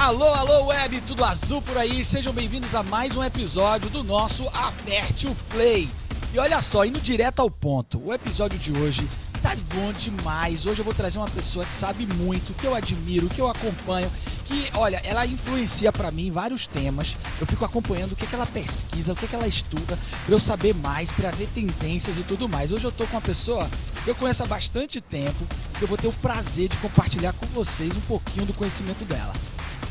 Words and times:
Alô, 0.00 0.32
alô, 0.32 0.64
web, 0.68 0.98
tudo 1.02 1.22
azul 1.22 1.60
por 1.60 1.76
aí. 1.76 2.02
Sejam 2.02 2.32
bem-vindos 2.32 2.74
a 2.74 2.82
mais 2.82 3.18
um 3.18 3.22
episódio 3.22 3.90
do 3.90 4.02
nosso 4.02 4.48
Aperte 4.48 5.28
o 5.28 5.34
Play. 5.50 5.90
E 6.32 6.38
olha 6.38 6.62
só, 6.62 6.86
indo 6.86 6.98
direto 6.98 7.40
ao 7.40 7.50
ponto, 7.50 8.02
o 8.02 8.10
episódio 8.10 8.58
de 8.58 8.72
hoje 8.72 9.06
tá 9.42 9.54
bom 9.74 9.92
demais. 9.92 10.64
Hoje 10.64 10.80
eu 10.80 10.86
vou 10.86 10.94
trazer 10.94 11.18
uma 11.18 11.28
pessoa 11.28 11.66
que 11.66 11.72
sabe 11.74 12.06
muito, 12.06 12.54
que 12.54 12.66
eu 12.66 12.74
admiro, 12.74 13.28
que 13.28 13.42
eu 13.42 13.46
acompanho, 13.46 14.10
que, 14.46 14.70
olha, 14.72 15.02
ela 15.04 15.26
influencia 15.26 15.92
para 15.92 16.10
mim 16.10 16.30
vários 16.30 16.66
temas. 16.66 17.14
Eu 17.38 17.46
fico 17.46 17.66
acompanhando 17.66 18.12
o 18.12 18.16
que, 18.16 18.26
que 18.26 18.34
ela 18.34 18.46
pesquisa, 18.46 19.12
o 19.12 19.16
que, 19.16 19.28
que 19.28 19.34
ela 19.34 19.46
estuda, 19.46 19.98
para 20.24 20.34
eu 20.34 20.40
saber 20.40 20.74
mais, 20.74 21.12
para 21.12 21.30
ver 21.30 21.46
tendências 21.48 22.16
e 22.16 22.22
tudo 22.22 22.48
mais. 22.48 22.72
Hoje 22.72 22.86
eu 22.86 22.92
tô 22.92 23.06
com 23.06 23.16
uma 23.16 23.20
pessoa 23.20 23.68
que 24.02 24.10
eu 24.10 24.14
conheço 24.14 24.42
há 24.42 24.46
bastante 24.46 24.98
tempo, 24.98 25.46
que 25.78 25.84
eu 25.84 25.88
vou 25.88 25.98
ter 25.98 26.08
o 26.08 26.12
prazer 26.14 26.70
de 26.70 26.76
compartilhar 26.78 27.34
com 27.34 27.44
vocês 27.48 27.94
um 27.94 28.00
pouquinho 28.00 28.46
do 28.46 28.54
conhecimento 28.54 29.04
dela. 29.04 29.34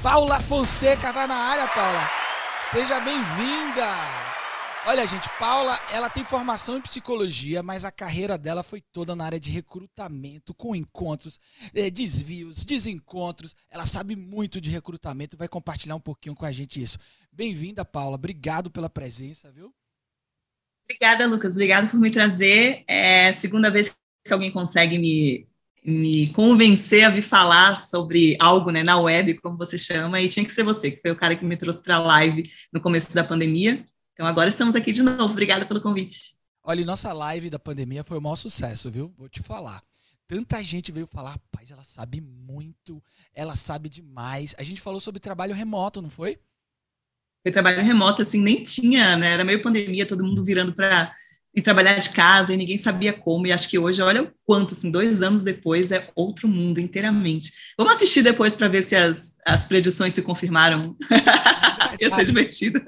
Paula 0.02 0.40
Fonseca 0.40 1.12
tá 1.12 1.28
na 1.28 1.36
área, 1.36 1.68
Paula. 1.68 2.10
Seja 2.72 3.02
bem-vinda. 3.02 3.86
Olha, 4.86 5.06
gente, 5.06 5.30
Paula, 5.38 5.78
ela 5.92 6.10
tem 6.10 6.24
formação 6.24 6.78
em 6.78 6.82
psicologia, 6.82 7.62
mas 7.62 7.84
a 7.84 7.92
carreira 7.92 8.38
dela 8.38 8.64
foi 8.64 8.80
toda 8.80 9.14
na 9.14 9.26
área 9.26 9.40
de 9.40 9.52
recrutamento, 9.52 10.54
com 10.54 10.74
encontros, 10.74 11.38
eh, 11.76 11.90
desvios, 11.90 12.64
desencontros. 12.64 13.58
Ela 13.70 13.86
sabe 13.86 14.16
muito 14.16 14.62
de 14.62 14.70
recrutamento 14.70 15.36
e 15.36 15.38
vai 15.38 15.50
compartilhar 15.50 15.96
um 15.96 16.00
pouquinho 16.00 16.34
com 16.34 16.46
a 16.46 16.52
gente 16.52 16.82
isso. 16.82 16.98
Bem-vinda, 17.30 17.84
Paula. 17.84 18.16
Obrigado 18.16 18.72
pela 18.72 18.90
presença, 18.90 19.52
viu? 19.52 19.76
Obrigada, 20.86 21.28
Lucas. 21.28 21.56
Obrigado 21.56 21.92
por 21.92 22.00
me 22.00 22.10
trazer. 22.10 22.86
É 22.88 23.30
a 23.30 23.38
segunda 23.38 23.70
vez 23.70 24.00
que 24.26 24.34
alguém 24.34 24.50
consegue 24.50 24.98
me 24.98 25.49
me 25.90 26.30
convencer 26.30 27.04
a 27.04 27.10
vir 27.10 27.22
falar 27.22 27.76
sobre 27.76 28.38
algo 28.40 28.72
né, 28.72 28.84
na 28.84 29.00
web, 29.00 29.36
como 29.40 29.58
você 29.58 29.78
chama, 29.78 30.22
e 30.22 30.30
tinha 30.30 30.46
que 30.46 30.52
ser 30.52 30.64
você, 30.64 30.92
que 30.92 31.02
foi 31.02 31.12
o 31.12 31.16
cara 31.16 31.36
que 31.36 31.44
me 31.44 31.58
trouxe 31.58 31.82
para 31.82 31.96
a 31.96 32.00
live 32.00 32.50
no 32.72 32.80
começo 32.80 33.14
da 33.14 33.24
pandemia. 33.24 33.84
Então 34.14 34.28
agora 34.28 34.50
estamos 34.50 34.76
aqui 34.76 34.92
de 34.92 35.02
novo. 35.02 35.32
Obrigada 35.32 35.66
pelo 35.66 35.82
convite. 35.82 36.34
Olha, 36.64 36.86
nossa 36.86 37.12
live 37.14 37.50
da 37.50 37.58
pandemia 37.58 38.04
foi 38.04 38.18
o 38.18 38.22
maior 38.22 38.36
sucesso, 38.36 38.92
viu? 38.92 39.14
Vou 39.18 39.28
te 39.28 39.42
falar. 39.42 39.82
Tanta 40.28 40.62
gente 40.62 40.92
veio 40.92 41.08
falar, 41.08 41.32
rapaz, 41.32 41.72
ela 41.72 41.84
sabe 41.84 42.22
muito, 42.22 43.04
ela 43.34 43.56
sabe 43.56 43.90
demais. 43.90 44.54
A 44.60 44.64
gente 44.64 44.80
falou 44.80 45.00
sobre 45.00 45.20
trabalho 45.20 45.56
remoto, 45.56 46.02
não 46.02 46.10
foi? 46.10 46.38
Foi 47.42 47.52
trabalho 47.52 47.82
remoto, 47.82 48.22
assim, 48.22 48.40
nem 48.40 48.62
tinha, 48.62 49.16
né? 49.16 49.32
Era 49.32 49.44
meio 49.44 49.62
pandemia, 49.62 50.06
todo 50.06 50.24
mundo 50.24 50.44
virando 50.44 50.74
para 50.74 51.16
e 51.60 51.62
trabalhar 51.62 52.00
de 52.00 52.10
casa 52.12 52.54
e 52.54 52.58
ninguém 52.58 52.78
sabia 52.78 53.12
como. 53.12 53.46
E 53.46 53.52
acho 53.52 53.68
que 53.68 53.78
hoje, 53.78 54.02
olha 54.02 54.24
o 54.24 54.32
quanto, 54.46 54.74
assim, 54.74 54.90
dois 54.90 55.22
anos 55.22 55.44
depois 55.44 55.92
é 55.92 56.10
outro 56.16 56.48
mundo 56.48 56.80
inteiramente. 56.80 57.52
Vamos 57.78 57.96
assistir 57.96 58.24
depois 58.24 58.56
para 58.56 58.70
ver 58.70 58.82
se 58.82 58.96
as, 58.96 59.36
as 59.46 59.66
predições 59.66 60.14
se 60.14 60.22
confirmaram. 60.22 60.96
É 62.00 62.06
Ia 62.06 62.16
ser 62.16 62.26
divertido. 62.26 62.82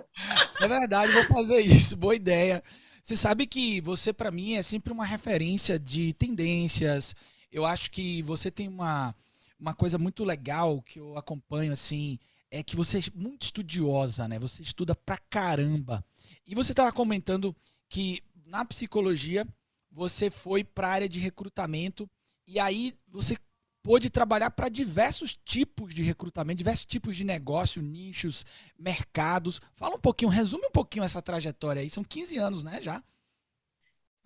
É 0.62 0.68
verdade, 0.68 1.12
vou 1.12 1.26
fazer 1.26 1.60
isso. 1.60 1.98
Boa 1.98 2.16
ideia. 2.16 2.64
Você 3.04 3.18
sabe 3.18 3.46
que 3.46 3.82
você, 3.82 4.14
para 4.14 4.32
mim, 4.32 4.54
é 4.54 4.62
sempre 4.62 4.94
uma 4.94 5.06
referência 5.06 5.78
de 5.78 6.14
tendências. 6.14 7.14
Eu 7.52 7.66
acho 7.66 7.92
que 7.92 8.22
você 8.22 8.50
tem 8.50 8.70
uma, 8.70 9.14
uma 9.60 9.74
coisa 9.74 9.98
muito 9.98 10.24
legal 10.24 10.82
que 10.82 10.98
eu 10.98 11.18
acompanho, 11.18 11.74
assim, 11.74 12.18
é 12.50 12.64
que 12.64 12.78
você 12.78 13.00
é 13.00 13.02
muito 13.14 13.44
estudiosa, 13.44 14.30
né? 14.30 14.40
Você 14.40 14.62
estuda 14.62 14.96
pra 14.96 15.18
caramba. 15.18 16.02
E 16.48 16.56
você 16.56 16.72
estava 16.72 16.92
comentando 16.94 17.54
que 17.92 18.24
na 18.52 18.66
psicologia, 18.66 19.48
você 19.90 20.30
foi 20.30 20.62
para 20.62 20.88
a 20.88 20.92
área 20.92 21.10
de 21.10 21.20
recrutamento 21.20 22.08
e 22.46 22.60
aí 22.60 22.94
você 23.08 23.38
pôde 23.82 24.10
trabalhar 24.10 24.52
para 24.52 24.68
diversos 24.68 25.40
tipos 25.46 25.94
de 25.94 26.04
recrutamento, 26.04 26.58
diversos 26.58 26.86
tipos 26.86 27.16
de 27.16 27.24
negócio, 27.24 27.82
nichos, 27.82 28.46
mercados. 28.78 29.62
Fala 29.74 29.96
um 29.96 30.00
pouquinho, 30.00 30.30
resume 30.30 30.66
um 30.68 30.72
pouquinho 30.72 31.06
essa 31.06 31.22
trajetória 31.22 31.82
aí. 31.82 31.90
São 31.90 32.04
15 32.04 32.38
anos, 32.38 32.64
né, 32.64 32.80
já? 32.82 33.02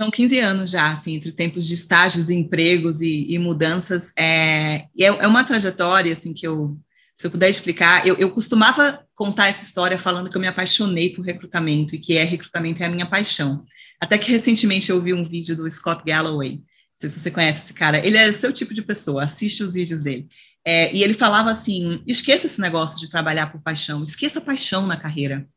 São 0.01 0.09
15 0.09 0.39
anos 0.39 0.71
já, 0.71 0.91
assim, 0.91 1.13
entre 1.13 1.31
tempos 1.31 1.65
de 1.67 1.75
estágios, 1.75 2.31
empregos 2.31 3.01
e, 3.01 3.31
e 3.31 3.39
mudanças. 3.39 4.11
É, 4.17 4.87
é, 4.97 5.05
é, 5.05 5.27
uma 5.27 5.43
trajetória, 5.43 6.11
assim, 6.11 6.33
que 6.33 6.45
eu, 6.45 6.77
se 7.15 7.27
eu 7.27 7.31
puder 7.31 7.49
explicar, 7.49 8.05
eu, 8.05 8.15
eu 8.15 8.29
costumava 8.29 9.05
contar 9.13 9.47
essa 9.47 9.63
história 9.63 9.97
falando 9.97 10.29
que 10.29 10.35
eu 10.35 10.41
me 10.41 10.47
apaixonei 10.47 11.11
por 11.11 11.23
recrutamento 11.23 11.95
e 11.95 11.99
que 11.99 12.17
é 12.17 12.23
recrutamento 12.23 12.83
é 12.83 12.87
a 12.87 12.89
minha 12.89 13.05
paixão. 13.05 13.65
Até 13.99 14.17
que 14.17 14.29
recentemente 14.29 14.89
eu 14.91 14.99
vi 14.99 15.13
um 15.13 15.23
vídeo 15.23 15.55
do 15.55 15.69
Scott 15.69 16.03
Galloway, 16.05 16.57
não 16.57 16.63
sei 16.95 17.09
se 17.09 17.19
você 17.19 17.31
conhece 17.31 17.61
esse 17.61 17.73
cara, 17.73 18.05
ele 18.05 18.17
é 18.17 18.29
seu 18.33 18.51
tipo 18.51 18.73
de 18.73 18.81
pessoa, 18.81 19.23
assiste 19.23 19.63
os 19.63 19.73
vídeos 19.75 20.03
dele. 20.03 20.27
É, 20.65 20.93
e 20.93 21.03
ele 21.03 21.13
falava 21.13 21.49
assim: 21.51 22.01
esqueça 22.05 22.47
esse 22.47 22.59
negócio 22.59 22.99
de 22.99 23.09
trabalhar 23.09 23.51
por 23.51 23.61
paixão, 23.61 24.03
esqueça 24.03 24.39
a 24.39 24.41
paixão 24.41 24.85
na 24.85 24.97
carreira. 24.97 25.47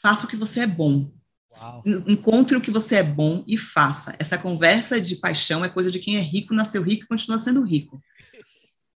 Faça 0.00 0.24
o 0.24 0.28
que 0.28 0.36
você 0.36 0.60
é 0.60 0.66
bom. 0.66 1.10
Uau. 1.60 1.82
Encontre 2.06 2.56
o 2.56 2.60
que 2.60 2.70
você 2.70 2.96
é 2.96 3.02
bom 3.02 3.42
e 3.46 3.58
faça. 3.58 4.14
Essa 4.18 4.38
conversa 4.38 5.00
de 5.00 5.16
paixão 5.16 5.64
é 5.64 5.68
coisa 5.68 5.90
de 5.90 5.98
quem 5.98 6.16
é 6.16 6.20
rico, 6.20 6.54
nasceu 6.54 6.82
rico 6.82 7.04
e 7.04 7.08
continua 7.08 7.38
sendo 7.38 7.62
rico. 7.62 8.00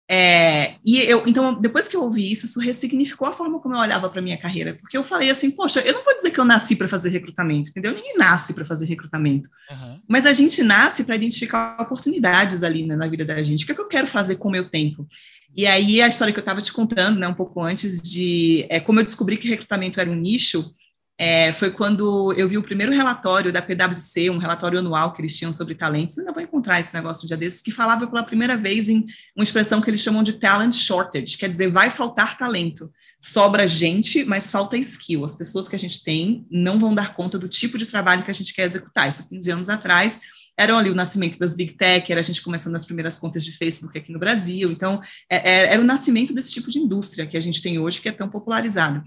É, 0.09 0.75
e 0.85 0.99
eu, 0.99 1.23
então, 1.27 1.59
depois 1.59 1.89
que 1.89 1.95
eu 1.95 2.01
ouvi 2.01 2.31
isso, 2.31 2.45
isso 2.45 2.61
ressignificou 2.61 3.27
a 3.27 3.33
forma 3.33 3.59
como 3.59 3.75
eu 3.75 3.79
olhava 3.79 4.09
para 4.09 4.21
minha 4.21 4.37
carreira, 4.37 4.77
porque 4.79 4.97
eu 4.97 5.03
falei 5.03 5.29
assim, 5.29 5.51
poxa, 5.51 5.81
eu 5.81 5.93
não 5.93 6.03
vou 6.03 6.15
dizer 6.15 6.31
que 6.31 6.39
eu 6.39 6.45
nasci 6.45 6.77
para 6.77 6.87
fazer 6.87 7.09
recrutamento, 7.09 7.69
entendeu? 7.69 7.93
Ninguém 7.93 8.17
nasce 8.17 8.53
para 8.53 8.63
fazer 8.63 8.85
recrutamento, 8.85 9.49
uhum. 9.69 9.99
mas 10.07 10.25
a 10.25 10.31
gente 10.31 10.63
nasce 10.63 11.03
para 11.03 11.15
identificar 11.15 11.75
oportunidades 11.77 12.63
ali 12.63 12.85
né, 12.85 12.95
na 12.95 13.07
vida 13.07 13.25
da 13.25 13.43
gente. 13.43 13.63
O 13.63 13.65
que, 13.65 13.73
é 13.73 13.75
que 13.75 13.81
eu 13.81 13.89
quero 13.89 14.07
fazer 14.07 14.37
com 14.37 14.47
o 14.47 14.51
meu 14.51 14.63
tempo? 14.63 15.05
E 15.53 15.67
aí 15.67 16.01
a 16.01 16.07
história 16.07 16.33
que 16.33 16.39
eu 16.39 16.41
estava 16.41 16.61
te 16.61 16.71
contando, 16.71 17.19
né, 17.19 17.27
um 17.27 17.33
pouco 17.33 17.61
antes 17.61 18.01
de 18.01 18.65
é, 18.69 18.79
como 18.79 19.01
eu 19.01 19.03
descobri 19.03 19.35
que 19.35 19.49
recrutamento 19.49 19.99
era 19.99 20.09
um 20.09 20.15
nicho, 20.15 20.73
é, 21.19 21.51
foi 21.51 21.71
quando 21.71 22.31
eu 22.33 22.47
vi 22.47 22.57
o 22.57 22.63
primeiro 22.63 22.91
relatório 22.91 23.51
da 23.51 23.61
PwC, 23.61 24.29
um 24.29 24.37
relatório 24.37 24.77
anual 24.77 25.13
que 25.13 25.21
eles 25.21 25.35
tinham 25.35 25.51
sobre 25.51 25.73
talentos, 25.73 26.19
ainda 26.19 26.31
vou 26.31 26.43
encontrar 26.43 26.79
esse 26.79 26.93
negócio 26.93 27.23
um 27.23 27.27
dia 27.27 27.35
desses, 27.35 27.61
que 27.61 27.71
falava 27.71 28.05
pela 28.05 28.23
primeira 28.23 28.55
vez 28.55 28.87
em 28.87 29.05
uma 29.35 29.43
expressão 29.43 29.81
que 29.81 29.89
eles 29.89 30.01
chamam 30.01 30.21
de 30.21 30.33
talent 30.33 30.73
shortage, 30.73 31.37
quer 31.37 31.49
dizer, 31.49 31.71
vai 31.71 31.89
faltar 31.89 32.37
talento. 32.37 32.91
Sobra 33.19 33.67
gente, 33.67 34.23
mas 34.25 34.51
falta 34.51 34.77
skill. 34.77 35.25
As 35.25 35.33
pessoas 35.33 35.67
que 35.67 35.75
a 35.75 35.79
gente 35.79 36.03
tem 36.03 36.45
não 36.51 36.77
vão 36.77 36.93
dar 36.93 37.15
conta 37.15 37.39
do 37.39 37.47
tipo 37.47 37.75
de 37.75 37.87
trabalho 37.87 38.23
que 38.23 38.29
a 38.29 38.33
gente 38.33 38.53
quer 38.53 38.63
executar. 38.63 39.09
Isso 39.09 39.27
15 39.27 39.51
anos 39.51 39.69
atrás, 39.69 40.19
era 40.55 40.75
ali 40.77 40.91
o 40.91 40.95
nascimento 40.95 41.39
das 41.39 41.55
big 41.55 41.73
tech, 41.73 42.11
era 42.11 42.21
a 42.21 42.23
gente 42.23 42.43
começando 42.43 42.75
as 42.75 42.85
primeiras 42.85 43.17
contas 43.17 43.43
de 43.43 43.51
Facebook 43.51 43.97
aqui 43.97 44.11
no 44.11 44.19
Brasil. 44.19 44.71
Então, 44.71 44.99
é, 45.27 45.37
é, 45.37 45.73
era 45.73 45.81
o 45.81 45.85
nascimento 45.85 46.31
desse 46.31 46.51
tipo 46.51 46.69
de 46.69 46.77
indústria 46.77 47.25
que 47.25 47.37
a 47.37 47.39
gente 47.39 47.61
tem 47.61 47.79
hoje, 47.79 48.01
que 48.01 48.09
é 48.09 48.11
tão 48.11 48.29
popularizado. 48.29 49.03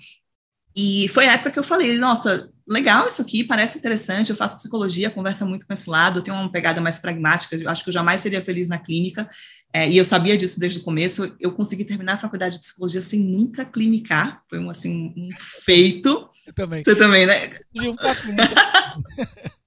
E 0.75 1.09
foi 1.09 1.27
a 1.27 1.33
época 1.33 1.51
que 1.51 1.59
eu 1.59 1.65
falei, 1.65 1.99
nossa, 1.99 2.49
legal 2.69 3.07
isso 3.07 3.21
aqui, 3.21 3.43
parece 3.43 3.77
interessante, 3.79 4.31
eu 4.31 4.37
faço 4.37 4.57
psicologia, 4.57 5.11
conversa 5.11 5.45
muito 5.45 5.67
com 5.67 5.73
esse 5.73 5.91
lado, 5.91 6.21
eu 6.21 6.23
tenho 6.23 6.37
uma 6.37 6.51
pegada 6.53 6.81
mais 6.81 6.99
pragmática, 6.99 7.57
eu 7.57 7.69
acho 7.69 7.83
que 7.83 7.91
eu 7.91 7.95
jamais 7.95 8.21
seria 8.21 8.41
feliz 8.41 8.69
na 8.69 8.79
clínica, 8.79 9.29
é, 9.73 9.89
e 9.89 9.97
eu 9.97 10.05
sabia 10.05 10.37
disso 10.37 10.61
desde 10.61 10.79
o 10.79 10.83
começo, 10.83 11.37
eu 11.41 11.53
consegui 11.53 11.85
terminar 11.85 12.15
a 12.15 12.19
faculdade 12.19 12.55
de 12.55 12.61
psicologia 12.61 13.03
sem 13.03 13.19
nunca 13.19 13.65
clinicar, 13.65 14.43
foi 14.49 14.61
um, 14.61 14.71
assim, 14.71 15.13
um 15.17 15.29
feito. 15.37 16.29
Eu 16.47 16.55
também. 16.55 16.85
Você 16.85 16.95
também, 16.95 17.27
né? 17.27 17.51
Eu 17.75 17.97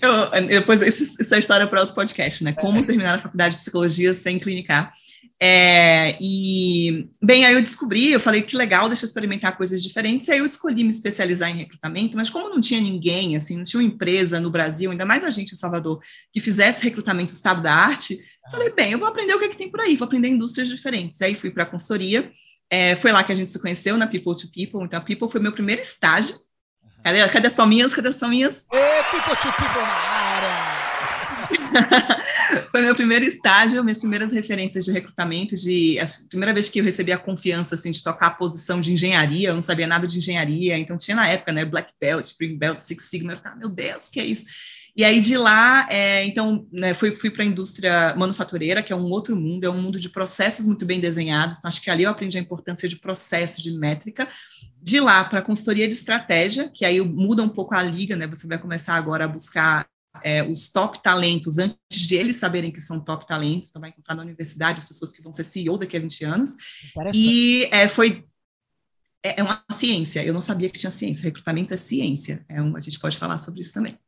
Eu, 0.00 0.46
depois, 0.46 0.82
essa 0.82 1.36
é 1.36 1.38
história 1.38 1.66
para 1.66 1.80
outro 1.80 1.94
podcast, 1.94 2.44
né? 2.44 2.52
Como 2.52 2.84
terminar 2.86 3.16
a 3.16 3.18
faculdade 3.18 3.56
de 3.56 3.60
psicologia 3.62 4.14
sem 4.14 4.38
clinicar. 4.38 4.92
É, 5.42 6.16
e, 6.20 7.08
bem, 7.20 7.44
aí 7.44 7.54
eu 7.54 7.60
descobri, 7.60 8.12
eu 8.12 8.20
falei 8.20 8.40
que 8.42 8.56
legal, 8.56 8.88
deixa 8.88 9.04
eu 9.04 9.08
experimentar 9.08 9.56
coisas 9.56 9.82
diferentes, 9.82 10.28
aí 10.28 10.38
eu 10.38 10.44
escolhi 10.44 10.84
me 10.84 10.90
especializar 10.90 11.50
em 11.50 11.56
recrutamento, 11.56 12.16
mas 12.16 12.30
como 12.30 12.48
não 12.48 12.60
tinha 12.60 12.80
ninguém, 12.80 13.36
assim, 13.36 13.56
não 13.56 13.64
tinha 13.64 13.80
uma 13.80 13.86
empresa 13.86 14.40
no 14.40 14.50
Brasil, 14.50 14.90
ainda 14.90 15.04
mais 15.04 15.24
a 15.24 15.30
gente 15.30 15.52
em 15.52 15.56
Salvador, 15.56 16.00
que 16.32 16.40
fizesse 16.40 16.82
recrutamento 16.82 17.32
estado 17.32 17.62
da 17.62 17.74
arte, 17.74 18.16
falei, 18.50 18.70
bem, 18.70 18.92
eu 18.92 18.98
vou 18.98 19.08
aprender 19.08 19.34
o 19.34 19.38
que, 19.38 19.44
é 19.46 19.48
que 19.48 19.56
tem 19.56 19.70
por 19.70 19.80
aí, 19.80 19.96
vou 19.96 20.06
aprender 20.06 20.28
indústrias 20.28 20.68
diferentes. 20.68 21.20
Aí 21.20 21.34
fui 21.34 21.50
para 21.50 21.64
a 21.64 21.66
consultoria, 21.66 22.30
é, 22.70 22.96
foi 22.96 23.12
lá 23.12 23.22
que 23.24 23.32
a 23.32 23.34
gente 23.34 23.50
se 23.50 23.60
conheceu, 23.60 23.96
na 23.96 24.06
People 24.06 24.34
to 24.34 24.48
People, 24.50 24.84
então 24.84 24.98
a 24.98 25.02
People 25.02 25.28
foi 25.28 25.40
meu 25.40 25.52
primeiro 25.52 25.82
estágio. 25.82 26.34
Cadê, 27.02 27.28
cadê 27.28 27.48
as 27.48 27.54
palminhas? 27.54 27.94
Cadê 27.94 28.08
as 28.08 28.18
palminhas? 28.18 28.66
Ê, 28.72 29.02
People 29.10 29.36
to 29.36 29.52
People 29.52 29.82
na 29.82 29.92
área! 29.92 30.73
Foi 32.70 32.82
meu 32.82 32.94
primeiro 32.94 33.24
estágio, 33.24 33.82
minhas 33.82 34.00
primeiras 34.00 34.32
referências 34.32 34.84
de 34.84 34.92
recrutamento, 34.92 35.54
de 35.54 35.98
a 35.98 36.04
primeira 36.28 36.52
vez 36.52 36.68
que 36.68 36.80
eu 36.80 36.84
recebi 36.84 37.12
a 37.12 37.18
confiança 37.18 37.74
assim 37.74 37.90
de 37.90 38.02
tocar 38.02 38.28
a 38.28 38.30
posição 38.30 38.80
de 38.80 38.92
engenharia, 38.92 39.48
eu 39.48 39.54
não 39.54 39.62
sabia 39.62 39.86
nada 39.86 40.06
de 40.06 40.18
engenharia, 40.18 40.76
então 40.76 40.96
tinha 40.96 41.16
na 41.16 41.28
época, 41.28 41.52
né, 41.52 41.64
Black 41.64 41.92
Belt, 42.00 42.24
Spring 42.24 42.56
Belt, 42.56 42.80
Six 42.80 43.04
Sigma, 43.04 43.32
eu 43.32 43.36
ficava, 43.36 43.56
meu 43.56 43.68
Deus, 43.68 44.08
que 44.08 44.20
é 44.20 44.24
isso? 44.24 44.46
E 44.96 45.02
aí 45.02 45.18
de 45.18 45.36
lá, 45.36 45.88
é, 45.90 46.24
então, 46.24 46.68
né, 46.70 46.94
fui, 46.94 47.10
fui 47.16 47.28
para 47.28 47.42
a 47.42 47.46
indústria 47.46 48.14
manufatureira, 48.16 48.80
que 48.80 48.92
é 48.92 48.96
um 48.96 49.10
outro 49.10 49.34
mundo, 49.34 49.64
é 49.64 49.68
um 49.68 49.80
mundo 49.80 49.98
de 49.98 50.08
processos 50.08 50.64
muito 50.66 50.86
bem 50.86 51.00
desenhados. 51.00 51.58
Então, 51.58 51.68
acho 51.68 51.82
que 51.82 51.90
ali 51.90 52.04
eu 52.04 52.10
aprendi 52.10 52.38
a 52.38 52.40
importância 52.40 52.88
de 52.88 52.94
processo, 52.94 53.60
de 53.60 53.72
métrica. 53.72 54.28
De 54.80 55.00
lá 55.00 55.24
para 55.24 55.40
a 55.40 55.42
consultoria 55.42 55.88
de 55.88 55.94
estratégia, 55.94 56.70
que 56.72 56.84
aí 56.84 57.00
muda 57.00 57.42
um 57.42 57.48
pouco 57.48 57.74
a 57.74 57.82
liga, 57.82 58.14
né? 58.14 58.28
Você 58.28 58.46
vai 58.46 58.56
começar 58.56 58.94
agora 58.94 59.24
a 59.24 59.28
buscar 59.28 59.84
é, 60.24 60.42
os 60.42 60.68
top 60.68 61.02
talentos 61.02 61.58
antes 61.58 61.76
de 61.90 62.16
eles 62.16 62.36
saberem 62.36 62.72
que 62.72 62.80
são 62.80 62.98
top 62.98 63.26
talentos. 63.26 63.68
Então, 63.68 63.80
vai 63.80 63.90
encontrar 63.90 64.14
na 64.14 64.22
universidade 64.22 64.80
as 64.80 64.88
pessoas 64.88 65.12
que 65.12 65.22
vão 65.22 65.30
ser 65.30 65.44
CEOs 65.44 65.80
daqui 65.80 65.98
a 65.98 66.00
20 66.00 66.24
anos. 66.24 66.56
E 67.12 67.68
é, 67.70 67.86
foi. 67.86 68.24
É, 69.22 69.40
é 69.40 69.42
uma 69.42 69.62
ciência. 69.70 70.24
Eu 70.24 70.32
não 70.32 70.40
sabia 70.40 70.70
que 70.70 70.78
tinha 70.78 70.90
ciência. 70.90 71.24
Recrutamento 71.24 71.74
é 71.74 71.76
ciência. 71.76 72.42
É 72.48 72.62
um, 72.62 72.74
a 72.74 72.80
gente 72.80 72.98
pode 72.98 73.18
falar 73.18 73.36
sobre 73.36 73.60
isso 73.60 73.74
também. 73.74 73.98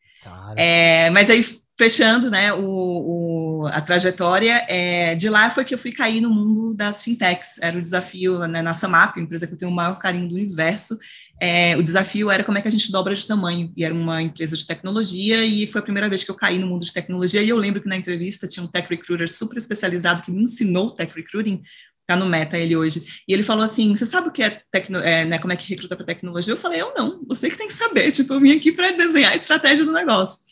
É, 0.56 1.10
mas 1.10 1.28
aí 1.28 1.44
fechando 1.78 2.30
né, 2.30 2.52
o, 2.54 2.62
o, 2.62 3.66
a 3.66 3.80
trajetória, 3.80 4.64
é, 4.66 5.14
de 5.14 5.28
lá 5.28 5.50
foi 5.50 5.64
que 5.64 5.74
eu 5.74 5.78
fui 5.78 5.92
cair 5.92 6.22
no 6.22 6.30
mundo 6.30 6.74
das 6.74 7.02
fintechs. 7.02 7.58
Era 7.60 7.78
o 7.78 7.82
desafio 7.82 8.38
né, 8.46 8.62
na 8.62 8.72
Samap, 8.72 9.18
empresa 9.18 9.46
que 9.46 9.52
eu 9.52 9.58
tenho 9.58 9.70
o 9.70 9.74
maior 9.74 9.98
carinho 9.98 10.28
do 10.28 10.34
universo. 10.34 10.98
É, 11.38 11.76
o 11.76 11.82
desafio 11.82 12.30
era 12.30 12.42
como 12.42 12.56
é 12.56 12.62
que 12.62 12.68
a 12.68 12.70
gente 12.70 12.90
dobra 12.90 13.14
de 13.14 13.26
tamanho. 13.26 13.70
E 13.76 13.84
era 13.84 13.92
uma 13.92 14.22
empresa 14.22 14.56
de 14.56 14.66
tecnologia, 14.66 15.44
e 15.44 15.66
foi 15.66 15.80
a 15.80 15.84
primeira 15.84 16.08
vez 16.08 16.24
que 16.24 16.30
eu 16.30 16.34
caí 16.34 16.58
no 16.58 16.66
mundo 16.66 16.84
de 16.84 16.92
tecnologia. 16.92 17.42
E 17.42 17.48
eu 17.48 17.58
lembro 17.58 17.82
que 17.82 17.88
na 17.88 17.96
entrevista 17.96 18.48
tinha 18.48 18.64
um 18.64 18.68
tech 18.68 18.88
recruiter 18.88 19.30
super 19.30 19.58
especializado 19.58 20.22
que 20.22 20.30
me 20.30 20.42
ensinou 20.42 20.92
tech 20.92 21.14
recruiting. 21.14 21.62
Tá 22.06 22.16
no 22.16 22.24
Meta 22.24 22.56
ele 22.56 22.76
hoje. 22.76 23.02
E 23.26 23.34
ele 23.34 23.42
falou 23.42 23.64
assim: 23.64 23.94
Você 23.94 24.06
sabe 24.06 24.28
o 24.28 24.30
que 24.30 24.40
é, 24.40 24.62
tecno, 24.70 24.98
é 25.00 25.24
né, 25.24 25.38
como 25.40 25.52
é 25.52 25.56
que 25.56 25.68
recruta 25.68 25.96
para 25.96 26.06
tecnologia? 26.06 26.52
Eu 26.52 26.56
falei: 26.56 26.80
Eu 26.80 26.94
não, 26.96 27.20
você 27.26 27.50
que 27.50 27.58
tem 27.58 27.66
que 27.66 27.72
saber. 27.74 28.12
Tipo, 28.12 28.34
eu 28.34 28.40
vim 28.40 28.52
aqui 28.52 28.70
para 28.70 28.92
desenhar 28.92 29.32
a 29.32 29.34
estratégia 29.34 29.84
do 29.84 29.92
negócio. 29.92 30.45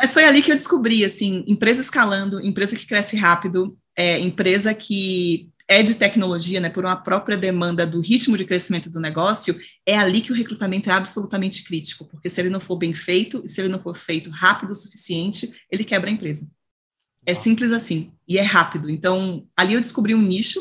Mas 0.00 0.14
foi 0.14 0.24
ali 0.24 0.40
que 0.40 0.50
eu 0.50 0.56
descobri, 0.56 1.04
assim, 1.04 1.44
empresa 1.46 1.82
escalando, 1.82 2.40
empresa 2.40 2.74
que 2.74 2.86
cresce 2.86 3.16
rápido, 3.16 3.76
é, 3.94 4.18
empresa 4.18 4.72
que 4.72 5.50
é 5.68 5.82
de 5.82 5.94
tecnologia, 5.94 6.58
né, 6.58 6.70
por 6.70 6.84
uma 6.84 6.96
própria 6.96 7.36
demanda 7.36 7.86
do 7.86 8.00
ritmo 8.00 8.36
de 8.36 8.46
crescimento 8.46 8.90
do 8.90 8.98
negócio, 8.98 9.54
é 9.86 9.96
ali 9.96 10.22
que 10.22 10.32
o 10.32 10.34
recrutamento 10.34 10.88
é 10.90 10.92
absolutamente 10.92 11.62
crítico, 11.62 12.06
porque 12.06 12.30
se 12.30 12.40
ele 12.40 12.48
não 12.48 12.60
for 12.60 12.76
bem 12.76 12.94
feito, 12.94 13.42
e 13.44 13.48
se 13.48 13.60
ele 13.60 13.68
não 13.68 13.78
for 13.78 13.94
feito 13.94 14.30
rápido 14.30 14.70
o 14.70 14.74
suficiente, 14.74 15.52
ele 15.70 15.84
quebra 15.84 16.08
a 16.08 16.12
empresa. 16.12 16.50
É 17.26 17.34
simples 17.34 17.70
assim, 17.70 18.10
e 18.26 18.38
é 18.38 18.42
rápido. 18.42 18.90
Então, 18.90 19.46
ali 19.54 19.74
eu 19.74 19.80
descobri 19.80 20.14
um 20.14 20.22
nicho, 20.22 20.60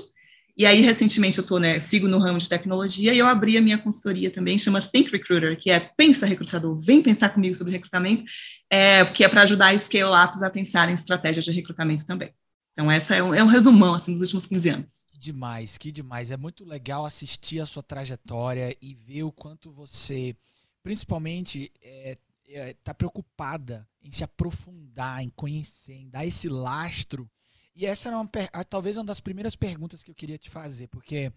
e 0.59 0.65
aí, 0.65 0.81
recentemente, 0.81 1.37
eu 1.37 1.45
tô, 1.45 1.57
né, 1.57 1.79
sigo 1.79 2.05
no 2.05 2.19
ramo 2.19 2.37
de 2.37 2.49
tecnologia 2.49 3.13
e 3.13 3.17
eu 3.17 3.25
abri 3.25 3.57
a 3.57 3.61
minha 3.61 3.77
consultoria 3.77 4.29
também, 4.29 4.57
chama 4.57 4.81
Think 4.81 5.09
Recruiter, 5.09 5.57
que 5.57 5.71
é 5.71 5.79
pensa 5.79 6.25
recrutador, 6.25 6.77
vem 6.77 7.01
pensar 7.01 7.29
comigo 7.29 7.55
sobre 7.55 7.71
recrutamento, 7.71 8.25
é, 8.69 9.05
que 9.05 9.23
é 9.23 9.29
para 9.29 9.43
ajudar 9.43 9.67
a 9.67 9.79
scale-ups 9.79 10.43
a 10.43 10.49
pensar 10.49 10.89
em 10.89 10.93
estratégias 10.93 11.45
de 11.45 11.51
recrutamento 11.51 12.05
também. 12.05 12.33
Então, 12.73 12.91
essa 12.91 13.15
é 13.15 13.23
um, 13.23 13.33
é 13.33 13.41
um 13.41 13.47
resumão, 13.47 13.93
assim, 13.93 14.11
dos 14.11 14.21
últimos 14.21 14.45
15 14.47 14.69
anos. 14.69 15.05
Que 15.13 15.17
demais, 15.17 15.77
que 15.77 15.93
demais. 15.93 16.29
É 16.29 16.35
muito 16.35 16.65
legal 16.65 17.05
assistir 17.05 17.61
a 17.61 17.65
sua 17.65 17.81
trajetória 17.81 18.75
e 18.81 18.93
ver 18.93 19.23
o 19.23 19.31
quanto 19.31 19.71
você, 19.71 20.35
principalmente, 20.83 21.71
é, 21.81 22.17
é, 22.49 22.73
tá 22.83 22.93
preocupada 22.93 23.87
em 24.01 24.11
se 24.11 24.25
aprofundar, 24.25 25.23
em 25.23 25.29
conhecer, 25.29 25.93
em 25.93 26.09
dar 26.09 26.25
esse 26.25 26.49
lastro 26.49 27.31
e 27.79 27.85
essa 27.85 28.09
era 28.09 28.19
uma, 28.19 28.29
talvez 28.65 28.97
uma 28.97 29.05
das 29.05 29.21
primeiras 29.21 29.55
perguntas 29.55 30.03
que 30.03 30.11
eu 30.11 30.15
queria 30.15 30.37
te 30.37 30.49
fazer, 30.49 30.89
porque 30.89 31.31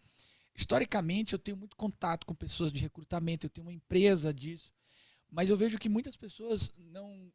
historicamente 0.52 1.34
eu 1.34 1.38
tenho 1.38 1.56
muito 1.56 1.76
contato 1.76 2.26
com 2.26 2.34
pessoas 2.34 2.72
de 2.72 2.80
recrutamento, 2.80 3.46
eu 3.46 3.50
tenho 3.50 3.64
uma 3.64 3.72
empresa 3.72 4.34
disso, 4.34 4.72
mas 5.30 5.50
eu 5.50 5.56
vejo 5.56 5.78
que 5.78 5.88
muitas 5.88 6.16
pessoas 6.16 6.74
não 6.76 7.32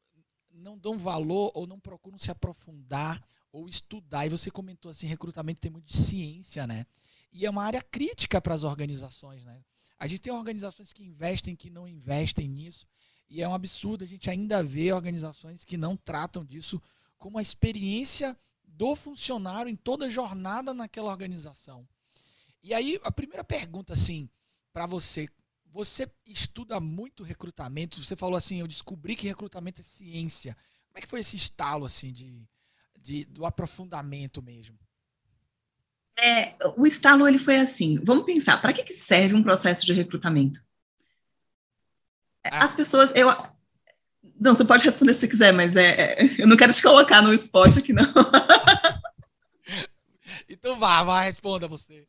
não 0.51 0.77
dão 0.77 0.97
valor 0.97 1.51
ou 1.53 1.65
não 1.65 1.79
procuram 1.79 2.17
se 2.17 2.31
aprofundar 2.31 3.23
ou 3.49 3.69
estudar. 3.69 4.25
E 4.25 4.29
você 4.29 4.51
comentou 4.51 4.91
assim, 4.91 5.07
recrutamento 5.07 5.61
tem 5.61 5.71
muito 5.71 5.85
de 5.85 5.95
ciência, 5.95 6.67
né? 6.67 6.85
E 7.31 7.45
é 7.45 7.49
uma 7.49 7.63
área 7.63 7.81
crítica 7.81 8.41
para 8.41 8.55
as 8.55 8.63
organizações, 8.63 9.45
né? 9.45 9.63
A 9.97 10.05
gente 10.05 10.21
tem 10.21 10.33
organizações 10.33 10.91
que 10.91 11.05
investem, 11.05 11.55
que 11.55 11.69
não 11.69 11.87
investem 11.87 12.49
nisso, 12.49 12.85
e 13.29 13.41
é 13.41 13.47
um 13.47 13.53
absurdo 13.53 14.03
a 14.03 14.07
gente 14.07 14.29
ainda 14.29 14.61
ver 14.61 14.91
organizações 14.91 15.63
que 15.63 15.77
não 15.77 15.95
tratam 15.95 16.43
disso 16.43 16.81
como 17.17 17.37
a 17.37 17.41
experiência 17.41 18.35
do 18.67 18.95
funcionário 18.95 19.69
em 19.69 19.75
toda 19.75 20.05
a 20.05 20.09
jornada 20.09 20.73
naquela 20.73 21.09
organização. 21.09 21.87
E 22.61 22.73
aí, 22.73 22.99
a 23.03 23.11
primeira 23.11 23.43
pergunta, 23.43 23.93
assim, 23.93 24.29
para 24.73 24.85
você, 24.85 25.29
você 25.71 26.11
estuda 26.27 26.79
muito 26.79 27.23
recrutamento, 27.23 28.03
você 28.03 28.15
falou 28.15 28.35
assim, 28.35 28.59
eu 28.59 28.67
descobri 28.67 29.15
que 29.15 29.27
recrutamento 29.27 29.81
é 29.81 29.83
ciência. 29.83 30.55
Como 30.87 30.97
é 30.97 31.01
que 31.01 31.07
foi 31.07 31.21
esse 31.21 31.35
estalo, 31.35 31.85
assim, 31.85 32.11
de, 32.11 32.47
de 32.99 33.25
do 33.25 33.45
aprofundamento 33.45 34.41
mesmo? 34.41 34.77
É, 36.19 36.57
o 36.75 36.85
estalo, 36.85 37.27
ele 37.27 37.39
foi 37.39 37.57
assim, 37.57 37.99
vamos 38.03 38.25
pensar, 38.25 38.59
para 38.59 38.73
que, 38.73 38.83
que 38.83 38.93
serve 38.93 39.35
um 39.35 39.43
processo 39.43 39.85
de 39.85 39.93
recrutamento? 39.93 40.63
Ah. 42.43 42.65
As 42.65 42.73
pessoas, 42.73 43.15
eu, 43.15 43.29
não, 44.39 44.53
você 44.53 44.65
pode 44.65 44.83
responder 44.83 45.13
se 45.13 45.27
quiser, 45.27 45.53
mas 45.53 45.75
é, 45.75 45.89
é, 45.89 46.29
eu 46.37 46.47
não 46.47 46.57
quero 46.57 46.73
te 46.73 46.81
colocar 46.81 47.21
no 47.21 47.33
spot 47.33 47.77
aqui, 47.77 47.93
não. 47.93 48.03
então 50.49 50.77
vá, 50.77 51.03
vá, 51.03 51.21
responda 51.21 51.67
você. 51.67 52.05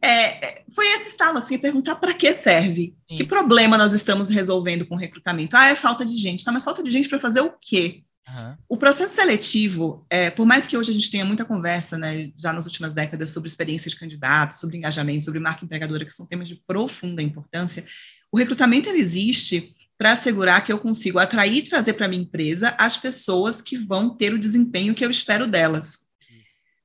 É, 0.00 0.62
foi 0.74 0.86
esse 0.94 1.10
estalo, 1.10 1.38
assim, 1.38 1.58
perguntar 1.58 1.96
para 1.96 2.14
que 2.14 2.32
serve? 2.34 2.94
Sim. 3.08 3.16
Que 3.16 3.24
problema 3.24 3.78
nós 3.78 3.94
estamos 3.94 4.28
resolvendo 4.28 4.86
com 4.86 4.94
o 4.94 4.98
recrutamento? 4.98 5.56
Ah, 5.56 5.68
é 5.68 5.74
falta 5.74 6.04
de 6.04 6.16
gente. 6.16 6.44
Tá, 6.44 6.52
mas 6.52 6.64
falta 6.64 6.82
de 6.82 6.90
gente 6.90 7.08
para 7.08 7.20
fazer 7.20 7.40
o 7.40 7.52
quê? 7.60 8.02
Uhum. 8.28 8.56
O 8.70 8.76
processo 8.76 9.14
seletivo, 9.14 10.06
é, 10.08 10.30
por 10.30 10.46
mais 10.46 10.66
que 10.66 10.76
hoje 10.76 10.90
a 10.90 10.94
gente 10.94 11.10
tenha 11.10 11.24
muita 11.24 11.44
conversa, 11.44 11.98
né, 11.98 12.32
já 12.38 12.52
nas 12.52 12.64
últimas 12.64 12.94
décadas, 12.94 13.30
sobre 13.30 13.48
experiência 13.48 13.90
de 13.90 13.96
candidato, 13.96 14.52
sobre 14.52 14.78
engajamento, 14.78 15.24
sobre 15.24 15.40
marca 15.40 15.64
empregadora, 15.64 16.04
que 16.04 16.12
são 16.12 16.26
temas 16.26 16.48
de 16.48 16.56
profunda 16.66 17.22
importância, 17.22 17.84
o 18.32 18.38
recrutamento 18.38 18.88
ele 18.88 18.98
existe 18.98 19.74
para 19.96 20.12
assegurar 20.12 20.64
que 20.64 20.72
eu 20.72 20.78
consigo 20.78 21.18
atrair 21.18 21.58
e 21.58 21.68
trazer 21.68 21.94
para 21.94 22.08
minha 22.08 22.22
empresa 22.22 22.74
as 22.78 22.96
pessoas 22.96 23.62
que 23.62 23.76
vão 23.76 24.16
ter 24.16 24.32
o 24.32 24.38
desempenho 24.38 24.94
que 24.94 25.04
eu 25.04 25.10
espero 25.10 25.46
delas. 25.46 26.04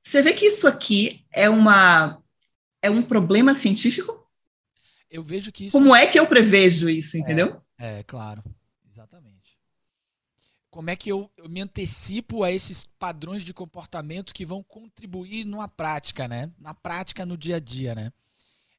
Você 0.02 0.22
vê 0.22 0.32
que 0.32 0.46
isso 0.46 0.66
aqui 0.66 1.24
é 1.32 1.48
uma 1.48 2.22
é 2.82 2.90
um 2.90 3.02
problema 3.02 3.54
científico? 3.54 4.26
Eu 5.10 5.22
vejo 5.22 5.52
que 5.52 5.66
isso 5.66 5.72
Como 5.76 5.94
é 5.94 6.06
que 6.06 6.18
eu 6.18 6.26
prevejo 6.26 6.88
isso, 6.88 7.16
entendeu? 7.16 7.60
É, 7.78 7.98
é 7.98 8.02
claro. 8.02 8.42
Exatamente. 8.88 9.58
Como 10.70 10.88
é 10.88 10.96
que 10.96 11.10
eu, 11.10 11.28
eu, 11.36 11.48
me 11.48 11.60
antecipo 11.60 12.44
a 12.44 12.52
esses 12.52 12.86
padrões 12.98 13.44
de 13.44 13.52
comportamento 13.52 14.32
que 14.32 14.46
vão 14.46 14.62
contribuir 14.62 15.44
numa 15.44 15.66
prática, 15.66 16.28
né? 16.28 16.50
Na 16.58 16.74
prática, 16.74 17.26
no 17.26 17.36
dia 17.36 17.56
a 17.56 17.60
dia, 17.60 17.94
né? 17.94 18.12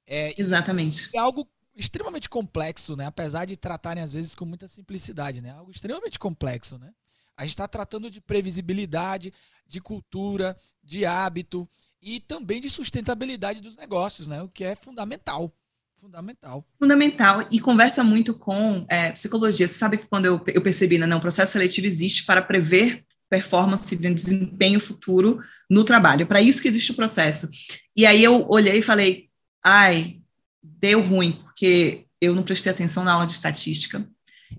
É, 0.07 0.34
Exatamente. 0.42 1.10
É 1.13 1.19
algo 1.19 1.48
extremamente 1.81 2.30
complexo, 2.30 2.95
né? 2.95 3.06
Apesar 3.06 3.45
de 3.45 3.57
tratarem 3.57 4.04
às 4.04 4.13
vezes 4.13 4.36
com 4.36 4.45
muita 4.45 4.68
simplicidade, 4.68 5.42
né? 5.42 5.51
Algo 5.51 5.72
extremamente 5.72 6.18
complexo, 6.18 6.78
né? 6.78 6.92
A 7.36 7.44
gente 7.44 7.51
está 7.51 7.68
tratando 7.68 8.10
de 8.10 8.22
previsibilidade, 8.22 9.33
de 9.68 9.81
cultura, 9.81 10.56
de 10.83 11.06
hábito 11.06 11.68
e 12.01 12.19
também 12.19 12.62
de 12.62 12.69
sustentabilidade 12.69 13.62
dos 13.62 13.75
negócios, 13.75 14.28
né? 14.28 14.42
O 14.42 14.48
que 14.48 14.63
é 14.63 14.75
fundamental. 14.75 15.51
Fundamental. 16.00 16.65
Fundamental. 16.79 17.48
E 17.51 17.60
conversa 17.60 18.03
muito 18.03 18.34
com 18.34 18.86
é, 18.89 19.12
psicologia. 19.12 19.67
Você 19.67 19.75
sabe 19.75 19.98
que 19.98 20.08
quando 20.08 20.25
eu, 20.25 20.41
eu 20.48 20.62
percebi, 20.62 20.98
né, 20.98 21.06
não, 21.06 21.17
o 21.17 21.22
processo 21.22 21.53
seletivo 21.53 21.88
existe 21.88 22.25
para 22.25 22.41
prever 22.41 23.06
performance 23.29 23.94
e 23.94 23.98
desempenho 23.98 24.79
futuro 24.79 25.39
no 25.70 25.84
trabalho. 25.84 26.27
Para 26.27 26.41
isso 26.41 26.62
que 26.62 26.67
existe 26.67 26.91
o 26.91 26.96
processo. 26.96 27.50
E 27.96 28.06
aí 28.06 28.24
eu 28.24 28.48
olhei 28.50 28.79
e 28.79 28.82
falei, 28.82 29.29
ai, 29.63 30.21
deu 30.63 31.01
ruim, 31.01 31.39
porque 31.44 32.06
eu 32.20 32.36
não 32.36 32.44
prestei 32.44 32.72
atenção 32.72 33.03
na 33.03 33.13
aula 33.13 33.25
de 33.25 33.34
estatística, 33.34 34.06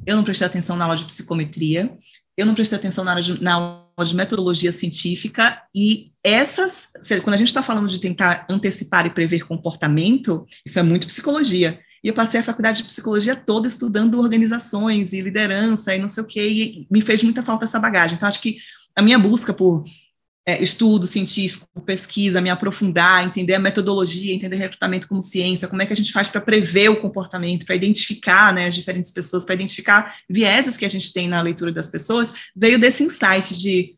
eu 0.07 0.17
não 0.17 0.25
prestei 0.25 0.47
atenção 0.47 0.77
na 0.77 0.85
aula 0.85 0.97
de 0.97 1.05
psicometria, 1.05 1.97
eu 2.37 2.47
não 2.47 2.55
prestei 2.55 2.79
atenção 2.79 3.05
na 3.05 3.13
aula 3.13 3.23
de, 3.23 3.43
na 3.43 3.55
aula 3.55 4.05
de 4.05 4.17
metodologia 4.17 4.73
científica, 4.73 5.63
e 5.75 6.13
essas, 6.25 6.91
quando 7.23 7.35
a 7.35 7.39
gente 7.39 7.49
está 7.49 7.63
falando 7.63 7.89
de 7.89 8.01
tentar 8.01 8.47
antecipar 8.49 9.07
e 9.07 9.11
prever 9.11 9.47
comportamento, 9.47 10.47
isso 10.65 10.79
é 10.79 10.83
muito 10.83 11.07
psicologia. 11.07 11.79
E 12.03 12.09
eu 12.09 12.15
passei 12.15 12.41
a 12.41 12.45
faculdade 12.45 12.79
de 12.79 12.85
psicologia 12.85 13.37
toda 13.37 13.69
estudando 13.69 14.19
organizações 14.19 15.13
e 15.13 15.21
liderança 15.21 15.95
e 15.95 16.01
não 16.01 16.09
sei 16.09 16.25
o 16.25 16.27
quê, 16.27 16.49
e 16.49 16.87
me 16.91 17.01
fez 17.01 17.23
muita 17.23 17.43
falta 17.43 17.65
essa 17.65 17.79
bagagem. 17.79 18.17
Então, 18.17 18.29
acho 18.29 18.41
que 18.41 18.57
a 18.97 19.03
minha 19.03 19.19
busca 19.19 19.53
por 19.53 19.85
é, 20.47 20.61
estudo 20.61 21.07
científico, 21.07 21.67
pesquisa, 21.87 22.41
me 22.41 22.51
aprofundar, 22.51 23.25
entender 23.25 23.55
a 23.55 23.61
metodologia, 23.61 24.35
entender 24.35 24.57
recrutamento 24.57 25.07
como 25.07 25.23
ciência, 25.23 25.69
como 25.69 25.83
é 25.83 25.87
que 25.87 25.93
a 25.93 25.97
gente 25.97 26.13
faz 26.13 26.29
para 26.29 26.41
prever 26.41 26.89
o 26.89 27.01
comportamento, 27.01 27.65
para 27.65 27.77
identificar 27.77 28.53
né, 28.53 28.67
as 28.67 28.75
diferentes 28.75 29.13
pessoas, 29.13 29.45
para 29.45 29.55
identificar 29.55 30.17
vieses 30.29 30.77
que 30.77 30.85
a 30.85 30.89
gente 30.89 31.13
tem 31.13 31.29
na 31.29 31.41
leitura 31.41 31.71
das 31.71 31.89
pessoas, 31.89 32.33
veio 32.57 32.79
desse 32.79 33.05
insight 33.05 33.57
de 33.57 33.97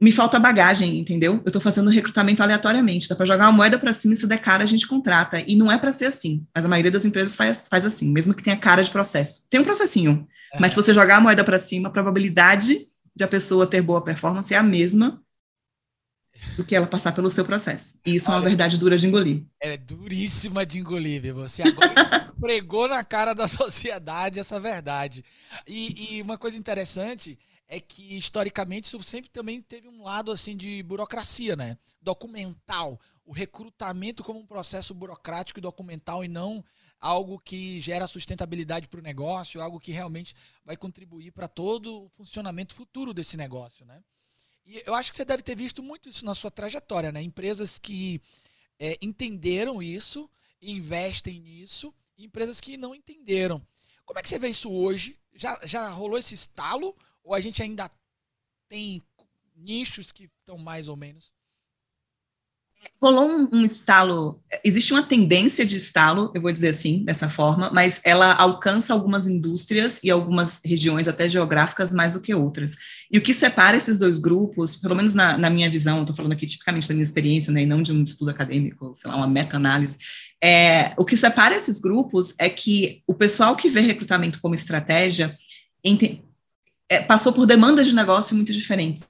me 0.00 0.12
falta 0.12 0.38
bagagem, 0.38 0.98
entendeu? 0.98 1.34
Eu 1.44 1.48
estou 1.48 1.60
fazendo 1.60 1.90
recrutamento 1.90 2.42
aleatoriamente, 2.42 3.06
dá 3.06 3.14
para 3.14 3.26
jogar 3.26 3.46
uma 3.46 3.56
moeda 3.56 3.78
para 3.78 3.92
cima 3.92 4.14
e 4.14 4.16
se 4.16 4.26
der 4.26 4.38
cara 4.38 4.62
a 4.64 4.66
gente 4.66 4.86
contrata. 4.86 5.42
E 5.46 5.54
não 5.54 5.70
é 5.70 5.78
para 5.78 5.92
ser 5.92 6.06
assim, 6.06 6.46
mas 6.54 6.64
a 6.64 6.68
maioria 6.68 6.90
das 6.90 7.04
empresas 7.04 7.36
faz, 7.36 7.68
faz 7.68 7.84
assim, 7.84 8.10
mesmo 8.10 8.32
que 8.32 8.42
tenha 8.42 8.56
cara 8.56 8.82
de 8.82 8.90
processo. 8.90 9.46
Tem 9.50 9.60
um 9.60 9.64
processinho, 9.64 10.26
é. 10.54 10.60
mas 10.60 10.72
se 10.72 10.76
você 10.76 10.94
jogar 10.94 11.18
a 11.18 11.20
moeda 11.20 11.44
para 11.44 11.58
cima, 11.58 11.88
a 11.88 11.92
probabilidade 11.92 12.86
de 13.14 13.24
a 13.24 13.28
pessoa 13.28 13.66
ter 13.66 13.82
boa 13.82 14.02
performance 14.02 14.54
é 14.54 14.56
a 14.56 14.62
mesma 14.62 15.22
do 16.56 16.64
que 16.64 16.74
ela 16.74 16.86
passar 16.86 17.12
pelo 17.12 17.30
seu 17.30 17.44
processo. 17.44 17.98
E 18.04 18.16
isso 18.16 18.30
Olha, 18.30 18.36
é 18.36 18.38
uma 18.40 18.48
verdade 18.48 18.78
dura 18.78 18.96
de 18.96 19.06
engolir. 19.06 19.44
É 19.60 19.76
duríssima 19.76 20.64
de 20.64 20.78
engolir, 20.78 21.22
viu? 21.22 21.34
Você 21.36 21.62
agora 21.62 21.92
pregou 22.40 22.88
na 22.88 23.04
cara 23.04 23.34
da 23.34 23.46
sociedade 23.48 24.38
essa 24.38 24.58
verdade. 24.58 25.24
E, 25.66 26.16
e 26.16 26.22
uma 26.22 26.38
coisa 26.38 26.56
interessante 26.56 27.38
é 27.68 27.78
que 27.78 28.16
historicamente 28.16 28.86
isso 28.86 29.02
sempre 29.02 29.30
também 29.30 29.62
teve 29.62 29.88
um 29.88 30.02
lado 30.02 30.32
assim 30.32 30.56
de 30.56 30.82
burocracia, 30.82 31.54
né? 31.54 31.78
Documental, 32.02 33.00
o 33.24 33.32
recrutamento 33.32 34.24
como 34.24 34.40
um 34.40 34.46
processo 34.46 34.92
burocrático 34.92 35.60
e 35.60 35.62
documental 35.62 36.24
e 36.24 36.28
não 36.28 36.64
algo 37.00 37.38
que 37.38 37.80
gera 37.80 38.06
sustentabilidade 38.06 38.88
para 38.88 39.00
o 39.00 39.02
negócio, 39.02 39.62
algo 39.62 39.80
que 39.80 39.92
realmente 39.92 40.34
vai 40.64 40.76
contribuir 40.76 41.30
para 41.30 41.48
todo 41.48 42.04
o 42.04 42.08
funcionamento 42.10 42.74
futuro 42.74 43.14
desse 43.14 43.36
negócio, 43.36 43.86
né? 43.86 44.02
E 44.70 44.80
eu 44.86 44.94
acho 44.94 45.10
que 45.10 45.16
você 45.16 45.24
deve 45.24 45.42
ter 45.42 45.56
visto 45.56 45.82
muito 45.82 46.08
isso 46.08 46.24
na 46.24 46.32
sua 46.32 46.48
trajetória, 46.48 47.10
né? 47.10 47.20
Empresas 47.20 47.76
que 47.76 48.22
é, 48.78 48.96
entenderam 49.02 49.82
isso, 49.82 50.30
investem 50.62 51.40
nisso, 51.40 51.92
e 52.16 52.24
empresas 52.24 52.60
que 52.60 52.76
não 52.76 52.94
entenderam. 52.94 53.60
Como 54.04 54.16
é 54.20 54.22
que 54.22 54.28
você 54.28 54.38
vê 54.38 54.48
isso 54.48 54.70
hoje? 54.70 55.18
Já, 55.34 55.58
já 55.64 55.90
rolou 55.90 56.16
esse 56.16 56.34
estalo? 56.34 56.96
Ou 57.24 57.34
a 57.34 57.40
gente 57.40 57.60
ainda 57.60 57.90
tem 58.68 59.02
nichos 59.56 60.12
que 60.12 60.30
estão 60.38 60.56
mais 60.56 60.86
ou 60.86 60.96
menos? 60.96 61.32
Rolou 63.00 63.28
um, 63.28 63.48
um, 63.52 63.64
estalo, 63.64 64.40
existe 64.64 64.92
uma 64.92 65.02
tendência 65.02 65.66
de 65.66 65.76
estalo, 65.76 66.30
eu 66.34 66.40
vou 66.40 66.50
dizer 66.50 66.70
assim, 66.70 67.04
dessa 67.04 67.28
forma, 67.28 67.70
mas 67.72 68.00
ela 68.04 68.32
alcança 68.32 68.94
algumas 68.94 69.26
indústrias 69.26 70.00
e 70.02 70.10
algumas 70.10 70.62
regiões, 70.64 71.06
até 71.06 71.28
geográficas, 71.28 71.92
mais 71.92 72.14
do 72.14 72.20
que 72.20 72.34
outras. 72.34 72.76
E 73.10 73.18
o 73.18 73.22
que 73.22 73.34
separa 73.34 73.76
esses 73.76 73.98
dois 73.98 74.18
grupos, 74.18 74.76
pelo 74.76 74.94
menos 74.94 75.14
na, 75.14 75.36
na 75.36 75.50
minha 75.50 75.68
visão, 75.68 76.00
estou 76.00 76.16
falando 76.16 76.32
aqui 76.32 76.46
tipicamente 76.46 76.88
da 76.88 76.94
minha 76.94 77.02
experiência, 77.02 77.52
né, 77.52 77.62
e 77.62 77.66
não 77.66 77.82
de 77.82 77.92
um 77.92 78.02
estudo 78.02 78.30
acadêmico, 78.30 78.94
sei 78.94 79.10
lá, 79.10 79.16
uma 79.16 79.28
meta-análise, 79.28 79.98
é, 80.42 80.94
o 80.96 81.04
que 81.04 81.16
separa 81.16 81.54
esses 81.54 81.80
grupos 81.80 82.34
é 82.38 82.48
que 82.48 83.02
o 83.06 83.14
pessoal 83.14 83.56
que 83.56 83.68
vê 83.68 83.80
recrutamento 83.80 84.40
como 84.40 84.54
estratégia 84.54 85.36
é, 86.88 87.00
passou 87.00 87.32
por 87.32 87.44
demandas 87.44 87.86
de 87.86 87.94
negócio 87.94 88.34
muito 88.34 88.52
diferentes. 88.52 89.08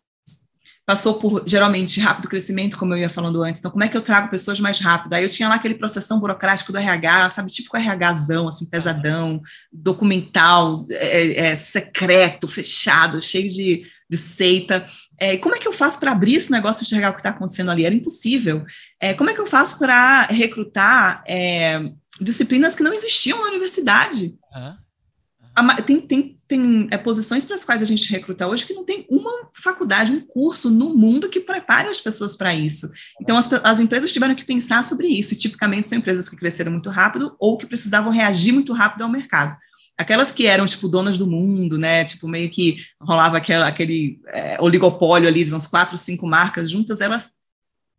Passou 0.91 1.15
por, 1.15 1.45
geralmente, 1.47 2.01
rápido 2.01 2.29
crescimento, 2.29 2.77
como 2.77 2.95
eu 2.95 2.99
ia 2.99 3.09
falando 3.09 3.41
antes. 3.45 3.61
Então, 3.61 3.71
como 3.71 3.85
é 3.85 3.89
que 3.89 3.97
eu 3.97 4.03
trago 4.03 4.29
pessoas 4.29 4.59
mais 4.59 4.81
rápido? 4.81 5.13
Aí 5.13 5.23
eu 5.23 5.29
tinha 5.29 5.49
lá 5.49 5.55
aquele 5.55 5.77
processão 5.77 6.19
burocrático 6.19 6.73
do 6.73 6.79
RH, 6.79 7.31
sabe, 7.31 7.53
tipo 7.53 7.77
RHzão, 7.77 8.49
assim, 8.49 8.67
pesadão, 8.67 9.41
documental, 9.73 10.75
é, 10.91 11.51
é, 11.51 11.55
secreto, 11.55 12.49
fechado, 12.49 13.23
cheio 13.23 13.49
de, 13.49 13.87
de 14.11 14.19
seita. 14.19 14.85
É, 15.17 15.37
como 15.37 15.55
é 15.55 15.61
que 15.61 15.69
eu 15.69 15.73
faço 15.73 16.01
para 16.01 16.11
abrir 16.11 16.35
esse 16.35 16.51
negócio 16.51 16.83
e 16.83 16.85
enxergar 16.85 17.11
o 17.11 17.15
que 17.15 17.21
está 17.21 17.31
acontecendo 17.31 17.71
ali? 17.71 17.85
Era 17.85 17.95
impossível. 17.95 18.65
É, 18.99 19.15
como 19.15 19.31
é 19.31 19.33
que 19.33 19.41
eu 19.41 19.47
faço 19.47 19.79
para 19.79 20.23
recrutar 20.23 21.23
é, 21.25 21.89
disciplinas 22.21 22.75
que 22.75 22.83
não 22.83 22.93
existiam 22.93 23.39
na 23.39 23.49
universidade? 23.51 24.35
Uhum. 24.53 25.85
Tem, 25.87 26.01
tem 26.01 26.40
tem 26.51 26.89
é, 26.91 26.99
posições 26.99 27.45
para 27.45 27.55
as 27.55 27.65
quais 27.65 27.81
a 27.81 27.87
gente 27.87 28.11
recruta 28.11 28.49
hoje 28.49 28.67
que 28.67 28.75
não 28.75 28.85
tem 28.85 29.07
uma 29.09 29.49
faculdade, 29.55 30.11
um 30.11 30.21
curso 30.21 30.69
no 30.69 30.93
mundo 30.97 31.29
que 31.29 31.39
prepare 31.39 31.89
as 31.89 32.01
pessoas 32.01 32.37
para 32.37 32.53
isso. 32.53 32.91
Então, 33.21 33.37
as, 33.37 33.49
as, 33.53 33.79
empresas 33.79 34.13
tiveram 34.13 34.35
que 34.35 34.45
pensar 34.45 34.83
sobre 34.83 35.07
isso, 35.07 35.33
e 35.33 35.37
tipicamente 35.37 35.87
são 35.87 35.97
empresas 35.97 36.29
que 36.29 36.35
cresceram 36.35 36.73
muito 36.73 36.91
rápido 36.91 37.37
ou 37.39 37.57
que 37.57 37.67
precisavam 37.67 38.13
reagir 38.13 38.53
muito 38.53 38.73
rápido 38.73 39.03
ao 39.03 39.09
mercado. 39.09 39.57
Aquelas 39.97 40.33
que 40.33 40.47
eram, 40.47 40.67
tipo, 40.67 40.89
donas 40.89 41.17
do 41.17 41.27
mundo, 41.27 41.79
né, 41.79 42.05
tipo, 42.05 42.27
meio 42.27 42.51
que 42.51 42.79
rolava 43.01 43.37
aquela, 43.37 43.69
aquele 43.69 44.21
é, 44.27 44.57
oligopólio 44.61 45.29
ali 45.29 45.45
de 45.45 45.51
umas 45.51 45.69
quatro, 45.69 45.97
cinco 45.97 46.27
marcas 46.27 46.69
juntas, 46.69 47.01
elas 47.01 47.31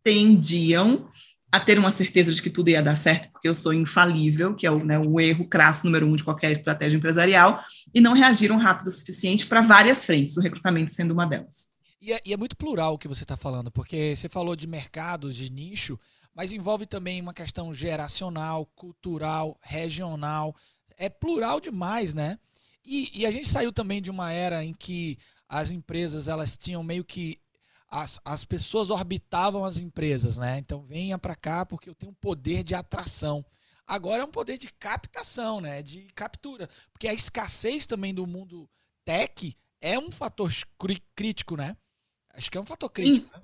tendiam 0.04 1.08
a 1.52 1.60
ter 1.60 1.78
uma 1.78 1.90
certeza 1.90 2.32
de 2.32 2.40
que 2.40 2.48
tudo 2.48 2.70
ia 2.70 2.82
dar 2.82 2.96
certo, 2.96 3.30
porque 3.30 3.46
eu 3.46 3.54
sou 3.54 3.74
infalível, 3.74 4.54
que 4.54 4.66
é 4.66 4.70
o, 4.70 4.82
né, 4.82 4.98
o 4.98 5.20
erro 5.20 5.46
crasso 5.46 5.84
número 5.84 6.06
um 6.06 6.16
de 6.16 6.24
qualquer 6.24 6.50
estratégia 6.50 6.96
empresarial, 6.96 7.62
e 7.94 8.00
não 8.00 8.14
reagiram 8.14 8.56
rápido 8.56 8.86
o 8.86 8.90
suficiente 8.90 9.46
para 9.46 9.60
várias 9.60 10.06
frentes, 10.06 10.38
o 10.38 10.40
recrutamento 10.40 10.90
sendo 10.90 11.12
uma 11.12 11.26
delas. 11.26 11.68
E 12.00 12.12
é, 12.12 12.20
e 12.24 12.32
é 12.32 12.36
muito 12.38 12.56
plural 12.56 12.94
o 12.94 12.98
que 12.98 13.06
você 13.06 13.22
está 13.22 13.36
falando, 13.36 13.70
porque 13.70 14.16
você 14.16 14.30
falou 14.30 14.56
de 14.56 14.66
mercados, 14.66 15.36
de 15.36 15.52
nicho, 15.52 16.00
mas 16.34 16.52
envolve 16.52 16.86
também 16.86 17.20
uma 17.20 17.34
questão 17.34 17.72
geracional, 17.74 18.64
cultural, 18.74 19.58
regional. 19.60 20.54
É 20.96 21.10
plural 21.10 21.60
demais, 21.60 22.14
né? 22.14 22.38
E, 22.84 23.20
e, 23.20 23.26
a 23.26 23.30
gente 23.30 23.48
saiu 23.48 23.72
também 23.72 24.02
de 24.02 24.10
uma 24.10 24.32
era 24.32 24.64
em 24.64 24.72
que 24.72 25.16
as 25.48 25.70
empresas 25.70 26.26
elas 26.26 26.56
tinham 26.56 26.82
meio 26.82 27.04
que 27.04 27.38
as, 27.92 28.18
as 28.24 28.42
pessoas 28.46 28.88
orbitavam 28.88 29.66
as 29.66 29.76
empresas, 29.76 30.38
né? 30.38 30.58
Então 30.58 30.82
venha 30.82 31.18
para 31.18 31.36
cá 31.36 31.66
porque 31.66 31.90
eu 31.90 31.94
tenho 31.94 32.10
um 32.10 32.14
poder 32.14 32.62
de 32.62 32.74
atração. 32.74 33.44
Agora 33.86 34.22
é 34.22 34.24
um 34.24 34.30
poder 34.30 34.56
de 34.56 34.72
captação, 34.72 35.60
né? 35.60 35.82
De 35.82 36.06
captura. 36.14 36.70
Porque 36.90 37.06
a 37.06 37.12
escassez 37.12 37.84
também 37.84 38.14
do 38.14 38.26
mundo 38.26 38.66
tech 39.04 39.54
é 39.78 39.98
um 39.98 40.10
fator 40.10 40.50
crítico, 41.14 41.54
né? 41.54 41.76
Acho 42.32 42.50
que 42.50 42.56
é 42.56 42.60
um 42.60 42.66
fator 42.66 42.90
crítico. 42.90 43.30
Né? 43.36 43.42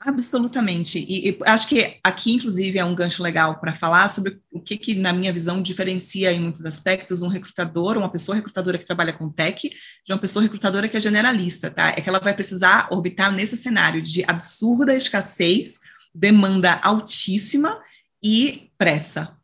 Absolutamente. 0.00 0.98
E, 0.98 1.30
e, 1.30 1.38
acho 1.44 1.68
que 1.68 1.98
aqui, 2.04 2.32
inclusive, 2.32 2.78
é 2.78 2.84
um 2.84 2.94
gancho 2.94 3.20
legal 3.20 3.58
para 3.58 3.74
falar 3.74 4.08
sobre 4.08 4.40
o 4.52 4.60
que, 4.60 4.76
que, 4.76 4.94
na 4.94 5.12
minha 5.12 5.32
visão, 5.32 5.60
diferencia 5.60 6.32
em 6.32 6.40
muitos 6.40 6.64
aspectos 6.64 7.20
um 7.20 7.26
recrutador, 7.26 7.98
uma 7.98 8.10
pessoa 8.10 8.36
recrutadora 8.36 8.78
que 8.78 8.86
trabalha 8.86 9.12
com 9.12 9.28
tech, 9.28 9.68
de 9.68 10.12
uma 10.12 10.18
pessoa 10.18 10.42
recrutadora 10.42 10.88
que 10.88 10.96
é 10.96 11.00
generalista, 11.00 11.68
tá? 11.68 11.88
É 11.88 12.00
que 12.00 12.08
ela 12.08 12.20
vai 12.20 12.32
precisar 12.32 12.86
orbitar 12.92 13.32
nesse 13.32 13.56
cenário 13.56 14.00
de 14.00 14.24
absurda 14.24 14.94
escassez, 14.94 15.80
demanda 16.14 16.78
altíssima 16.82 17.80
e 18.22 18.70
pressa. 18.78 19.36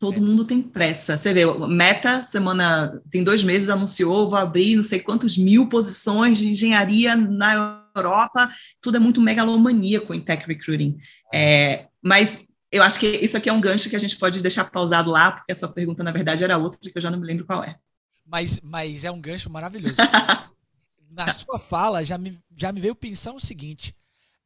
Todo 0.00 0.16
é. 0.16 0.20
mundo 0.20 0.44
tem 0.44 0.60
pressa. 0.60 1.16
Você 1.16 1.32
vê, 1.32 1.44
Meta, 1.68 2.24
semana, 2.24 3.00
tem 3.10 3.22
dois 3.22 3.44
meses, 3.44 3.68
anunciou, 3.68 4.28
vou 4.28 4.38
abrir 4.38 4.74
não 4.74 4.82
sei 4.82 4.98
quantos 4.98 5.38
mil 5.38 5.68
posições 5.68 6.38
de 6.38 6.48
engenharia 6.48 7.14
na 7.14 7.79
Europa, 7.94 8.50
tudo 8.80 8.96
é 8.96 9.00
muito 9.00 9.20
megalomaníaco 9.20 10.14
em 10.14 10.20
tech 10.20 10.46
recruiting. 10.46 10.98
É, 11.32 11.88
mas 12.02 12.46
eu 12.70 12.82
acho 12.82 12.98
que 12.98 13.06
isso 13.06 13.36
aqui 13.36 13.48
é 13.48 13.52
um 13.52 13.60
gancho 13.60 13.90
que 13.90 13.96
a 13.96 14.00
gente 14.00 14.16
pode 14.16 14.40
deixar 14.42 14.70
pausado 14.70 15.10
lá, 15.10 15.32
porque 15.32 15.52
a 15.52 15.56
sua 15.56 15.68
pergunta, 15.68 16.04
na 16.04 16.12
verdade, 16.12 16.44
era 16.44 16.56
outra, 16.56 16.78
que 16.80 16.96
eu 16.96 17.02
já 17.02 17.10
não 17.10 17.18
me 17.18 17.26
lembro 17.26 17.44
qual 17.44 17.64
é. 17.64 17.76
Mas, 18.24 18.60
mas 18.60 19.04
é 19.04 19.10
um 19.10 19.20
gancho 19.20 19.50
maravilhoso. 19.50 19.96
na 21.10 21.32
sua 21.32 21.58
fala, 21.58 22.04
já 22.04 22.16
me, 22.16 22.38
já 22.56 22.70
me 22.70 22.80
veio 22.80 22.94
pensar 22.94 23.32
o 23.32 23.40
seguinte, 23.40 23.94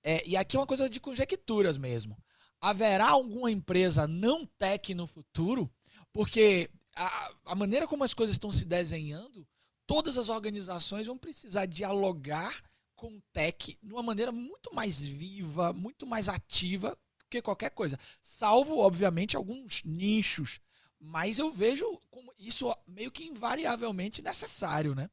é, 0.03 0.27
e 0.27 0.37
aqui 0.37 0.57
é 0.57 0.61
uma 0.61 0.67
coisa 0.67 0.89
de 0.89 1.01
conjecturas 1.01 1.77
mesmo. 1.77 2.17
Haverá 2.61 3.09
alguma 3.09 3.51
empresa 3.51 4.07
não 4.07 4.47
tech 4.59 4.95
no 4.95 5.07
futuro? 5.07 5.71
Porque 6.13 6.71
a, 6.97 7.31
a 7.47 7.55
maneira 7.55 7.87
como 7.87 8.05
as 8.05 8.15
coisas 8.15 8.35
estão 8.35 8.51
se 8.51 8.65
desenhando, 8.65 9.47
todas 9.87 10.17
as 10.17 10.29
organizações 10.29 11.07
vão 11.07 11.19
precisar 11.19 11.67
dialogar 11.67 12.63
com 13.05 13.21
tech 13.35 13.77
de 13.83 13.93
uma 13.93 14.03
maneira 14.03 14.33
muito 14.33 14.75
mais 14.75 15.07
viva, 15.07 15.75
muito 15.75 16.07
mais 16.07 16.27
ativa 16.27 16.97
que 17.29 17.43
qualquer 17.43 17.69
coisa. 17.69 17.99
Salvo, 18.19 18.79
obviamente, 18.79 19.37
alguns 19.37 19.83
nichos. 19.85 20.59
Mas 20.99 21.39
eu 21.39 21.53
vejo 21.53 21.85
como 22.11 22.33
isso 22.39 22.75
meio 22.89 23.11
que 23.11 23.25
invariavelmente 23.25 24.23
necessário, 24.23 24.95
né? 24.95 25.11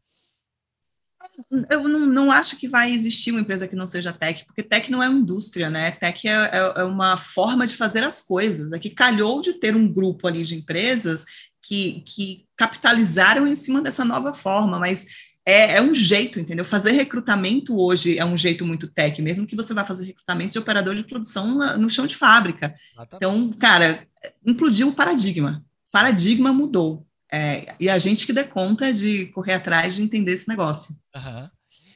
Eu 1.70 1.88
não, 1.88 2.06
não, 2.06 2.32
acho 2.32 2.56
que 2.56 2.66
vai 2.66 2.94
existir 2.94 3.32
uma 3.32 3.42
empresa 3.42 3.68
que 3.68 3.76
não 3.76 3.86
seja 3.86 4.14
tech, 4.14 4.46
porque 4.46 4.64
tech 4.64 4.90
não 4.90 5.04
é 5.04 5.08
indústria, 5.08 5.70
né? 5.70 5.92
Tech 5.92 6.26
é, 6.26 6.32
é, 6.32 6.74
é 6.78 6.84
uma 6.84 7.18
forma 7.18 7.68
de 7.68 7.76
fazer 7.76 8.06
as 8.06 8.22
coisas. 8.22 8.72
É 8.72 8.80
que 8.80 8.90
calhou 8.90 9.42
de 9.42 9.54
ter 9.56 9.76
um 9.76 9.92
grupo 9.92 10.28
ali 10.28 10.44
de 10.44 10.56
empresas 10.56 11.26
que, 11.62 12.02
que 12.08 12.48
capitalizaram 12.56 13.46
em 13.46 13.54
cima 13.54 13.82
dessa 13.82 14.06
nova 14.06 14.34
forma, 14.34 14.80
mas 14.80 15.31
é, 15.46 15.74
é, 15.74 15.82
um 15.82 15.94
jeito, 15.94 16.40
entendeu? 16.40 16.64
Fazer 16.64 16.92
recrutamento 16.92 17.80
hoje 17.80 18.18
é 18.18 18.26
um 18.26 18.38
jeito 18.38 18.66
muito 18.66 18.88
tech, 18.88 19.22
mesmo 19.22 19.48
que 19.48 19.56
você 19.56 19.74
vá 19.74 19.86
fazer 19.86 20.06
recrutamento 20.06 20.54
de 20.54 20.60
operador 20.60 20.96
de 20.96 21.04
produção 21.04 21.56
na, 21.56 21.78
no 21.78 21.90
chão 21.90 22.06
de 22.06 22.16
fábrica. 22.16 22.76
Exatamente. 22.92 23.16
Então, 23.16 23.50
cara, 23.60 24.08
implodiu 24.46 24.90
o 24.90 24.94
paradigma. 24.94 25.64
Paradigma 25.92 26.54
mudou. 26.54 27.06
É, 27.32 27.74
e 27.80 27.90
a 27.90 27.98
gente 27.98 28.26
que 28.26 28.34
dê 28.34 28.44
conta 28.44 28.94
de 28.94 29.28
correr 29.28 29.54
atrás 29.54 29.96
de 29.96 30.04
entender 30.04 30.34
esse 30.34 30.48
negócio. 30.48 30.96
Uhum. 31.16 31.50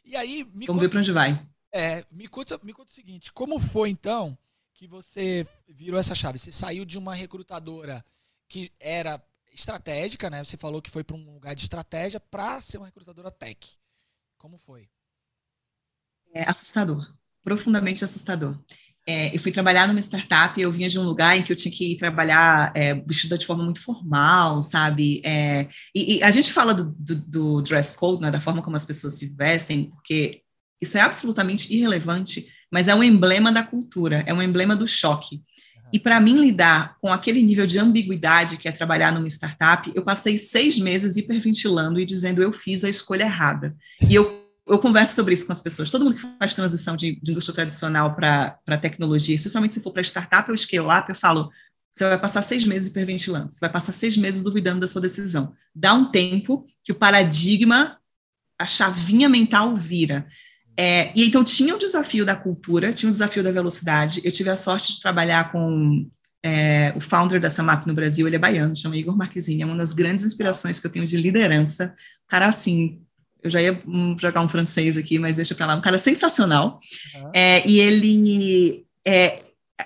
E 0.05 0.15
aí, 0.15 0.43
Vamos 0.43 0.67
conta, 0.67 0.79
ver 0.79 0.89
para 0.89 0.99
onde 0.99 1.11
vai. 1.11 1.45
É, 1.71 2.05
me 2.09 2.27
conta, 2.27 2.59
me 2.63 2.73
conta 2.73 2.89
o 2.89 2.93
seguinte: 2.93 3.31
como 3.33 3.59
foi 3.59 3.89
então 3.89 4.37
que 4.73 4.87
você 4.87 5.45
virou 5.67 5.99
essa 5.99 6.15
chave? 6.15 6.39
Você 6.39 6.51
saiu 6.51 6.85
de 6.85 6.97
uma 6.97 7.13
recrutadora 7.13 8.03
que 8.47 8.71
era 8.79 9.21
estratégica, 9.59 10.29
né? 10.29 10.43
Você 10.43 10.57
falou 10.57 10.81
que 10.81 10.89
foi 10.89 11.03
para 11.03 11.15
um 11.15 11.33
lugar 11.33 11.55
de 11.55 11.63
estratégia 11.63 12.19
para 12.19 12.59
ser 12.61 12.77
uma 12.77 12.85
recrutadora 12.85 13.31
tech. 13.31 13.77
Como 14.37 14.57
foi? 14.57 14.89
É 16.33 16.49
assustador, 16.49 17.15
profundamente 17.41 18.03
assustador. 18.03 18.59
É, 19.07 19.33
eu 19.35 19.39
fui 19.39 19.51
trabalhar 19.51 19.87
numa 19.87 19.99
startup, 19.99 20.59
eu 20.59 20.71
vinha 20.71 20.89
de 20.89 20.97
um 20.97 21.03
lugar 21.03 21.37
em 21.37 21.43
que 21.43 21.51
eu 21.51 21.55
tinha 21.55 21.71
que 21.71 21.93
ir 21.93 21.97
trabalhar 21.97 22.71
é, 22.75 22.95
vestida 22.95 23.37
de 23.37 23.45
forma 23.45 23.63
muito 23.63 23.81
formal, 23.81 24.63
sabe? 24.63 25.21
É, 25.23 25.67
e, 25.93 26.17
e, 26.17 26.23
a 26.23 26.31
gente 26.31 26.51
fala 26.51 26.73
do, 26.73 26.91
do, 26.97 27.15
do, 27.15 27.61
dress 27.61 27.95
code, 27.95 28.23
né, 28.23 28.31
da 28.31 28.41
forma 28.41 28.63
como 28.63 28.75
as 28.75 28.85
pessoas 28.85 29.17
se 29.17 29.27
vestem, 29.27 29.91
porque 29.91 30.41
isso 30.81 30.97
é 30.97 31.01
absolutamente 31.01 31.71
irrelevante, 31.71 32.47
mas 32.71 32.87
é 32.87 32.95
um 32.95 33.03
emblema 33.03 33.51
da 33.51 33.63
cultura, 33.63 34.23
é 34.25 34.33
um 34.33 34.41
emblema 34.41 34.75
do 34.75 34.87
choque. 34.87 35.43
E 35.95 35.99
para 35.99 36.19
mim 36.19 36.37
lidar 36.37 36.97
com 36.99 37.07
aquele 37.07 37.41
nível 37.41 37.65
de 37.65 37.79
ambiguidade 37.79 38.57
que 38.57 38.67
é 38.67 38.71
trabalhar 38.73 39.13
numa 39.13 39.29
startup, 39.29 39.89
eu 39.95 40.03
passei 40.03 40.37
seis 40.37 40.77
meses 40.77 41.15
hiperventilando 41.15 42.01
e 42.01 42.05
dizendo 42.05 42.43
eu 42.43 42.51
fiz 42.51 42.83
a 42.83 42.89
escolha 42.89 43.23
errada. 43.23 43.73
E 44.09 44.13
eu 44.13 44.43
eu 44.67 44.77
converso 44.79 45.13
sobre 45.13 45.33
isso 45.33 45.45
com 45.45 45.53
as 45.53 45.61
pessoas. 45.61 45.89
Todo 45.91 46.03
mundo 46.03 46.15
que 46.17 46.27
faz 46.39 46.53
transição 46.53 46.97
de, 46.97 47.17
de 47.21 47.31
indústria 47.31 47.53
tradicional 47.53 48.13
para 48.13 48.77
tecnologia, 48.81 49.35
especialmente 49.35 49.75
se 49.75 49.79
for 49.79 49.93
para 49.93 50.01
startup 50.01 50.49
ou 50.49 50.57
scale-up, 50.57 51.07
eu 51.07 51.15
falo, 51.15 51.49
você 51.93 52.09
vai 52.09 52.19
passar 52.19 52.41
seis 52.41 52.65
meses 52.65 52.89
hiperventilando, 52.89 53.53
você 53.53 53.59
vai 53.59 53.69
passar 53.69 53.93
seis 53.93 54.17
meses 54.17 54.41
duvidando 54.43 54.81
da 54.81 54.87
sua 54.87 54.99
decisão. 54.99 55.53
Dá 55.73 55.93
um 55.93 56.09
tempo 56.09 56.65
que 56.83 56.91
o 56.91 56.95
paradigma, 56.95 57.97
a 58.59 58.65
chavinha 58.65 59.29
mental 59.29 59.73
vira. 59.75 60.27
É, 60.77 61.11
e 61.15 61.25
então 61.25 61.43
tinha 61.43 61.73
o 61.73 61.79
desafio 61.79 62.25
da 62.25 62.35
cultura, 62.35 62.91
tinha 62.91 63.07
o 63.07 63.11
desafio 63.11 63.43
da 63.43 63.51
velocidade. 63.51 64.21
Eu 64.23 64.31
tive 64.31 64.49
a 64.49 64.55
sorte 64.55 64.93
de 64.93 65.01
trabalhar 65.01 65.51
com 65.51 66.07
é, 66.43 66.93
o 66.95 66.99
founder 66.99 67.39
da 67.39 67.49
Samap 67.49 67.87
no 67.87 67.93
Brasil, 67.93 68.27
ele 68.27 68.35
é 68.35 68.39
baiano, 68.39 68.75
chama 68.75 68.95
Igor 68.95 69.17
Marquezine, 69.17 69.63
é 69.63 69.65
uma 69.65 69.77
das 69.77 69.93
grandes 69.93 70.23
inspirações 70.23 70.79
que 70.79 70.85
eu 70.85 70.91
tenho 70.91 71.05
de 71.05 71.17
liderança. 71.17 71.95
O 72.25 72.29
cara, 72.29 72.47
assim, 72.47 73.01
eu 73.41 73.49
já 73.49 73.61
ia 73.61 73.81
jogar 74.19 74.41
um 74.41 74.47
francês 74.47 74.97
aqui, 74.97 75.17
mas 75.17 75.37
deixa 75.37 75.55
para 75.55 75.65
lá, 75.65 75.75
um 75.75 75.81
cara 75.81 75.97
sensacional. 75.97 76.79
Uhum. 77.15 77.31
É, 77.33 77.67
e 77.67 77.79
ele, 77.79 78.85
é, 79.07 79.39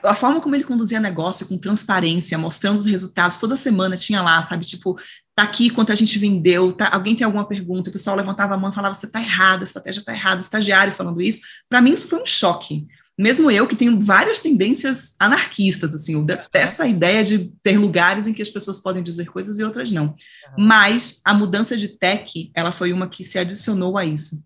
a 0.03 0.15
forma 0.15 0.41
como 0.41 0.55
ele 0.55 0.63
conduzia 0.63 0.99
negócio, 0.99 1.47
com 1.47 1.57
transparência, 1.57 2.37
mostrando 2.37 2.77
os 2.77 2.85
resultados, 2.85 3.37
toda 3.37 3.55
semana 3.55 3.95
tinha 3.95 4.21
lá, 4.21 4.45
sabe, 4.45 4.65
tipo, 4.65 4.99
tá 5.39 5.43
aqui 5.43 5.69
quanto 5.69 5.91
a 5.91 5.95
gente 5.95 6.19
vendeu, 6.19 6.73
tá, 6.73 6.89
alguém 6.91 7.15
tem 7.15 7.23
alguma 7.23 7.47
pergunta, 7.47 7.89
o 7.89 7.93
pessoal 7.93 8.15
levantava 8.15 8.53
a 8.53 8.57
mão 8.57 8.69
e 8.69 8.73
falava, 8.73 8.93
você 8.93 9.07
tá 9.07 9.21
errado, 9.21 9.61
a 9.61 9.63
estratégia 9.63 10.03
tá 10.03 10.13
errada, 10.13 10.41
estagiário 10.41 10.91
falando 10.91 11.21
isso, 11.21 11.41
para 11.69 11.81
mim 11.81 11.91
isso 11.91 12.07
foi 12.07 12.21
um 12.21 12.25
choque, 12.25 12.85
mesmo 13.17 13.49
eu 13.49 13.65
que 13.65 13.75
tenho 13.75 13.97
várias 13.99 14.41
tendências 14.41 15.15
anarquistas, 15.17 15.95
assim, 15.95 16.13
eu 16.13 16.23
detesto 16.23 16.81
a 16.81 16.87
ideia 16.87 17.23
de 17.23 17.53
ter 17.63 17.77
lugares 17.77 18.27
em 18.27 18.33
que 18.33 18.41
as 18.41 18.49
pessoas 18.49 18.81
podem 18.81 19.01
dizer 19.01 19.27
coisas 19.27 19.59
e 19.59 19.63
outras 19.63 19.91
não, 19.91 20.13
mas 20.57 21.21
a 21.23 21.33
mudança 21.33 21.77
de 21.77 21.87
tech, 21.87 22.51
ela 22.53 22.71
foi 22.71 22.91
uma 22.91 23.07
que 23.07 23.23
se 23.23 23.39
adicionou 23.39 23.97
a 23.97 24.05
isso, 24.05 24.43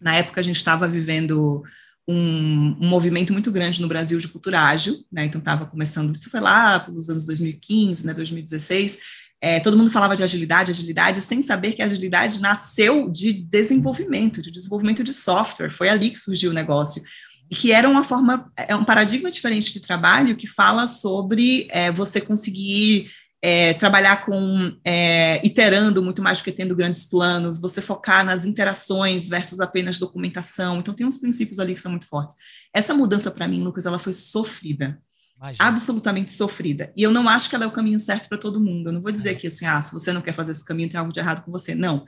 na 0.00 0.14
época 0.14 0.40
a 0.40 0.44
gente 0.44 0.56
estava 0.56 0.86
vivendo 0.86 1.64
um, 2.06 2.76
um, 2.80 2.88
movimento 2.88 3.32
muito 3.32 3.50
grande 3.50 3.82
no 3.82 3.88
Brasil 3.88 4.18
de 4.18 4.28
cultura 4.28 4.62
ágil, 4.62 5.04
né? 5.12 5.26
Então 5.26 5.40
estava 5.40 5.66
começando, 5.66 6.14
isso 6.14 6.30
foi 6.30 6.40
lá 6.40 6.80
pelos 6.80 7.10
anos 7.10 7.26
2015, 7.26 8.06
né, 8.06 8.14
2016. 8.14 8.98
É, 9.40 9.60
todo 9.60 9.76
mundo 9.76 9.90
falava 9.90 10.16
de 10.16 10.22
agilidade, 10.22 10.70
agilidade, 10.70 11.22
sem 11.22 11.40
saber 11.42 11.72
que 11.72 11.82
a 11.82 11.84
agilidade 11.84 12.40
nasceu 12.40 13.08
de 13.08 13.32
desenvolvimento, 13.32 14.42
de 14.42 14.50
desenvolvimento 14.50 15.04
de 15.04 15.14
software. 15.14 15.70
Foi 15.70 15.88
ali 15.88 16.10
que 16.10 16.18
surgiu 16.18 16.50
o 16.50 16.54
negócio 16.54 17.02
e 17.50 17.54
que 17.54 17.72
era 17.72 17.88
uma 17.88 18.02
forma, 18.02 18.50
é 18.56 18.74
um 18.74 18.84
paradigma 18.84 19.30
diferente 19.30 19.72
de 19.72 19.80
trabalho 19.80 20.36
que 20.36 20.46
fala 20.46 20.86
sobre 20.86 21.66
é, 21.70 21.90
você 21.92 22.20
conseguir 22.20 23.10
é, 23.40 23.72
trabalhar 23.74 24.24
com 24.24 24.76
é, 24.84 25.44
iterando 25.46 26.02
muito 26.02 26.20
mais 26.20 26.38
do 26.38 26.44
que 26.44 26.52
tendo 26.52 26.74
grandes 26.74 27.04
planos, 27.04 27.60
você 27.60 27.80
focar 27.80 28.24
nas 28.24 28.44
interações 28.44 29.28
versus 29.28 29.60
apenas 29.60 29.98
documentação. 29.98 30.78
Então, 30.78 30.92
tem 30.92 31.06
uns 31.06 31.18
princípios 31.18 31.60
ali 31.60 31.74
que 31.74 31.80
são 31.80 31.92
muito 31.92 32.08
fortes. 32.08 32.36
Essa 32.74 32.92
mudança, 32.92 33.30
para 33.30 33.48
mim, 33.48 33.62
Lucas, 33.62 33.86
ela 33.86 33.98
foi 33.98 34.12
sofrida. 34.12 35.00
Imagina. 35.38 35.68
Absolutamente 35.68 36.32
sofrida. 36.32 36.92
E 36.96 37.02
eu 37.02 37.12
não 37.12 37.28
acho 37.28 37.48
que 37.48 37.54
ela 37.54 37.64
é 37.64 37.68
o 37.68 37.72
caminho 37.72 37.98
certo 37.98 38.28
para 38.28 38.36
todo 38.36 38.60
mundo. 38.60 38.88
Eu 38.88 38.92
não 38.92 39.00
vou 39.00 39.12
dizer 39.12 39.32
é. 39.32 39.34
que, 39.34 39.46
assim, 39.46 39.64
ah, 39.64 39.80
se 39.80 39.92
você 39.92 40.12
não 40.12 40.20
quer 40.20 40.32
fazer 40.32 40.50
esse 40.50 40.64
caminho, 40.64 40.88
tem 40.88 40.98
algo 40.98 41.12
de 41.12 41.20
errado 41.20 41.44
com 41.44 41.52
você. 41.52 41.74
Não. 41.74 42.04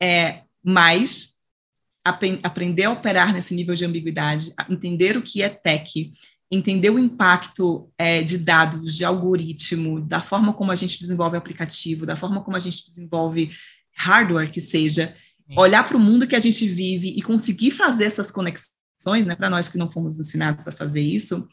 É, 0.00 0.42
mas 0.62 1.34
aprender 2.04 2.84
a 2.84 2.90
operar 2.90 3.32
nesse 3.32 3.54
nível 3.54 3.74
de 3.74 3.84
ambiguidade, 3.84 4.52
entender 4.68 5.16
o 5.16 5.22
que 5.22 5.40
é 5.40 5.48
tech, 5.48 6.12
entender 6.50 6.90
o 6.90 6.98
impacto 6.98 7.90
é, 7.96 8.22
de 8.22 8.36
dados, 8.36 8.94
de 8.94 9.04
algoritmo, 9.06 10.00
da 10.00 10.20
forma 10.20 10.52
como 10.52 10.70
a 10.70 10.74
gente 10.74 10.98
desenvolve 10.98 11.38
aplicativo, 11.38 12.04
da 12.04 12.14
forma 12.14 12.42
como 12.42 12.58
a 12.58 12.60
gente 12.60 12.84
desenvolve 12.86 13.50
hardware 13.96 14.50
que 14.50 14.60
seja, 14.60 15.14
Sim. 15.46 15.54
olhar 15.56 15.88
para 15.88 15.96
o 15.96 16.00
mundo 16.00 16.26
que 16.26 16.36
a 16.36 16.40
gente 16.40 16.68
vive 16.68 17.08
e 17.08 17.22
conseguir 17.22 17.70
fazer 17.70 18.04
essas 18.04 18.30
conexões, 18.30 19.26
né, 19.26 19.34
para 19.34 19.48
nós 19.48 19.68
que 19.68 19.78
não 19.78 19.88
fomos 19.88 20.20
ensinados 20.20 20.68
a 20.68 20.72
fazer 20.72 21.00
isso, 21.00 21.48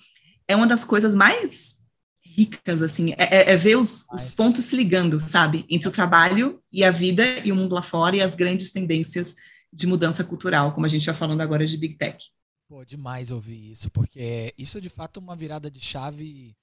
é 0.52 0.56
uma 0.56 0.68
das 0.68 0.86
coisas 0.86 1.16
mais 1.16 1.82
ricas, 2.24 2.82
assim, 2.82 3.12
é, 3.18 3.24
é, 3.24 3.52
é 3.52 3.58
ver 3.58 3.78
os, 3.78 4.08
os, 4.14 4.32
pontos 4.32 4.64
se 4.64 4.76
ligando, 4.76 5.20
sabe, 5.20 5.66
entre 5.70 5.90
o 5.90 5.92
trabalho 5.92 6.64
e 6.72 6.84
a 6.84 6.92
vida 6.92 7.26
e 7.46 7.52
o 7.52 7.56
mundo 7.56 7.76
lá 7.76 7.82
fora 7.82 8.16
e 8.16 8.22
as 8.22 8.34
grandes 8.34 8.72
tendências 8.72 9.36
de 9.72 9.86
mudança 9.86 10.24
cultural, 10.24 10.74
como 10.74 10.86
a 10.86 10.90
gente 10.90 11.02
está 11.02 11.14
falando 11.14 11.42
agora 11.42 11.66
de 11.66 11.78
Big 11.78 11.96
Tech. 11.96 12.26
Pô, 12.68 12.86
demais 12.86 13.32
ouvir 13.32 13.72
isso, 13.72 13.92
porque 13.92 14.54
isso 14.58 14.78
é 14.78 14.82
de 14.82 14.88
fato 14.88 15.18
uma 15.18 15.36
virada 15.36 15.70
de 15.70 15.80
chave 15.80 16.56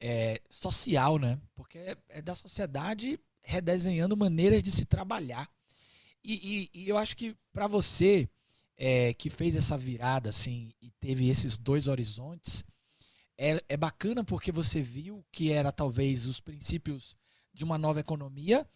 é, 0.00 0.40
social, 0.50 1.18
né? 1.18 1.38
Porque 1.54 1.78
é, 1.78 1.96
é 2.08 2.22
da 2.22 2.34
sociedade 2.34 3.18
redesenhando 3.42 4.16
maneiras 4.16 4.62
de 4.62 4.72
se 4.72 4.84
trabalhar. 4.84 5.48
E, 6.24 6.70
e, 6.74 6.80
e 6.82 6.88
eu 6.88 6.98
acho 6.98 7.16
que 7.16 7.36
para 7.52 7.68
você 7.68 8.28
é, 8.76 9.14
que 9.14 9.30
fez 9.30 9.54
essa 9.54 9.76
virada 9.76 10.30
assim 10.30 10.72
e 10.82 10.90
teve 10.98 11.28
esses 11.28 11.56
dois 11.56 11.86
horizontes, 11.86 12.64
é, 13.36 13.62
é 13.68 13.76
bacana 13.76 14.24
porque 14.24 14.52
você 14.52 14.80
viu 14.80 15.24
que 15.30 15.52
era 15.52 15.72
talvez 15.72 16.26
os 16.26 16.40
princípios 16.40 17.16
de 17.52 17.64
uma 17.64 17.78
nova 17.78 18.00
economia 18.00 18.66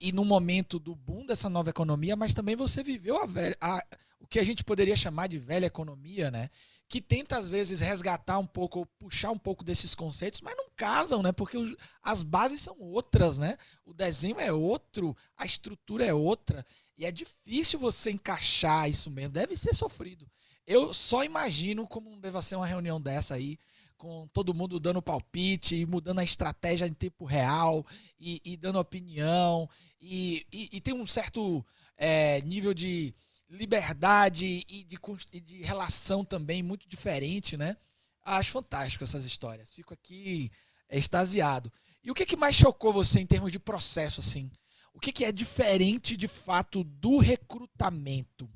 e 0.00 0.12
no 0.12 0.24
momento 0.24 0.78
do 0.78 0.94
boom 0.94 1.24
dessa 1.24 1.48
nova 1.48 1.70
economia, 1.70 2.16
mas 2.16 2.34
também 2.34 2.54
você 2.54 2.82
viveu 2.82 3.20
a 3.20 3.26
velha, 3.26 3.56
a, 3.60 3.82
o 4.20 4.26
que 4.26 4.38
a 4.38 4.44
gente 4.44 4.62
poderia 4.62 4.96
chamar 4.96 5.26
de 5.26 5.38
velha 5.38 5.66
economia, 5.66 6.30
né? 6.30 6.50
Que 6.88 7.00
tenta 7.00 7.36
às 7.36 7.48
vezes 7.48 7.80
resgatar 7.80 8.38
um 8.38 8.46
pouco, 8.46 8.80
ou 8.80 8.86
puxar 8.86 9.30
um 9.30 9.38
pouco 9.38 9.64
desses 9.64 9.94
conceitos, 9.94 10.40
mas 10.40 10.56
não 10.56 10.66
casam, 10.76 11.22
né? 11.22 11.32
Porque 11.32 11.56
os, 11.56 11.74
as 12.02 12.22
bases 12.22 12.60
são 12.60 12.76
outras, 12.78 13.38
né? 13.38 13.56
O 13.84 13.94
desenho 13.94 14.38
é 14.38 14.52
outro, 14.52 15.16
a 15.36 15.46
estrutura 15.46 16.04
é 16.04 16.12
outra, 16.12 16.64
e 16.98 17.04
é 17.04 17.10
difícil 17.10 17.78
você 17.78 18.10
encaixar 18.10 18.88
isso 18.88 19.10
mesmo. 19.10 19.32
Deve 19.32 19.56
ser 19.56 19.74
sofrido. 19.74 20.30
Eu 20.66 20.92
só 20.92 21.24
imagino 21.24 21.86
como 21.86 22.16
deve 22.18 22.40
ser 22.42 22.56
uma 22.56 22.66
reunião 22.66 23.00
dessa 23.00 23.34
aí, 23.34 23.58
com 23.96 24.28
todo 24.28 24.54
mundo 24.54 24.78
dando 24.78 25.02
palpite 25.02 25.76
e 25.76 25.86
mudando 25.86 26.18
a 26.18 26.24
estratégia 26.24 26.86
em 26.86 26.92
tempo 26.92 27.24
real 27.24 27.84
e, 28.18 28.40
e 28.44 28.56
dando 28.56 28.78
opinião 28.78 29.68
e, 30.00 30.46
e, 30.52 30.68
e, 30.72 30.80
tem 30.80 30.94
um 30.94 31.06
certo 31.06 31.64
é, 31.96 32.40
nível 32.42 32.74
de 32.74 33.14
liberdade 33.48 34.64
e 34.68 34.84
de, 34.84 34.98
e 35.32 35.40
de 35.40 35.62
relação 35.62 36.24
também 36.24 36.62
muito 36.62 36.88
diferente, 36.88 37.56
né? 37.56 37.76
Acho 38.24 38.50
fantástico 38.50 39.04
essas 39.04 39.24
histórias. 39.24 39.70
Fico 39.70 39.94
aqui 39.94 40.50
extasiado. 40.90 41.72
E 42.02 42.10
o 42.10 42.14
que, 42.14 42.26
que 42.26 42.36
mais 42.36 42.56
chocou 42.56 42.92
você 42.92 43.20
em 43.20 43.26
termos 43.26 43.52
de 43.52 43.58
processo, 43.58 44.20
assim? 44.20 44.50
O 44.92 45.00
que, 45.00 45.12
que 45.12 45.24
é 45.24 45.32
diferente 45.32 46.16
de 46.16 46.26
fato 46.26 46.82
do 46.82 47.18
recrutamento? 47.18 48.46
O 48.46 48.50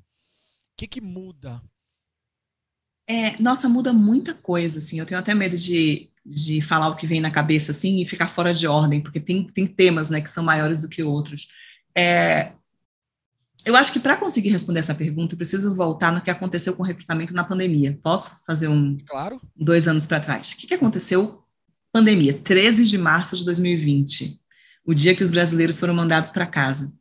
que, 0.77 0.87
que 0.87 1.01
muda? 1.01 1.63
É, 3.11 3.43
nossa, 3.43 3.69
muda 3.69 3.93
muita 3.93 4.33
coisa, 4.33 4.79
assim. 4.79 5.01
Eu 5.01 5.05
tenho 5.05 5.19
até 5.19 5.35
medo 5.35 5.57
de, 5.57 6.09
de 6.25 6.63
falar 6.63 6.87
o 6.89 6.95
que 6.95 7.09
vem 7.09 7.21
na 7.21 7.31
cabeça, 7.31 7.73
assim, 7.73 8.01
e 8.01 8.07
ficar 8.07 8.29
fora 8.29 8.55
de 8.55 8.69
ordem, 8.69 9.01
porque 9.01 9.19
tem, 9.19 9.43
tem 9.43 9.67
temas, 9.67 10.09
né, 10.09 10.21
que 10.21 10.31
são 10.31 10.45
maiores 10.45 10.83
do 10.83 10.89
que 10.89 11.03
outros. 11.03 11.49
É, 11.93 12.53
eu 13.65 13.75
acho 13.75 13.93
que 13.93 13.99
para 13.99 14.17
conseguir 14.17 14.51
responder 14.51 14.79
essa 14.79 14.95
pergunta, 14.95 15.35
eu 15.35 15.37
preciso 15.37 15.75
voltar 15.75 16.13
no 16.13 16.21
que 16.21 16.31
aconteceu 16.31 16.73
com 16.77 16.85
o 16.85 16.87
recrutamento 16.87 17.35
na 17.35 17.43
pandemia. 17.43 17.99
Posso 18.01 18.45
fazer 18.47 18.69
um. 18.69 18.97
Claro. 19.05 19.41
Dois 19.57 19.89
anos 19.89 20.07
para 20.07 20.21
trás. 20.21 20.53
O 20.53 20.57
que, 20.57 20.69
que 20.69 20.75
aconteceu? 20.75 21.43
Pandemia, 21.93 22.33
13 22.33 22.85
de 22.85 22.97
março 22.97 23.37
de 23.37 23.45
2020, 23.45 24.41
o 24.87 24.95
dia 24.95 25.17
que 25.17 25.25
os 25.25 25.33
brasileiros 25.33 25.81
foram 25.81 25.95
mandados 25.95 26.31
para 26.31 26.47
casa. 26.47 26.93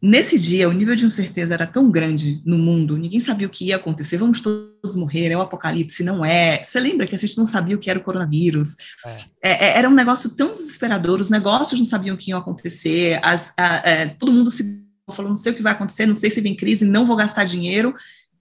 Nesse 0.00 0.38
dia, 0.38 0.68
o 0.68 0.72
nível 0.72 0.94
de 0.94 1.04
incerteza 1.04 1.54
era 1.54 1.66
tão 1.66 1.90
grande 1.90 2.40
no 2.44 2.56
mundo, 2.56 2.96
ninguém 2.96 3.18
sabia 3.18 3.48
o 3.48 3.50
que 3.50 3.66
ia 3.66 3.76
acontecer, 3.76 4.16
vamos 4.16 4.40
todos 4.40 4.94
morrer, 4.94 5.32
é 5.32 5.36
o 5.36 5.40
apocalipse, 5.40 6.04
não 6.04 6.24
é. 6.24 6.62
Você 6.62 6.78
lembra 6.78 7.06
que 7.06 7.16
a 7.16 7.18
gente 7.18 7.36
não 7.36 7.46
sabia 7.46 7.74
o 7.74 7.80
que 7.80 7.90
era 7.90 7.98
o 7.98 8.02
coronavírus? 8.02 8.76
É. 9.04 9.16
É, 9.42 9.64
é 9.64 9.78
era 9.78 9.88
um 9.88 9.94
negócio 9.94 10.36
tão 10.36 10.54
desesperador, 10.54 11.20
os 11.20 11.30
negócios 11.30 11.80
não 11.80 11.84
sabiam 11.84 12.14
o 12.14 12.18
que 12.18 12.30
ia 12.30 12.36
acontecer, 12.36 13.18
as, 13.24 13.52
a, 13.56 13.88
é, 13.88 14.06
todo 14.06 14.32
mundo 14.32 14.52
se 14.52 14.86
falou, 15.12 15.30
não 15.30 15.36
sei 15.36 15.52
o 15.52 15.54
que 15.54 15.62
vai 15.62 15.72
acontecer, 15.72 16.06
não 16.06 16.14
sei 16.14 16.30
se 16.30 16.40
vem 16.40 16.54
crise, 16.54 16.84
não 16.84 17.04
vou 17.04 17.16
gastar 17.16 17.44
dinheiro. 17.44 17.94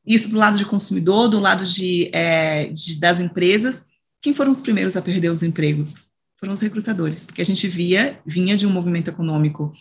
Isso 0.05 0.29
do 0.29 0.37
lado 0.37 0.57
de 0.57 0.65
consumidor, 0.65 1.27
do 1.27 1.39
lado 1.39 1.65
de, 1.65 2.09
é, 2.13 2.65
de, 2.67 2.99
das 2.99 3.19
empresas. 3.19 3.85
Quem 4.21 4.33
foram 4.33 4.51
os 4.51 4.61
primeiros 4.61 4.95
a 4.95 5.01
perder 5.01 5.29
os 5.29 5.43
empregos? 5.43 6.09
Foram 6.39 6.53
os 6.53 6.59
recrutadores, 6.59 7.25
porque 7.25 7.41
a 7.41 7.45
gente 7.45 7.67
via, 7.67 8.19
vinha 8.25 8.55
de 8.55 8.67
um 8.67 8.69
movimento 8.69 9.09
econômico 9.09 9.73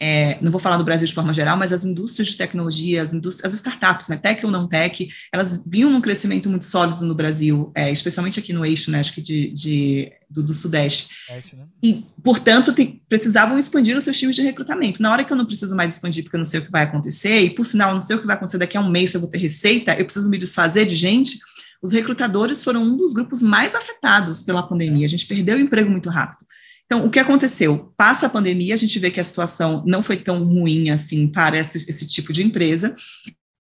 é, 0.00 0.38
não 0.40 0.50
vou 0.50 0.60
falar 0.60 0.76
do 0.76 0.84
Brasil 0.84 1.06
de 1.06 1.14
forma 1.14 1.32
geral, 1.32 1.56
mas 1.56 1.72
as 1.72 1.84
indústrias 1.84 2.28
de 2.28 2.36
tecnologia, 2.36 3.02
as, 3.02 3.14
indústrias, 3.14 3.52
as 3.52 3.58
startups, 3.58 4.08
né, 4.08 4.16
tech 4.16 4.44
ou 4.44 4.50
não 4.50 4.68
tech, 4.68 5.08
elas 5.32 5.62
vinham 5.66 5.90
num 5.90 6.00
crescimento 6.00 6.48
muito 6.50 6.64
sólido 6.64 7.06
no 7.06 7.14
Brasil, 7.14 7.70
é, 7.74 7.90
especialmente 7.90 8.38
aqui 8.38 8.52
no 8.52 8.66
eixo, 8.66 8.90
né, 8.90 9.00
acho 9.00 9.14
que 9.14 9.22
de, 9.22 9.52
de 9.52 10.12
do, 10.28 10.42
do, 10.42 10.52
Sudeste. 10.52 11.08
É, 11.30 11.36
né? 11.56 11.66
E, 11.82 12.04
portanto, 12.22 12.72
tem, 12.72 13.00
precisavam 13.08 13.56
expandir 13.56 13.96
os 13.96 14.04
seus 14.04 14.18
times 14.18 14.34
de 14.34 14.42
recrutamento. 14.42 15.00
Na 15.00 15.12
hora 15.12 15.24
que 15.24 15.32
eu 15.32 15.36
não 15.36 15.46
preciso 15.46 15.76
mais 15.76 15.92
expandir, 15.92 16.24
porque 16.24 16.36
eu 16.36 16.40
não 16.40 16.44
sei 16.44 16.60
o 16.60 16.64
que 16.64 16.70
vai 16.70 16.82
acontecer, 16.82 17.40
e 17.40 17.50
por 17.50 17.64
sinal, 17.64 17.90
eu 17.90 17.94
não 17.94 18.00
sei 18.00 18.16
o 18.16 18.20
que 18.20 18.26
vai 18.26 18.36
acontecer 18.36 18.58
daqui 18.58 18.76
a 18.76 18.80
um 18.80 18.90
mês 18.90 19.10
se 19.10 19.16
eu 19.16 19.20
vou 19.20 19.30
ter 19.30 19.38
receita, 19.38 19.94
eu 19.94 20.04
preciso 20.04 20.28
me 20.28 20.38
desfazer 20.38 20.86
de 20.86 20.96
gente, 20.96 21.38
os 21.80 21.92
recrutadores 21.92 22.64
foram 22.64 22.82
um 22.82 22.96
dos 22.96 23.12
grupos 23.12 23.42
mais 23.42 23.74
afetados 23.74 24.42
pela 24.42 24.62
pandemia. 24.62 25.04
A 25.04 25.08
gente 25.08 25.26
perdeu 25.26 25.56
o 25.56 25.60
emprego 25.60 25.90
muito 25.90 26.08
rápido. 26.08 26.44
Então, 26.86 27.06
o 27.06 27.10
que 27.10 27.18
aconteceu? 27.18 27.92
Passa 27.96 28.26
a 28.26 28.30
pandemia, 28.30 28.74
a 28.74 28.78
gente 28.78 28.98
vê 28.98 29.10
que 29.10 29.20
a 29.20 29.24
situação 29.24 29.82
não 29.86 30.02
foi 30.02 30.16
tão 30.16 30.44
ruim 30.44 30.90
assim 30.90 31.26
para 31.26 31.58
esse, 31.58 31.78
esse 31.88 32.06
tipo 32.06 32.32
de 32.32 32.42
empresa, 32.42 32.94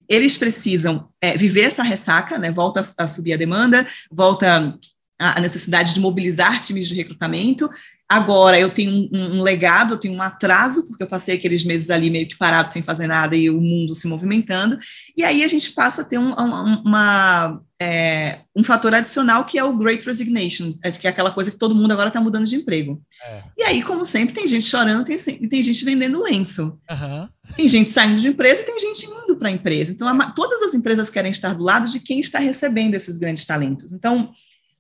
eles 0.08 0.38
precisam 0.38 1.10
é, 1.22 1.38
viver 1.38 1.62
essa 1.62 1.84
ressaca, 1.84 2.40
né? 2.40 2.52
Volta 2.52 2.84
a, 2.98 3.08
subir 3.08 3.34
a 3.34 3.38
demanda, 3.38 3.86
volta 4.12 4.78
a 5.20 5.40
necessidade 5.40 5.94
de 5.94 6.00
mobilizar 6.00 6.62
times 6.62 6.88
de 6.88 6.96
recrutamento. 6.96 7.70
Agora 8.12 8.60
eu 8.60 8.70
tenho 8.70 9.08
um, 9.14 9.38
um, 9.38 9.42
legado, 9.44 9.94
eu 9.94 9.98
tenho 9.98 10.16
um 10.16 10.22
atraso, 10.22 10.88
porque 10.88 11.04
eu 11.04 11.08
passei 11.08 11.36
aqueles 11.36 11.64
meses 11.64 11.92
ali 11.92 12.10
meio 12.10 12.28
que 12.28 12.38
parado, 12.38 12.68
sem 12.68 12.82
fazer 12.82 13.06
nada, 13.06 13.36
e 13.36 13.50
o 13.50 13.62
mundo 13.62 13.94
se 13.94 14.08
movimentando. 14.08 14.78
E 15.16 15.24
aí 15.24 15.44
a 15.44 15.48
gente 15.48 15.72
passa 15.72 16.02
a 16.02 16.06
ter 16.06 16.18
um, 16.18 16.34
uma, 16.34 17.62
é, 17.80 18.40
um 18.56 18.64
fator 18.64 18.94
adicional 18.96 19.46
que 19.46 19.60
é 19.60 19.64
o 19.64 19.78
Great 19.78 20.06
Resignation, 20.06 20.74
é 20.84 20.90
que 20.90 21.06
é 21.06 21.10
aquela 21.10 21.32
coisa 21.32 21.52
que 21.52 21.58
todo 21.58 21.76
mundo 21.76 21.92
agora 21.92 22.08
está 22.08 22.20
mudando 22.20 22.46
de 22.46 22.56
emprego. 22.56 23.02
É. 23.24 23.44
E 23.60 23.64
aí, 23.64 23.84
como 23.84 24.04
sempre, 24.04 24.34
tem 24.34 24.48
gente 24.48 24.66
chorando 24.66 25.06
tem, 25.06 25.18
e 25.42 25.48
tem 25.48 25.62
gente 25.62 25.86
vendendo 25.86 26.24
lenço. 26.24 26.80
Uhum. 26.90 27.30
Tem 27.56 27.68
gente 27.68 27.92
saindo 27.92 28.20
de 28.20 28.28
empresa 28.28 28.62
e 28.62 28.66
tem 28.66 28.80
gente 28.80 29.06
indo 29.06 29.36
para 29.36 29.50
a 29.50 29.52
empresa. 29.52 29.92
Então, 29.92 30.08
a, 30.08 30.32
todas 30.32 30.64
as 30.64 30.74
empresas 30.74 31.10
querem 31.10 31.32
estar 31.32 31.54
do 31.54 31.64
lado 31.64 31.88
de 31.88 32.00
quem 32.00 32.20
está 32.20 32.40
recebendo 32.40 32.96
esses 32.96 33.18
grandes 33.18 33.46
talentos. 33.46 33.94
Então, 33.94 34.32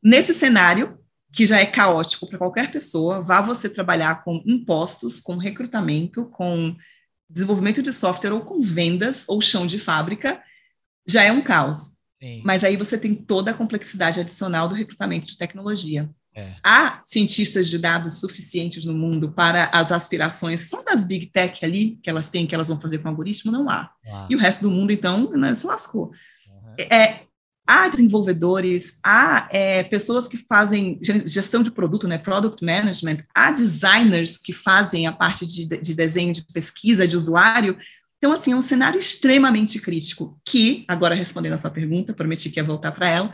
Nesse 0.01 0.33
cenário, 0.33 0.97
que 1.31 1.45
já 1.45 1.59
é 1.59 1.65
caótico 1.65 2.27
para 2.27 2.37
qualquer 2.37 2.71
pessoa, 2.71 3.21
vá 3.21 3.41
você 3.41 3.69
trabalhar 3.69 4.23
com 4.23 4.41
impostos, 4.45 5.19
com 5.19 5.37
recrutamento, 5.37 6.25
com 6.25 6.75
desenvolvimento 7.29 7.81
de 7.81 7.93
software 7.93 8.33
ou 8.33 8.41
com 8.41 8.59
vendas 8.59 9.25
ou 9.27 9.39
chão 9.39 9.67
de 9.67 9.77
fábrica, 9.77 10.41
já 11.07 11.23
é 11.23 11.31
um 11.31 11.43
caos. 11.43 11.99
Sim. 12.21 12.41
Mas 12.43 12.63
aí 12.63 12.75
você 12.75 12.97
tem 12.97 13.15
toda 13.15 13.51
a 13.51 13.53
complexidade 13.53 14.19
adicional 14.19 14.67
do 14.67 14.75
recrutamento 14.75 15.27
de 15.27 15.37
tecnologia. 15.37 16.09
É. 16.35 16.53
Há 16.63 17.01
cientistas 17.03 17.67
de 17.69 17.77
dados 17.77 18.19
suficientes 18.19 18.85
no 18.85 18.93
mundo 18.93 19.31
para 19.31 19.65
as 19.73 19.91
aspirações 19.91 20.69
só 20.69 20.83
das 20.83 21.05
big 21.05 21.27
tech 21.27 21.63
ali, 21.63 21.99
que 22.01 22.09
elas 22.09 22.29
têm, 22.29 22.45
que 22.45 22.53
elas 22.53 22.67
vão 22.67 22.79
fazer 22.79 22.99
com 22.99 23.07
algoritmo? 23.07 23.51
Não 23.51 23.69
há. 23.69 23.91
Ah. 24.05 24.27
E 24.29 24.35
o 24.35 24.39
resto 24.39 24.61
do 24.61 24.71
mundo, 24.71 24.91
então, 24.91 25.29
né, 25.31 25.53
se 25.55 25.65
lascou. 25.65 26.11
Uhum. 26.47 26.75
É, 26.91 27.21
há 27.69 27.87
desenvolvedores, 27.87 28.97
há 29.03 29.47
é, 29.51 29.83
pessoas 29.83 30.27
que 30.27 30.37
fazem 30.37 30.99
gestão 31.23 31.61
de 31.61 31.69
produto, 31.69 32.07
né, 32.07 32.17
product 32.17 32.65
management, 32.65 33.19
há 33.33 33.51
designers 33.51 34.39
que 34.39 34.51
fazem 34.51 35.05
a 35.05 35.11
parte 35.11 35.45
de, 35.45 35.67
de 35.67 35.93
desenho, 35.93 36.33
de 36.33 36.43
pesquisa 36.51 37.07
de 37.07 37.15
usuário. 37.15 37.77
Então, 38.17 38.31
assim, 38.31 38.53
é 38.53 38.55
um 38.55 38.61
cenário 38.61 38.97
extremamente 38.97 39.79
crítico, 39.79 40.41
que, 40.43 40.83
agora 40.87 41.13
respondendo 41.13 41.53
a 41.53 41.57
sua 41.59 41.69
pergunta, 41.69 42.11
prometi 42.11 42.49
que 42.49 42.59
ia 42.59 42.63
voltar 42.63 42.91
para 42.91 43.07
ela, 43.07 43.31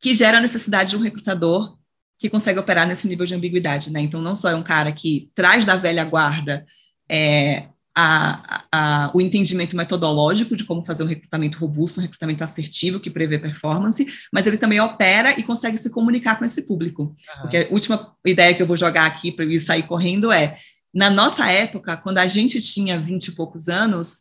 que 0.00 0.14
gera 0.14 0.38
a 0.38 0.40
necessidade 0.40 0.90
de 0.90 0.96
um 0.96 1.00
recrutador 1.00 1.76
que 2.18 2.30
consegue 2.30 2.58
operar 2.58 2.88
nesse 2.88 3.06
nível 3.06 3.26
de 3.26 3.34
ambiguidade, 3.34 3.92
né? 3.92 4.00
Então, 4.00 4.22
não 4.22 4.34
só 4.34 4.48
é 4.48 4.54
um 4.54 4.62
cara 4.62 4.90
que 4.90 5.30
traz 5.34 5.66
da 5.66 5.76
velha 5.76 6.04
guarda 6.04 6.64
é, 7.06 7.68
a, 8.00 8.64
a, 8.70 9.10
o 9.12 9.20
entendimento 9.20 9.76
metodológico 9.76 10.54
de 10.54 10.62
como 10.62 10.84
fazer 10.84 11.02
um 11.02 11.06
recrutamento 11.08 11.58
robusto, 11.58 11.98
um 11.98 12.02
recrutamento 12.04 12.44
assertivo 12.44 13.00
que 13.00 13.10
prevê 13.10 13.40
performance, 13.40 14.06
mas 14.32 14.46
ele 14.46 14.56
também 14.56 14.78
opera 14.78 15.36
e 15.36 15.42
consegue 15.42 15.76
se 15.76 15.90
comunicar 15.90 16.38
com 16.38 16.44
esse 16.44 16.62
público. 16.62 17.02
Uhum. 17.02 17.42
Porque 17.42 17.56
a 17.56 17.68
última 17.72 18.14
ideia 18.24 18.54
que 18.54 18.62
eu 18.62 18.66
vou 18.66 18.76
jogar 18.76 19.04
aqui 19.04 19.32
para 19.32 19.44
eu 19.44 19.58
sair 19.58 19.82
correndo 19.82 20.30
é: 20.30 20.56
na 20.94 21.10
nossa 21.10 21.50
época, 21.50 21.96
quando 21.96 22.18
a 22.18 22.26
gente 22.28 22.60
tinha 22.60 23.00
20 23.00 23.26
e 23.26 23.32
poucos 23.32 23.68
anos, 23.68 24.18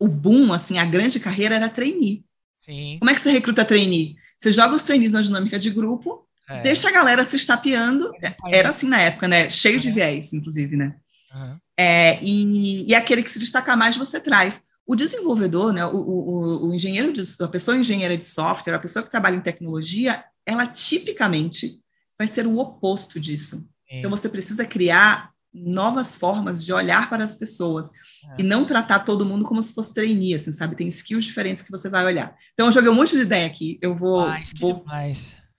o 0.00 0.08
boom, 0.08 0.50
assim, 0.50 0.78
a 0.78 0.84
grande 0.86 1.20
carreira 1.20 1.56
era 1.56 1.68
trainee. 1.68 2.24
Sim. 2.56 2.96
Como 2.98 3.10
é 3.10 3.14
que 3.14 3.20
você 3.20 3.30
recruta 3.30 3.62
trainee? 3.62 4.16
Você 4.38 4.50
joga 4.52 4.74
os 4.74 4.84
trainees 4.84 5.12
na 5.12 5.20
dinâmica 5.20 5.58
de 5.58 5.68
grupo, 5.68 6.26
é. 6.48 6.62
deixa 6.62 6.88
a 6.88 6.92
galera 6.92 7.26
se 7.26 7.36
estapeando. 7.36 8.10
Era 8.46 8.70
assim 8.70 8.88
na 8.88 9.02
época, 9.02 9.28
né? 9.28 9.50
Cheio 9.50 9.78
de 9.78 9.90
viés, 9.90 10.32
inclusive, 10.32 10.78
né? 10.78 10.94
Uhum. 11.34 11.58
É, 11.78 12.22
e, 12.22 12.88
e 12.88 12.94
aquele 12.94 13.22
que 13.22 13.30
se 13.30 13.38
destaca 13.38 13.76
mais 13.76 13.96
você 13.96 14.20
traz. 14.20 14.64
O 14.86 14.96
desenvolvedor, 14.96 15.72
né, 15.72 15.86
o, 15.86 15.96
o, 15.96 16.68
o 16.68 16.74
engenheiro, 16.74 17.12
de, 17.12 17.22
a 17.40 17.48
pessoa 17.48 17.76
engenheira 17.76 18.16
de 18.16 18.24
software, 18.24 18.74
a 18.74 18.80
pessoa 18.80 19.02
que 19.02 19.10
trabalha 19.10 19.36
em 19.36 19.40
tecnologia, 19.40 20.24
ela 20.44 20.66
tipicamente 20.66 21.80
vai 22.18 22.26
ser 22.26 22.46
o 22.46 22.58
oposto 22.58 23.18
disso. 23.18 23.66
Então 23.90 24.10
você 24.10 24.28
precisa 24.28 24.64
criar 24.64 25.32
novas 25.52 26.16
formas 26.16 26.64
de 26.64 26.72
olhar 26.72 27.10
para 27.10 27.22
as 27.22 27.36
pessoas 27.36 27.90
é. 27.90 28.36
e 28.38 28.42
não 28.42 28.64
tratar 28.64 29.00
todo 29.00 29.26
mundo 29.26 29.44
como 29.44 29.62
se 29.62 29.74
fosse 29.74 29.92
trainee, 29.92 30.34
assim, 30.34 30.50
sabe? 30.50 30.74
Tem 30.74 30.86
skills 30.86 31.26
diferentes 31.26 31.60
que 31.60 31.70
você 31.70 31.90
vai 31.90 32.04
olhar. 32.04 32.34
Então 32.54 32.66
eu 32.66 32.72
joguei 32.72 32.88
um 32.88 32.94
monte 32.94 33.14
de 33.14 33.22
ideia 33.22 33.46
aqui. 33.46 33.78
Eu 33.82 33.94
vou, 33.94 34.20
ah, 34.20 34.40
vou 34.58 34.84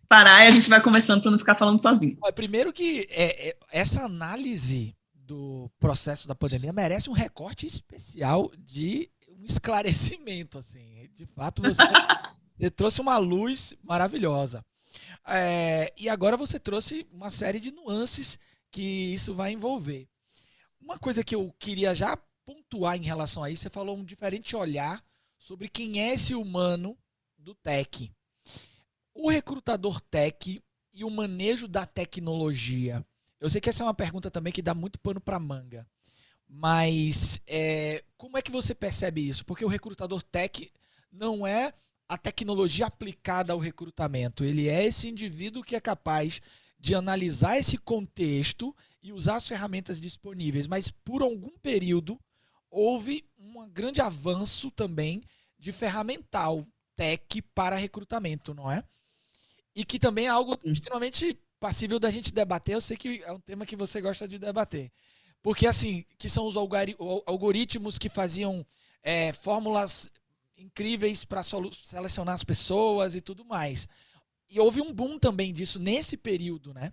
parar 0.09 0.45
e 0.45 0.47
a 0.47 0.51
gente 0.51 0.67
vai 0.67 0.81
conversando 0.81 1.21
para 1.21 1.31
não 1.31 1.37
ficar 1.37 1.55
falando 1.55 1.81
sozinho. 1.81 2.17
Primeiro 2.33 2.73
que 2.73 3.07
é, 3.11 3.49
é, 3.49 3.55
essa 3.71 4.03
análise 4.03 4.95
do 5.33 5.71
processo 5.79 6.27
da 6.27 6.35
pandemia 6.35 6.71
merece 6.71 7.09
um 7.09 7.13
recorte 7.13 7.65
especial 7.65 8.51
de 8.59 9.09
um 9.27 9.43
esclarecimento, 9.43 10.59
assim. 10.59 11.09
De 11.15 11.25
fato, 11.25 11.61
você, 11.63 11.81
você 12.53 12.69
trouxe 12.69 13.01
uma 13.01 13.17
luz 13.17 13.73
maravilhosa. 13.81 14.63
É, 15.27 15.91
e 15.97 16.07
agora 16.07 16.37
você 16.37 16.59
trouxe 16.59 17.07
uma 17.11 17.31
série 17.31 17.59
de 17.59 17.71
nuances 17.71 18.37
que 18.71 19.13
isso 19.13 19.33
vai 19.33 19.51
envolver. 19.51 20.07
Uma 20.79 20.99
coisa 20.99 21.23
que 21.23 21.33
eu 21.33 21.51
queria 21.57 21.95
já 21.95 22.15
pontuar 22.45 22.95
em 22.95 23.03
relação 23.03 23.43
a 23.43 23.49
isso, 23.49 23.63
você 23.63 23.69
falou 23.69 23.97
um 23.97 24.05
diferente 24.05 24.55
olhar 24.55 25.03
sobre 25.37 25.67
quem 25.67 25.99
é 25.99 26.13
esse 26.13 26.35
humano 26.35 26.95
do 27.39 27.55
tech. 27.55 28.13
O 29.15 29.29
recrutador 29.29 29.99
tech 29.99 30.61
e 30.93 31.03
o 31.03 31.09
manejo 31.09 31.67
da 31.67 31.85
tecnologia 31.85 33.03
eu 33.43 33.49
sei 33.49 33.59
que 33.59 33.67
essa 33.67 33.83
é 33.83 33.85
uma 33.85 33.93
pergunta 33.93 34.31
também 34.31 34.53
que 34.53 34.61
dá 34.61 34.73
muito 34.73 34.97
pano 34.97 35.19
para 35.19 35.37
manga. 35.37 35.85
Mas 36.47 37.41
é, 37.45 38.01
como 38.15 38.37
é 38.37 38.41
que 38.41 38.49
você 38.49 38.73
percebe 38.73 39.27
isso? 39.27 39.45
Porque 39.45 39.65
o 39.65 39.67
recrutador 39.67 40.23
tech 40.23 40.71
não 41.11 41.45
é 41.45 41.73
a 42.07 42.17
tecnologia 42.17 42.85
aplicada 42.85 43.51
ao 43.51 43.59
recrutamento. 43.59 44.45
Ele 44.45 44.69
é 44.69 44.85
esse 44.85 45.09
indivíduo 45.09 45.61
que 45.61 45.75
é 45.75 45.81
capaz 45.81 46.41
de 46.79 46.95
analisar 46.95 47.57
esse 47.57 47.77
contexto 47.77 48.73
e 49.01 49.11
usar 49.11 49.35
as 49.35 49.47
ferramentas 49.47 49.99
disponíveis. 49.99 50.65
Mas 50.65 50.89
por 50.89 51.21
algum 51.21 51.51
período 51.57 52.17
houve 52.71 53.25
um 53.37 53.67
grande 53.67 53.99
avanço 53.99 54.71
também 54.71 55.21
de 55.59 55.73
ferramental 55.73 56.65
tech 56.95 57.41
para 57.53 57.75
recrutamento, 57.75 58.53
não 58.53 58.71
é? 58.71 58.85
E 59.75 59.83
que 59.83 59.99
também 59.99 60.27
é 60.27 60.29
algo 60.29 60.57
extremamente 60.63 61.37
passível 61.63 61.97
da 61.97 62.11
gente 62.11 62.33
debater. 62.33 62.75
Eu 62.75 62.81
sei 62.81 62.97
que 62.97 63.23
é 63.23 63.31
um 63.31 63.39
tema 63.39 63.65
que 63.65 63.77
você 63.77 64.01
gosta 64.01 64.27
de 64.27 64.37
debater. 64.37 64.91
Porque, 65.41 65.65
assim, 65.65 66.03
que 66.17 66.27
são 66.27 66.45
os 66.45 66.57
algoritmos 66.57 67.97
que 67.97 68.09
faziam 68.09 68.65
é, 69.01 69.31
fórmulas 69.31 70.11
incríveis 70.57 71.23
para 71.23 71.41
selecionar 71.41 72.33
as 72.33 72.43
pessoas 72.43 73.15
e 73.15 73.21
tudo 73.21 73.45
mais. 73.45 73.87
E 74.49 74.59
houve 74.59 74.81
um 74.81 74.91
boom 74.91 75.17
também 75.17 75.53
disso 75.53 75.79
nesse 75.79 76.17
período, 76.17 76.73
né? 76.73 76.91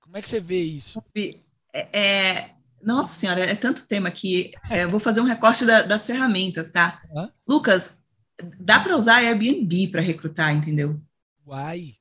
Como 0.00 0.16
é 0.16 0.22
que 0.22 0.28
você 0.28 0.40
vê 0.40 0.60
isso? 0.60 1.00
É, 1.72 2.00
é 2.00 2.54
nossa 2.82 3.14
senhora, 3.14 3.44
é 3.44 3.54
tanto 3.54 3.86
tema 3.86 4.10
que 4.10 4.50
é, 4.68 4.88
vou 4.88 4.98
fazer 4.98 5.20
um 5.20 5.24
recorte 5.24 5.64
da, 5.64 5.82
das 5.82 6.04
ferramentas, 6.04 6.72
tá? 6.72 7.00
Hã? 7.14 7.32
Lucas, 7.46 7.96
dá 8.58 8.80
para 8.80 8.96
usar 8.96 9.18
Airbnb 9.18 9.86
para 9.86 10.02
recrutar, 10.02 10.52
entendeu? 10.52 11.00
Uai! 11.46 11.97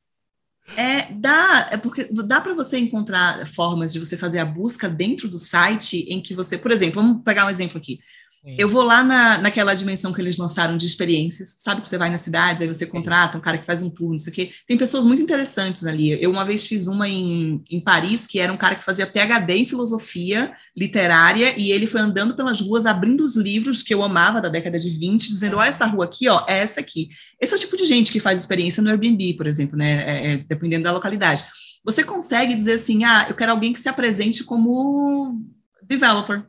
É, 0.76 1.12
dá, 1.14 1.70
é 1.72 1.78
porque 1.78 2.08
dá 2.12 2.42
para 2.42 2.54
você 2.54 2.78
encontrar 2.78 3.46
formas 3.48 3.94
de 3.94 4.00
você 4.00 4.18
fazer 4.18 4.40
a 4.40 4.46
busca 4.46 4.90
dentro 4.90 5.30
do 5.30 5.40
site 5.40 6.06
em 6.10 6.22
que 6.22 6.34
você, 6.34 6.58
por 6.58 6.72
exemplo, 6.72 7.02
vamos 7.02 7.24
pegar 7.24 7.46
um 7.46 7.50
exemplo 7.50 7.78
aqui. 7.78 8.00
Eu 8.46 8.70
vou 8.70 8.84
lá 8.84 9.04
na, 9.04 9.38
naquela 9.40 9.74
dimensão 9.74 10.14
que 10.14 10.22
eles 10.22 10.38
lançaram 10.38 10.78
de 10.78 10.86
experiências, 10.86 11.56
sabe 11.60 11.82
que 11.82 11.90
você 11.90 11.98
vai 11.98 12.10
na 12.10 12.18
cidade, 12.18 12.64
aí 12.64 12.68
você 12.68 12.86
contrata 12.86 13.38
um 13.38 13.42
cara 13.42 13.58
que 13.58 13.66
faz 13.66 13.82
um 13.82 13.90
tour, 13.90 14.12
não 14.12 14.18
sei 14.18 14.32
o 14.32 14.36
quê. 14.36 14.52
Tem 14.66 14.78
pessoas 14.78 15.04
muito 15.04 15.22
interessantes 15.22 15.86
ali. 15.86 16.12
Eu 16.22 16.32
uma 16.32 16.46
vez 16.46 16.66
fiz 16.66 16.88
uma 16.88 17.10
em, 17.10 17.62
em 17.70 17.80
Paris, 17.80 18.26
que 18.26 18.40
era 18.40 18.54
um 18.54 18.58
cara 18.58 18.76
que 18.76 18.86
fazia 18.86 19.08
PhD 19.08 19.54
em 19.54 19.66
filosofia 19.66 20.54
literária, 20.76 21.60
e 21.60 21.72
ele 21.72 21.88
foi 21.88 22.00
andando 22.00 22.36
pelas 22.36 22.62
ruas, 22.62 22.86
abrindo 22.86 23.22
os 23.22 23.36
livros 23.36 23.82
que 23.82 23.94
eu 23.94 24.04
amava 24.04 24.40
da 24.40 24.50
década 24.50 24.80
de 24.80 24.90
20, 24.90 25.28
dizendo, 25.28 25.58
ó, 25.58 25.64
essa 25.64 25.86
rua 25.86 26.06
aqui, 26.06 26.30
ó, 26.30 26.46
é 26.48 26.60
essa 26.60 26.80
aqui. 26.80 27.10
Esse 27.42 27.54
é 27.54 27.58
o 27.58 27.60
tipo 27.60 27.76
de 27.76 27.86
gente 27.86 28.12
que 28.12 28.20
faz 28.20 28.40
experiência 28.40 28.82
no 28.82 28.90
Airbnb, 28.90 29.34
por 29.34 29.48
exemplo, 29.48 29.78
né, 29.78 30.04
é, 30.04 30.34
é, 30.34 30.38
dependendo 30.38 30.84
da 30.84 30.92
localidade. 30.92 31.44
Você 31.84 32.04
consegue 32.04 32.54
dizer 32.54 32.74
assim, 32.74 33.04
ah, 33.04 33.26
eu 33.30 33.36
quero 33.36 33.52
alguém 33.52 33.74
que 33.74 33.80
se 33.80 33.90
apresente 33.90 34.44
como 34.44 35.42
developer, 35.84 36.46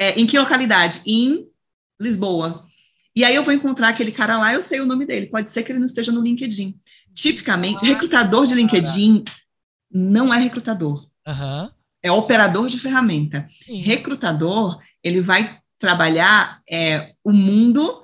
é, 0.00 0.18
em 0.18 0.26
que 0.26 0.38
localidade? 0.38 1.02
Em 1.06 1.46
Lisboa. 2.00 2.64
E 3.14 3.22
aí 3.22 3.34
eu 3.34 3.42
vou 3.42 3.52
encontrar 3.52 3.90
aquele 3.90 4.10
cara 4.10 4.38
lá, 4.38 4.54
eu 4.54 4.62
sei 4.62 4.80
o 4.80 4.86
nome 4.86 5.04
dele. 5.04 5.26
Pode 5.26 5.50
ser 5.50 5.62
que 5.62 5.70
ele 5.70 5.78
não 5.78 5.86
esteja 5.86 6.10
no 6.10 6.22
LinkedIn. 6.22 6.74
Tipicamente, 7.12 7.84
recrutador 7.84 8.46
de 8.46 8.54
LinkedIn 8.54 9.24
não 9.92 10.32
é 10.32 10.38
recrutador. 10.38 11.06
Uhum. 11.26 11.70
É 12.02 12.10
operador 12.10 12.66
de 12.66 12.78
ferramenta. 12.78 13.46
Sim. 13.62 13.82
Recrutador, 13.82 14.80
ele 15.02 15.20
vai 15.20 15.58
trabalhar 15.78 16.62
é, 16.70 17.12
o 17.22 17.32
mundo 17.32 18.02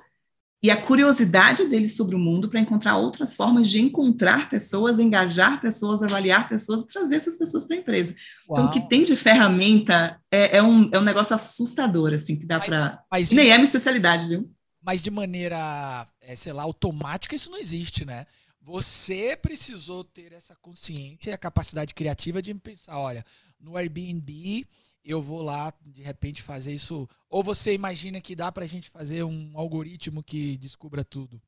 e 0.61 0.71
a 0.71 0.81
curiosidade 0.81 1.65
deles 1.65 1.95
sobre 1.95 2.15
o 2.15 2.19
mundo 2.19 2.49
para 2.49 2.59
encontrar 2.59 2.97
outras 2.97 3.35
formas 3.35 3.69
de 3.69 3.79
encontrar 3.79 4.49
pessoas, 4.49 4.97
engajar 4.97 5.61
pessoas, 5.61 6.01
avaliar 6.01 6.49
pessoas 6.49 6.81
e 6.81 6.87
trazer 6.87 7.15
essas 7.17 7.37
pessoas 7.37 7.67
para 7.67 7.77
a 7.77 7.79
empresa. 7.79 8.15
Uau. 8.49 8.59
Então, 8.59 8.65
o 8.65 8.71
que 8.71 8.89
tem 8.89 9.03
de 9.03 9.15
ferramenta 9.15 10.19
é, 10.31 10.57
é, 10.57 10.63
um, 10.63 10.89
é 10.91 10.97
um 10.97 11.03
negócio 11.03 11.35
assustador, 11.35 12.13
assim, 12.13 12.35
que 12.35 12.45
dá 12.45 12.59
para. 12.59 13.03
Nem 13.31 13.51
é 13.51 13.53
minha 13.53 13.63
especialidade, 13.63 14.27
viu? 14.27 14.51
Mas 14.81 15.03
de 15.03 15.11
maneira, 15.11 16.07
é, 16.21 16.35
sei 16.35 16.53
lá, 16.53 16.63
automática, 16.63 17.35
isso 17.35 17.51
não 17.51 17.57
existe, 17.59 18.03
né? 18.03 18.25
Você 18.61 19.37
precisou 19.37 20.03
ter 20.03 20.33
essa 20.33 20.55
consciência 20.55 21.29
e 21.29 21.33
a 21.33 21.37
capacidade 21.37 21.93
criativa 21.93 22.41
de 22.41 22.53
pensar, 22.55 22.97
olha, 22.97 23.23
no 23.59 23.77
Airbnb 23.77 24.65
eu 25.11 25.21
vou 25.21 25.41
lá 25.41 25.73
de 25.85 26.01
repente 26.01 26.41
fazer 26.41 26.73
isso. 26.73 27.07
Ou 27.29 27.43
você 27.43 27.73
imagina 27.73 28.21
que 28.21 28.35
dá 28.35 28.51
para 28.51 28.65
a 28.65 28.67
gente 28.67 28.89
fazer 28.89 29.23
um 29.23 29.51
algoritmo 29.55 30.23
que 30.23 30.57
descubra 30.57 31.03
tudo? 31.03 31.41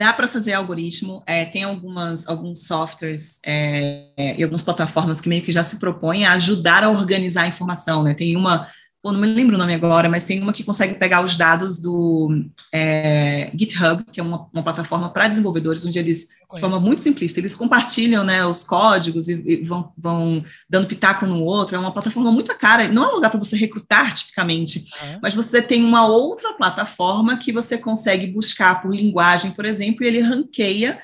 Dá 0.00 0.12
para 0.12 0.28
fazer 0.28 0.52
algoritmo, 0.52 1.24
é, 1.26 1.44
tem 1.44 1.64
algumas, 1.64 2.28
alguns 2.28 2.66
softwares 2.66 3.40
é, 3.44 4.36
e 4.38 4.42
algumas 4.44 4.62
plataformas 4.62 5.20
que 5.20 5.28
meio 5.28 5.42
que 5.42 5.50
já 5.50 5.64
se 5.64 5.80
propõem 5.80 6.24
a 6.24 6.34
ajudar 6.34 6.84
a 6.84 6.90
organizar 6.90 7.42
a 7.42 7.48
informação, 7.48 8.04
né? 8.04 8.14
Tem 8.14 8.36
uma 8.36 8.64
pô, 9.08 9.12
não 9.12 9.20
me 9.20 9.26
lembro 9.26 9.56
o 9.56 9.58
nome 9.58 9.74
agora, 9.74 10.08
mas 10.08 10.24
tem 10.24 10.40
uma 10.42 10.52
que 10.52 10.62
consegue 10.62 10.94
pegar 10.94 11.22
os 11.24 11.34
dados 11.34 11.80
do 11.80 12.44
é, 12.70 13.50
GitHub, 13.54 14.04
que 14.12 14.20
é 14.20 14.22
uma, 14.22 14.46
uma 14.52 14.62
plataforma 14.62 15.10
para 15.10 15.28
desenvolvedores, 15.28 15.86
onde 15.86 15.98
eles, 15.98 16.28
de 16.52 16.60
forma 16.60 16.78
muito 16.78 17.00
simplista, 17.00 17.40
eles 17.40 17.56
compartilham 17.56 18.22
né, 18.22 18.44
os 18.44 18.64
códigos 18.64 19.28
e, 19.28 19.42
e, 19.46 19.62
vão, 19.62 19.92
vão 19.96 20.44
dando 20.68 20.86
pitaco 20.86 21.26
no 21.26 21.42
outro. 21.42 21.74
É 21.74 21.78
uma 21.78 21.92
plataforma 21.92 22.30
muito 22.30 22.56
cara, 22.58 22.88
não 22.88 23.04
é 23.04 23.08
um 23.08 23.14
lugar 23.14 23.30
para 23.30 23.38
você 23.38 23.56
recrutar 23.56 24.12
tipicamente, 24.14 24.84
é. 25.02 25.18
mas 25.22 25.34
você 25.34 25.62
tem 25.62 25.82
uma 25.82 26.06
outra 26.06 26.52
plataforma 26.54 27.38
que 27.38 27.52
você 27.52 27.78
consegue 27.78 28.26
buscar 28.26 28.82
por 28.82 28.94
linguagem, 28.94 29.52
por 29.52 29.64
exemplo, 29.64 30.04
e 30.04 30.06
ele 30.06 30.20
ranqueia 30.20 30.98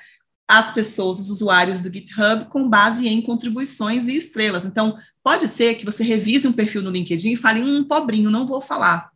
as 0.49 0.71
pessoas, 0.71 1.19
os 1.19 1.31
usuários 1.31 1.81
do 1.81 1.93
GitHub, 1.93 2.47
com 2.47 2.69
base 2.69 3.09
em 3.09 3.23
contribuições 3.23 4.09
e 4.09 4.17
estrelas. 4.17 4.67
Então, 4.67 4.99
pode 5.23 5.49
ser 5.49 5.77
que 5.77 5.85
você 5.85 6.05
revise 6.05 6.47
um 6.47 6.53
perfil 6.53 6.83
no 6.83 6.91
LinkedIn 6.91 7.33
e 7.33 7.37
fale, 7.37 7.63
um 7.63 7.85
pobrinho, 7.85 8.31
não 8.31 8.47
vou 8.47 8.61
falar. 8.61 9.11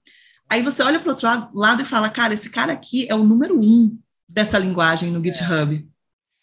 Aí 0.48 0.62
você 0.62 0.82
olha 0.82 0.98
para 0.98 1.08
o 1.08 1.12
outro 1.12 1.28
lado 1.54 1.82
e 1.82 1.84
fala, 1.84 2.08
cara, 2.08 2.32
esse 2.32 2.48
cara 2.48 2.72
aqui 2.72 3.06
é 3.08 3.14
o 3.14 3.22
número 3.22 3.60
um 3.60 3.98
dessa 4.26 4.58
linguagem 4.58 5.10
no 5.10 5.22
GitHub. 5.22 5.76
É. 5.76 5.82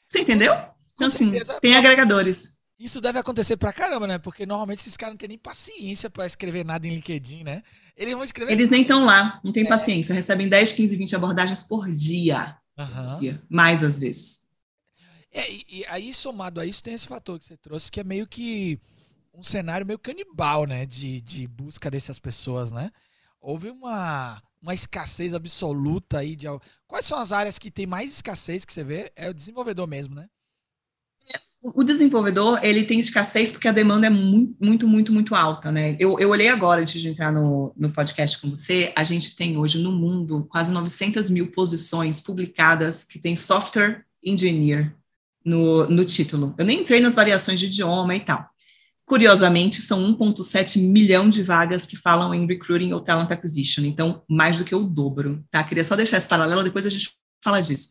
Você 0.08 0.20
entendeu? 0.20 0.54
Então, 0.94 1.08
assim, 1.08 1.34
tem 1.60 1.76
agregadores. 1.76 2.56
Isso 2.78 3.02
deve 3.02 3.18
acontecer 3.18 3.58
pra 3.58 3.74
caramba, 3.74 4.06
né? 4.06 4.20
Porque 4.20 4.46
normalmente 4.46 4.80
esses 4.80 4.98
caras 4.98 5.14
não 5.14 5.18
têm 5.18 5.30
nem 5.30 5.38
paciência 5.38 6.10
para 6.10 6.26
escrever 6.26 6.66
nada 6.66 6.86
em 6.86 6.92
LinkedIn, 6.92 7.44
né? 7.44 7.64
Eles 7.96 8.14
vão 8.14 8.24
escrever. 8.24 8.52
Eles 8.52 8.70
nem 8.70 8.82
estão 8.82 9.06
lá, 9.06 9.40
não 9.44 9.52
tem 9.52 9.64
é. 9.64 9.68
paciência. 9.68 10.14
Recebem 10.14 10.50
10, 10.50 10.74
15, 10.74 10.96
20 10.96 11.16
abordagens 11.16 11.64
por 11.64 11.90
dia. 11.90 12.58
Uhum. 12.78 13.20
dia 13.20 13.42
mais 13.50 13.84
às 13.84 13.98
vezes. 13.98 14.45
É, 15.36 15.52
e, 15.52 15.66
e, 15.70 15.86
aí, 15.88 16.14
somado 16.14 16.62
a 16.62 16.66
isso, 16.66 16.82
tem 16.82 16.94
esse 16.94 17.06
fator 17.06 17.38
que 17.38 17.44
você 17.44 17.58
trouxe, 17.58 17.92
que 17.92 18.00
é 18.00 18.06
meio 18.06 18.26
que 18.26 18.80
um 19.34 19.44
cenário 19.44 19.86
meio 19.86 20.00
canibal, 20.00 20.66
né? 20.66 20.86
De, 20.86 21.20
de 21.20 21.46
busca 21.46 21.92
dessas 21.92 22.18
pessoas, 22.18 22.72
né? 22.72 22.90
Houve 23.42 23.70
uma, 23.70 24.42
uma 24.62 24.74
escassez 24.74 25.34
absoluta 25.34 26.20
aí 26.20 26.38
de. 26.38 26.48
Quais 26.88 27.06
são 27.06 27.20
as 27.20 27.34
áreas 27.34 27.60
que 27.60 27.70
tem 27.70 27.86
mais 27.86 28.14
escassez 28.14 28.64
que 28.64 28.72
você 28.72 28.82
vê? 28.82 29.12
É 29.14 29.30
o 29.30 29.34
desenvolvedor 29.34 29.86
mesmo, 29.86 30.16
né? 30.16 30.30
O 31.62 31.84
desenvolvedor, 31.84 32.64
ele 32.64 32.86
tem 32.86 33.00
escassez 33.00 33.52
porque 33.52 33.68
a 33.68 33.74
demanda 33.74 34.08
é 34.08 34.10
muito, 34.10 34.56
muito, 34.64 34.88
muito, 34.88 35.12
muito 35.12 35.36
alta, 35.36 35.70
né? 35.70 35.98
Eu, 36.00 36.18
eu 36.18 36.30
olhei 36.30 36.48
agora, 36.48 36.80
antes 36.80 37.02
de 37.02 37.10
entrar 37.10 37.34
no, 37.34 37.74
no 37.76 37.92
podcast 37.92 38.40
com 38.40 38.50
você, 38.50 38.94
a 38.96 39.04
gente 39.04 39.36
tem 39.36 39.58
hoje 39.58 39.80
no 39.80 39.92
mundo 39.92 40.46
quase 40.46 40.72
900 40.72 41.30
mil 41.30 41.52
posições 41.52 42.22
publicadas 42.22 43.04
que 43.04 43.20
tem 43.20 43.36
software 43.36 44.06
engineer 44.24 44.96
no, 45.46 45.88
no 45.88 46.04
título. 46.04 46.56
Eu 46.58 46.66
nem 46.66 46.82
entrei 46.82 47.00
nas 47.00 47.16
variações 47.16 47.60
de 47.60 47.68
idioma 47.68 48.16
e 48.16 48.20
tal. 48.20 48.50
Curiosamente, 49.06 49.82
são 49.82 50.02
1,7 50.16 50.82
milhão 50.82 51.30
de 51.30 51.44
vagas 51.44 51.86
que 51.86 51.96
falam 51.96 52.34
em 52.34 52.48
recruiting 52.48 52.92
ou 52.92 53.00
talent 53.00 53.30
acquisition, 53.30 53.84
então 53.84 54.24
mais 54.28 54.58
do 54.58 54.66
que 54.66 54.74
o 54.74 54.84
dobro, 54.84 55.46
tá? 55.52 55.64
Queria 55.64 55.84
só 55.84 55.96
deixar 55.96 56.18
esse 56.18 56.28
paralelo, 56.28 56.64
depois 56.64 56.88
a 56.88 56.90
gente 56.90 57.12
fala 57.44 57.62
disso. 57.62 57.90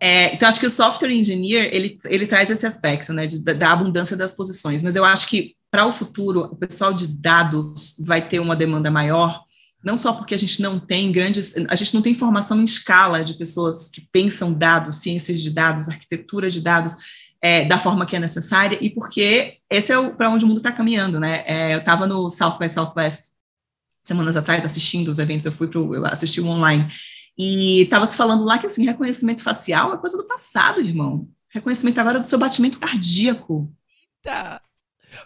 É, 0.00 0.34
então, 0.34 0.48
acho 0.48 0.60
que 0.60 0.66
o 0.66 0.70
software 0.70 1.12
engineer, 1.12 1.70
ele, 1.72 1.98
ele 2.04 2.26
traz 2.26 2.50
esse 2.50 2.66
aspecto, 2.66 3.12
né, 3.12 3.26
de, 3.26 3.42
da 3.42 3.72
abundância 3.72 4.16
das 4.16 4.32
posições, 4.32 4.84
mas 4.84 4.94
eu 4.94 5.04
acho 5.04 5.26
que 5.26 5.56
para 5.70 5.86
o 5.86 5.92
futuro, 5.92 6.42
o 6.42 6.56
pessoal 6.56 6.92
de 6.92 7.08
dados 7.08 7.96
vai 7.98 8.28
ter 8.28 8.38
uma 8.38 8.54
demanda 8.54 8.92
maior, 8.92 9.43
não 9.84 9.96
só 9.96 10.12
porque 10.12 10.34
a 10.34 10.38
gente 10.38 10.62
não 10.62 10.80
tem 10.80 11.12
grandes, 11.12 11.54
a 11.68 11.74
gente 11.74 11.94
não 11.94 12.00
tem 12.00 12.14
formação 12.14 12.60
em 12.60 12.64
escala 12.64 13.22
de 13.22 13.34
pessoas 13.34 13.90
que 13.90 14.00
pensam 14.00 14.52
dados, 14.52 15.02
ciências 15.02 15.40
de 15.40 15.50
dados, 15.50 15.88
arquitetura 15.88 16.48
de 16.48 16.60
dados, 16.60 16.96
é, 17.40 17.66
da 17.66 17.78
forma 17.78 18.06
que 18.06 18.16
é 18.16 18.18
necessária, 18.18 18.78
e 18.80 18.88
porque 18.88 19.58
esse 19.68 19.92
é 19.92 20.10
para 20.10 20.30
onde 20.30 20.44
o 20.44 20.48
mundo 20.48 20.56
está 20.56 20.72
caminhando, 20.72 21.20
né? 21.20 21.44
É, 21.46 21.74
eu 21.74 21.80
estava 21.80 22.06
no 22.06 22.30
South 22.30 22.58
by 22.58 22.68
Southwest 22.68 23.32
semanas 24.02 24.36
atrás 24.36 24.64
assistindo 24.64 25.08
os 25.08 25.18
eventos, 25.18 25.44
eu 25.44 25.52
fui 25.52 25.66
para 25.66 25.78
eu 25.78 26.06
assisti 26.06 26.40
um 26.40 26.48
online, 26.48 26.88
e 27.36 27.82
estava 27.82 28.06
se 28.06 28.16
falando 28.16 28.44
lá 28.44 28.58
que 28.58 28.66
assim, 28.66 28.84
reconhecimento 28.84 29.42
facial 29.42 29.92
é 29.92 29.98
coisa 29.98 30.16
do 30.16 30.24
passado, 30.24 30.80
irmão. 30.80 31.28
Reconhecimento 31.50 31.98
agora 31.98 32.18
do 32.18 32.26
seu 32.26 32.38
batimento 32.38 32.78
cardíaco. 32.78 33.70
Eita! 34.24 34.60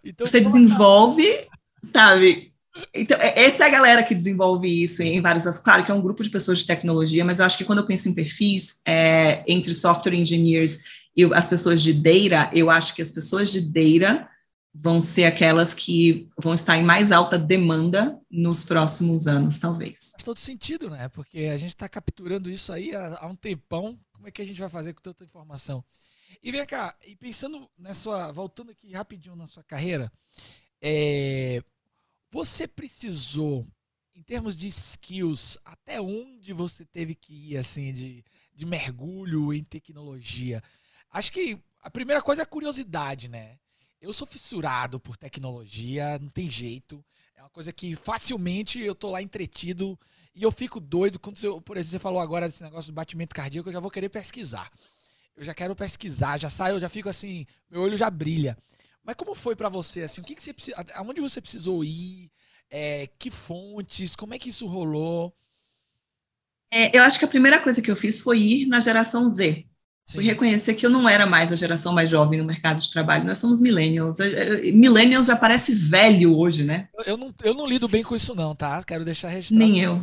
Então, 0.04 0.26
Você 0.26 0.40
desenvolve, 0.40 1.46
sabe, 1.92 2.52
então, 2.94 3.18
é, 3.20 3.44
essa 3.44 3.64
é 3.64 3.66
a 3.66 3.70
galera 3.70 4.02
que 4.02 4.14
desenvolve 4.14 4.68
isso 4.68 5.02
em 5.02 5.20
vários. 5.20 5.44
Claro 5.58 5.84
que 5.84 5.90
é 5.90 5.94
um 5.94 6.02
grupo 6.02 6.22
de 6.22 6.30
pessoas 6.30 6.58
de 6.58 6.66
tecnologia, 6.66 7.24
mas 7.24 7.38
eu 7.38 7.46
acho 7.46 7.58
que 7.58 7.64
quando 7.64 7.80
eu 7.80 7.86
penso 7.86 8.08
em 8.08 8.14
perfis 8.14 8.80
é, 8.86 9.44
entre 9.46 9.74
software 9.74 10.14
engineers 10.14 10.82
e 11.16 11.24
as 11.34 11.48
pessoas 11.48 11.82
de 11.82 11.92
data, 11.92 12.50
eu 12.56 12.70
acho 12.70 12.94
que 12.94 13.02
as 13.02 13.10
pessoas 13.10 13.50
de 13.50 13.60
data 13.60 14.28
vão 14.72 15.00
ser 15.00 15.24
aquelas 15.24 15.74
que 15.74 16.28
vão 16.38 16.54
estar 16.54 16.76
em 16.76 16.84
mais 16.84 17.10
alta 17.10 17.38
demanda 17.38 18.20
nos 18.30 18.62
próximos 18.62 19.26
anos, 19.26 19.58
talvez. 19.58 20.12
Faz 20.12 20.24
todo 20.24 20.38
sentido, 20.38 20.88
né? 20.88 21.08
Porque 21.08 21.50
a 21.52 21.56
gente 21.56 21.70
está 21.70 21.88
capturando 21.88 22.50
isso 22.50 22.72
aí 22.72 22.94
há, 22.94 23.18
há, 23.20 23.26
um 23.26 23.34
tempão. 23.34 23.98
Como 24.12 24.28
é 24.28 24.30
que 24.30 24.42
a 24.42 24.44
gente 24.44 24.60
vai 24.60 24.68
fazer 24.68 24.92
com 24.94 25.02
tanta 25.02 25.24
informação? 25.24 25.84
E 26.42 26.52
vem 26.52 26.64
cá, 26.64 26.94
e 27.06 27.16
pensando 27.16 27.68
nessa. 27.76 28.30
Voltando 28.32 28.70
aqui 28.70 28.92
rapidinho 28.92 29.34
na 29.34 29.46
sua 29.46 29.64
carreira, 29.64 30.12
é, 30.80 31.60
você 32.30 32.66
precisou, 32.68 33.66
em 34.14 34.22
termos 34.22 34.56
de 34.56 34.68
skills, 34.68 35.58
até 35.64 36.00
onde 36.00 36.52
você 36.52 36.84
teve 36.84 37.14
que 37.14 37.52
ir, 37.52 37.56
assim, 37.56 37.92
de, 37.92 38.24
de 38.54 38.66
mergulho 38.66 39.52
em 39.52 39.62
tecnologia? 39.62 40.62
Acho 41.10 41.32
que 41.32 41.58
a 41.80 41.90
primeira 41.90 42.20
coisa 42.20 42.42
é 42.42 42.44
a 42.44 42.46
curiosidade, 42.46 43.28
né? 43.28 43.58
Eu 44.00 44.12
sou 44.12 44.26
fissurado 44.26 45.00
por 45.00 45.16
tecnologia, 45.16 46.18
não 46.18 46.28
tem 46.28 46.50
jeito. 46.50 47.04
É 47.34 47.42
uma 47.42 47.50
coisa 47.50 47.72
que 47.72 47.94
facilmente 47.94 48.80
eu 48.80 48.94
tô 48.94 49.10
lá 49.10 49.22
entretido 49.22 49.98
e 50.34 50.42
eu 50.42 50.52
fico 50.52 50.78
doido 50.78 51.18
quando, 51.18 51.36
você, 51.36 51.48
por 51.62 51.76
exemplo, 51.76 51.90
você 51.90 51.98
falou 51.98 52.20
agora 52.20 52.46
desse 52.46 52.62
negócio 52.62 52.92
do 52.92 52.94
batimento 52.94 53.34
cardíaco, 53.34 53.68
eu 53.68 53.72
já 53.72 53.80
vou 53.80 53.90
querer 53.90 54.08
pesquisar. 54.08 54.70
Eu 55.36 55.44
já 55.44 55.54
quero 55.54 55.74
pesquisar, 55.74 56.38
já 56.38 56.50
saio, 56.50 56.76
eu 56.76 56.80
já 56.80 56.88
fico 56.88 57.08
assim, 57.08 57.46
meu 57.70 57.82
olho 57.82 57.96
já 57.96 58.10
brilha. 58.10 58.56
Mas 59.04 59.16
como 59.16 59.34
foi 59.34 59.56
para 59.56 59.68
você 59.68 60.02
assim? 60.02 60.20
O 60.20 60.24
que, 60.24 60.34
que 60.34 60.42
você 60.42 60.54
aonde 60.94 61.20
você 61.20 61.40
precisou 61.40 61.84
ir? 61.84 62.30
É, 62.70 63.08
que 63.18 63.30
fontes? 63.30 64.14
Como 64.14 64.34
é 64.34 64.38
que 64.38 64.50
isso 64.50 64.66
rolou? 64.66 65.34
É, 66.70 66.96
eu 66.96 67.02
acho 67.02 67.18
que 67.18 67.24
a 67.24 67.28
primeira 67.28 67.58
coisa 67.60 67.80
que 67.80 67.90
eu 67.90 67.96
fiz 67.96 68.20
foi 68.20 68.38
ir 68.38 68.66
na 68.66 68.80
geração 68.80 69.28
Z. 69.28 69.66
Sim. 70.04 70.14
Fui 70.18 70.24
reconhecer 70.24 70.74
que 70.74 70.86
eu 70.86 70.90
não 70.90 71.06
era 71.06 71.26
mais 71.26 71.52
a 71.52 71.56
geração 71.56 71.92
mais 71.92 72.08
jovem 72.08 72.38
no 72.38 72.44
mercado 72.46 72.80
de 72.80 72.90
trabalho. 72.90 73.26
Nós 73.26 73.38
somos 73.38 73.60
millennials. 73.60 74.16
Millennials 74.72 75.26
já 75.26 75.36
parece 75.36 75.74
velho 75.74 76.34
hoje, 76.34 76.64
né? 76.64 76.88
Eu, 76.94 77.04
eu 77.04 77.16
não, 77.18 77.34
eu 77.44 77.54
não 77.54 77.66
lido 77.66 77.86
bem 77.86 78.02
com 78.02 78.16
isso 78.16 78.34
não, 78.34 78.54
tá? 78.54 78.82
Quero 78.84 79.04
deixar 79.04 79.28
registrado. 79.28 79.62
Nem 79.62 79.80
eu. 79.80 80.02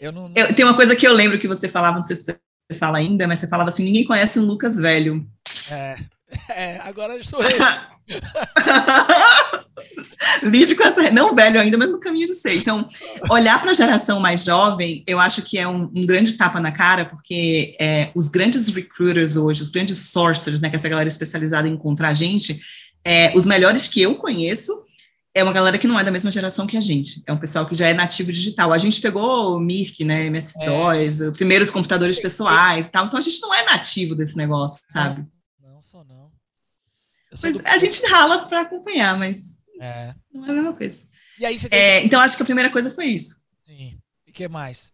Eu 0.00 0.12
não, 0.12 0.28
não... 0.28 0.34
Eu, 0.34 0.54
tem 0.54 0.64
uma 0.64 0.74
coisa 0.74 0.96
que 0.96 1.06
eu 1.06 1.12
lembro 1.12 1.38
que 1.38 1.46
você 1.46 1.68
falava, 1.68 1.98
não 1.98 2.02
sei 2.02 2.16
se 2.16 2.22
você 2.22 2.38
fala 2.78 2.98
ainda, 2.98 3.28
mas 3.28 3.38
você 3.38 3.46
falava 3.46 3.68
assim, 3.68 3.84
ninguém 3.84 4.04
conhece 4.04 4.40
um 4.40 4.44
Lucas 4.44 4.78
velho. 4.78 5.26
É, 5.70 5.96
é 6.48 6.78
agora 6.80 7.22
sou 7.22 7.42
eu. 7.42 7.50
Lide 10.42 10.74
com 10.74 10.84
essa. 10.84 11.10
Não 11.10 11.34
velho 11.34 11.60
ainda, 11.60 11.78
mas 11.78 11.90
no 11.90 12.00
caminho 12.00 12.26
de 12.26 12.34
ser. 12.34 12.54
Então, 12.54 12.86
olhar 13.30 13.60
para 13.60 13.70
a 13.70 13.74
geração 13.74 14.20
mais 14.20 14.44
jovem, 14.44 15.02
eu 15.06 15.18
acho 15.18 15.42
que 15.42 15.58
é 15.58 15.66
um, 15.66 15.90
um 15.94 16.06
grande 16.06 16.34
tapa 16.34 16.60
na 16.60 16.72
cara, 16.72 17.04
porque 17.04 17.76
é, 17.80 18.10
os 18.14 18.28
grandes 18.28 18.68
recruiters 18.68 19.36
hoje, 19.36 19.62
os 19.62 19.70
grandes 19.70 20.10
sourcers, 20.10 20.60
né, 20.60 20.68
que 20.68 20.76
é 20.76 20.78
essa 20.78 20.88
galera 20.88 21.08
especializada 21.08 21.68
em 21.68 21.72
encontrar 21.72 22.14
gente, 22.14 22.60
é, 23.04 23.32
os 23.34 23.46
melhores 23.46 23.88
que 23.88 24.00
eu 24.00 24.14
conheço 24.14 24.72
é 25.34 25.42
uma 25.42 25.52
galera 25.52 25.78
que 25.78 25.86
não 25.86 25.98
é 25.98 26.04
da 26.04 26.10
mesma 26.10 26.30
geração 26.30 26.66
que 26.66 26.76
a 26.76 26.80
gente. 26.80 27.22
É 27.26 27.32
um 27.32 27.38
pessoal 27.38 27.64
que 27.64 27.74
já 27.74 27.88
é 27.88 27.94
nativo 27.94 28.30
digital. 28.30 28.72
A 28.72 28.78
gente 28.78 29.00
pegou 29.00 29.56
o 29.56 29.60
Mirk, 29.60 30.04
né, 30.04 30.26
MS-DOS, 30.26 31.20
é. 31.22 31.30
primeiros 31.30 31.70
computadores 31.70 32.20
pessoais 32.20 32.84
e 32.84 32.88
tal. 32.90 33.06
Então, 33.06 33.18
a 33.18 33.22
gente 33.22 33.40
não 33.40 33.54
é 33.54 33.64
nativo 33.64 34.14
desse 34.14 34.36
negócio, 34.36 34.82
sabe? 34.90 35.24
Mas 37.42 37.58
do... 37.58 37.66
a 37.66 37.76
gente 37.78 38.04
rala 38.06 38.46
para 38.46 38.62
acompanhar, 38.62 39.18
mas 39.18 39.58
é. 39.80 40.14
não 40.32 40.46
é 40.46 40.50
a 40.50 40.52
mesma 40.52 40.72
coisa. 40.72 41.04
E 41.38 41.44
é, 41.70 42.04
então, 42.04 42.20
acho 42.20 42.36
que 42.36 42.42
a 42.42 42.46
primeira 42.46 42.70
coisa 42.70 42.90
foi 42.90 43.06
isso. 43.06 43.36
Sim. 43.58 43.98
E 44.26 44.30
o 44.30 44.32
que 44.32 44.46
mais? 44.48 44.92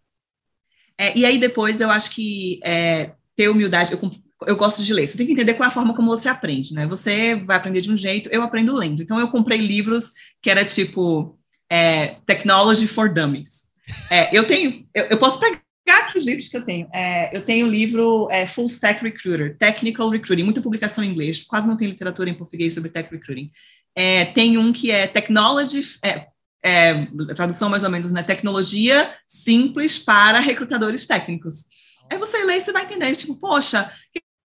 É, 0.97 1.17
e 1.17 1.25
aí 1.25 1.39
depois 1.39 1.81
eu 1.81 1.91
acho 1.91 2.11
que 2.11 2.59
é, 2.65 3.13
ter 3.37 3.49
humildade, 3.49 3.93
eu, 3.93 4.11
eu 4.47 4.57
gosto 4.57 4.83
de 4.83 4.93
ler. 4.93 5.07
Você 5.07 5.17
tem 5.17 5.27
que 5.27 5.33
entender 5.33 5.55
qual 5.55 5.65
é 5.65 5.69
a 5.69 5.75
forma 5.75 5.95
como 5.95 6.09
você 6.09 6.29
aprende, 6.29 6.75
né? 6.75 6.87
Você 6.87 7.37
vai 7.37 7.57
aprender 7.57 7.81
de 7.81 7.91
um 7.91 7.97
jeito, 7.97 8.29
eu 8.31 8.43
aprendo 8.43 8.75
lendo. 8.75 9.03
Então 9.03 9.19
eu 9.19 9.29
comprei 9.29 9.59
livros 9.59 10.13
que 10.43 10.51
era 10.51 10.65
tipo 10.65 11.39
é, 11.71 12.17
Technology 12.27 12.87
for 12.87 13.13
Dummies. 13.13 13.69
É, 14.11 14.37
eu 14.37 14.45
tenho, 14.45 14.87
eu, 14.93 15.05
eu, 15.05 15.19
posso 15.19 15.39
pegar 15.41 15.63
aqui 15.91 16.19
os 16.19 16.27
livros 16.27 16.49
que 16.49 16.57
eu 16.57 16.65
tenho. 16.65 16.89
É, 16.93 17.37
eu 17.37 17.43
tenho 17.43 17.67
o 17.67 17.71
livro 17.71 18.29
é, 18.31 18.47
Full 18.47 18.67
Stack 18.67 19.03
Recruiter, 19.03 19.57
Technical 19.59 20.09
Recruiting, 20.09 20.43
muita 20.43 20.61
publicação 20.61 21.03
em 21.03 21.11
inglês, 21.11 21.45
quase 21.45 21.69
não 21.69 21.77
tem 21.77 21.89
literatura 21.89 22.31
em 22.31 22.35
português 22.35 22.75
sobre 22.75 22.91
tech 22.91 23.11
recruiting. 23.11 23.51
É, 23.95 24.27
tem 24.27 24.59
um 24.59 24.73
que 24.73 24.91
é 24.91 25.07
Technology, 25.07 25.81
é, 26.05 26.27
é, 26.65 27.07
tradução 27.35 27.69
mais 27.69 27.85
ou 27.85 27.91
menos, 27.91 28.13
né? 28.13 28.23
Tecnologia 28.23 29.13
simples 29.27 29.99
para 29.99 30.41
recrutadores 30.41 31.07
técnicos. 31.07 31.67
Aí 32.11 32.19
você 32.19 32.45
lê 32.45 32.57
e 32.57 32.61
você 32.61 32.73
vai 32.73 32.85
entender, 32.85 33.15
tipo, 33.17 33.37
poxa, 33.37 33.93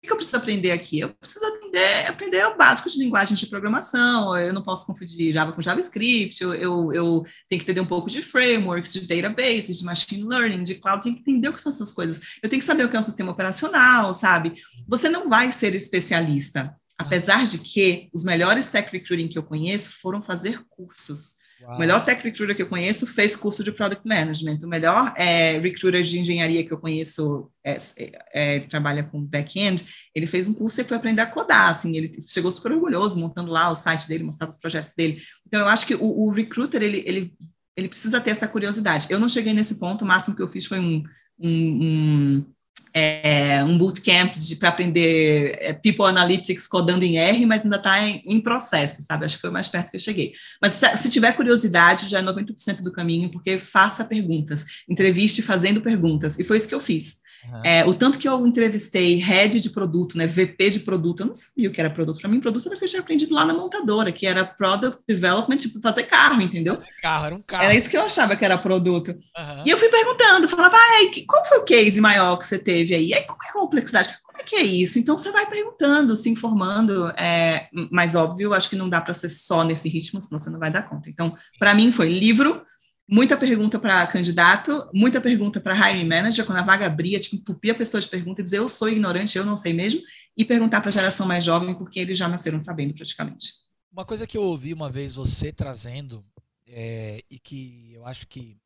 que 0.09 0.13
eu 0.13 0.17
preciso 0.17 0.39
aprender 0.39 0.73
aqui? 0.73 0.99
Eu 0.99 1.11
preciso 1.11 1.45
aprender, 1.47 2.07
aprender 2.07 2.47
o 2.47 2.57
básico 2.57 2.91
de 2.91 2.99
linguagens 2.99 3.39
de 3.39 3.47
programação, 3.47 4.37
eu 4.37 4.53
não 4.53 4.63
posso 4.63 4.87
confundir 4.87 5.33
Java 5.33 5.53
com 5.53 5.63
JavaScript, 5.63 6.43
eu, 6.43 6.55
eu, 6.55 6.93
eu, 6.93 7.23
tenho 7.49 7.61
que 7.61 7.65
entender 7.65 7.81
um 7.81 7.87
pouco 7.87 8.11
de 8.11 8.23
frameworks, 8.23 8.93
de 8.93 9.07
databases, 9.07 9.79
de 9.79 9.85
machine 9.85 10.25
learning, 10.25 10.63
de 10.63 10.75
cloud, 10.75 11.03
tenho 11.03 11.15
que 11.15 11.21
entender 11.21 11.49
o 11.49 11.53
que 11.53 11.63
são 11.63 11.71
essas 11.71 11.93
coisas. 11.93 12.21
Eu 12.43 12.49
tenho 12.49 12.61
que 12.61 12.67
saber 12.67 12.85
o 12.85 12.89
que 12.89 12.97
é 12.97 12.99
um 13.01 13.03
sistema 13.03 13.31
operacional, 13.31 14.13
sabe? 14.13 14.55
Você 14.89 15.09
não 15.09 15.29
vai 15.29 15.53
ser 15.53 15.75
especialista, 15.75 16.75
apesar 16.97 17.47
de 17.47 17.59
que 17.59 18.09
os 18.13 18.25
melhores 18.25 18.69
tech 18.69 18.91
recruiting 18.91 19.29
que 19.29 19.39
eu 19.39 19.43
conheço 19.45 20.01
foram 20.01 20.21
fazer 20.21 20.65
cursos. 20.69 21.38
Uau. 21.63 21.77
O 21.77 21.79
melhor 21.79 22.03
tech 22.03 22.23
recruiter 22.23 22.55
que 22.55 22.63
eu 22.63 22.69
conheço 22.69 23.07
fez 23.07 23.35
curso 23.35 23.65
de 23.65 23.73
product 23.73 24.07
management. 24.07 24.59
O 24.63 24.69
melhor 24.69 25.13
é, 25.17 25.59
recruiter 25.59 26.03
de 26.03 26.19
engenharia 26.19 26.65
que 26.65 26.73
eu 26.73 26.79
conheço 26.79 27.51
é, 27.65 27.77
é, 27.97 28.13
é, 28.33 28.61
trabalha 28.61 29.03
com 29.03 29.25
back-end. 29.25 29.85
Ele 30.15 30.27
fez 30.27 30.47
um 30.47 30.55
curso 30.55 30.81
e 30.81 30.85
foi 30.85 30.97
aprender 30.97 31.23
a 31.23 31.27
codar. 31.27 31.71
Assim, 31.71 31.97
ele 31.97 32.19
chegou 32.29 32.51
super 32.51 32.73
orgulhoso 32.73 33.19
montando 33.19 33.51
lá 33.51 33.71
o 33.71 33.75
site 33.75 34.07
dele, 34.09 34.25
mostrava 34.25 34.51
os 34.51 34.59
projetos 34.59 34.95
dele. 34.95 35.21
Então, 35.47 35.61
eu 35.61 35.69
acho 35.69 35.87
que 35.87 35.95
o, 35.95 36.27
o 36.27 36.31
recruiter 36.31 36.83
ele, 36.83 37.03
ele, 37.07 37.33
ele 37.77 37.89
precisa 37.89 38.21
ter 38.21 38.31
essa 38.31 38.47
curiosidade. 38.47 39.09
Eu 39.11 39.19
não 39.19 39.29
cheguei 39.29 39.53
nesse 39.53 39.79
ponto. 39.79 40.05
O 40.05 40.09
máximo 40.09 40.37
que 40.37 40.43
eu 40.43 40.49
fiz 40.49 40.67
foi 40.67 40.79
um, 40.79 41.03
um, 41.39 41.51
um 41.51 42.47
é, 42.93 43.63
um 43.65 43.77
bootcamp 43.77 44.33
para 44.59 44.71
aprender 44.71 45.57
é, 45.61 45.73
People 45.73 46.07
Analytics 46.07 46.67
codando 46.67 47.05
em 47.05 47.19
R, 47.19 47.47
mas 47.47 47.63
ainda 47.63 47.77
está 47.77 48.01
em, 48.01 48.23
em, 48.25 48.41
processo, 48.41 49.03
sabe? 49.03 49.25
Acho 49.25 49.37
que 49.37 49.43
foi 49.43 49.51
mais 49.51 49.69
perto 49.69 49.91
que 49.91 49.97
eu 49.97 50.01
cheguei. 50.01 50.33
Mas 50.61 50.73
se, 50.73 50.97
se 50.97 51.11
tiver 51.11 51.33
curiosidade, 51.33 52.09
já 52.09 52.19
é 52.19 52.23
90% 52.23 52.83
do 52.83 52.93
caminho, 52.93 53.31
porque 53.31 53.59
faça 53.59 54.05
perguntas, 54.05 54.65
entreviste 54.89 55.43
fazendo 55.43 55.81
perguntas, 55.81 56.39
e 56.39 56.45
foi 56.45 56.57
isso 56.57 56.69
que 56.69 56.75
eu 56.75 56.81
fiz. 56.81 57.19
Uhum. 57.45 57.63
É, 57.65 57.85
o 57.87 57.95
tanto 57.95 58.19
que 58.19 58.29
eu 58.29 58.47
entrevistei 58.47 59.17
head 59.17 59.61
de 59.61 59.71
produto, 59.71 60.19
né, 60.19 60.27
VP 60.27 60.71
de 60.71 60.81
produto, 60.81 61.21
eu 61.21 61.27
não 61.27 61.35
sabia 61.35 61.69
o 61.69 61.73
que 61.73 61.81
era 61.81 61.91
produto. 61.91 62.21
Para 62.21 62.29
mim, 62.29 62.41
produto 62.41 62.67
era 62.67 62.75
o 62.75 62.79
que 62.79 62.85
eu 62.85 62.89
tinha 62.89 63.01
aprendido 63.01 63.35
lá 63.35 63.45
na 63.45 63.55
montadora, 63.55 64.13
que 64.13 64.27
era 64.27 64.45
product 64.45 65.01
development, 65.07 65.57
tipo, 65.57 65.81
fazer 65.81 66.05
carro, 66.05 66.43
entendeu? 66.43 66.75
Fazer 66.75 66.93
carro, 67.01 67.27
era 67.27 67.35
um 67.35 67.43
carro. 67.43 67.65
Era 67.65 67.75
isso 67.75 67.89
que 67.89 67.97
eu 67.97 68.03
achava 68.03 68.37
que 68.37 68.45
era 68.45 68.59
produto. 68.59 69.09
Uhum. 69.09 69.63
E 69.65 69.71
eu 69.71 69.79
fui 69.79 69.89
perguntando, 69.89 70.49
falava, 70.49 70.77
ah, 70.77 71.11
qual 71.27 71.45
foi 71.45 71.59
o 71.59 71.65
case 71.65 72.01
maior 72.01 72.37
que 72.37 72.47
você 72.47 72.59
teve 72.59 72.95
aí? 72.95 73.15
Aí, 73.15 73.23
qual 73.23 73.39
é 73.45 73.49
a 73.49 73.53
complexidade? 73.53 74.19
Como 74.27 74.39
é 74.39 74.45
que 74.45 74.57
é 74.57 74.63
isso? 74.63 74.99
Então, 74.99 75.17
você 75.17 75.31
vai 75.31 75.47
perguntando, 75.47 76.15
se 76.17 76.29
informando, 76.29 77.09
é, 77.17 77.69
mas 77.91 78.15
óbvio, 78.15 78.55
acho 78.55 78.69
que 78.69 78.77
não 78.77 78.89
dá 78.89 79.01
para 79.01 79.15
ser 79.15 79.29
só 79.29 79.65
nesse 79.65 79.89
ritmo, 79.89 80.21
senão 80.21 80.39
você 80.39 80.51
não 80.51 80.59
vai 80.59 80.71
dar 80.71 80.83
conta. 80.83 81.09
Então, 81.09 81.33
para 81.59 81.75
mim, 81.75 81.91
foi 81.91 82.09
livro, 82.09 82.63
muita 83.09 83.37
pergunta 83.37 83.79
para 83.79 84.07
candidato, 84.07 84.89
muita 84.93 85.21
pergunta 85.21 85.61
para 85.61 85.75
hiring 85.75 86.07
manager, 86.07 86.45
quando 86.45 86.59
a 86.59 86.63
vaga 86.63 86.87
abria, 86.87 87.19
tipo, 87.19 87.37
entupia 87.37 87.73
a 87.73 87.75
pessoa 87.75 88.01
de 88.01 88.09
perguntas 88.09 88.41
e 88.41 88.45
dizer 88.45 88.59
eu 88.59 88.69
sou 88.69 88.89
ignorante, 88.89 89.39
eu 89.39 89.47
não 89.47 89.57
sei 89.57 89.73
mesmo, 89.73 90.03
e 90.37 90.45
perguntar 90.45 90.83
para 90.83 90.91
a 90.91 90.93
geração 90.93 91.27
mais 91.27 91.43
jovem, 91.43 91.75
porque 91.75 91.99
eles 91.99 92.19
já 92.19 92.29
nasceram 92.29 92.61
sabendo 92.61 92.93
praticamente. 92.93 93.55
Uma 93.91 94.05
coisa 94.05 94.27
que 94.27 94.37
eu 94.37 94.43
ouvi 94.43 94.75
uma 94.75 94.91
vez 94.91 95.15
você 95.15 95.51
trazendo, 95.51 96.25
é, 96.67 97.23
e 97.31 97.39
que 97.39 97.93
eu 97.95 98.05
acho 98.05 98.29
que 98.29 98.59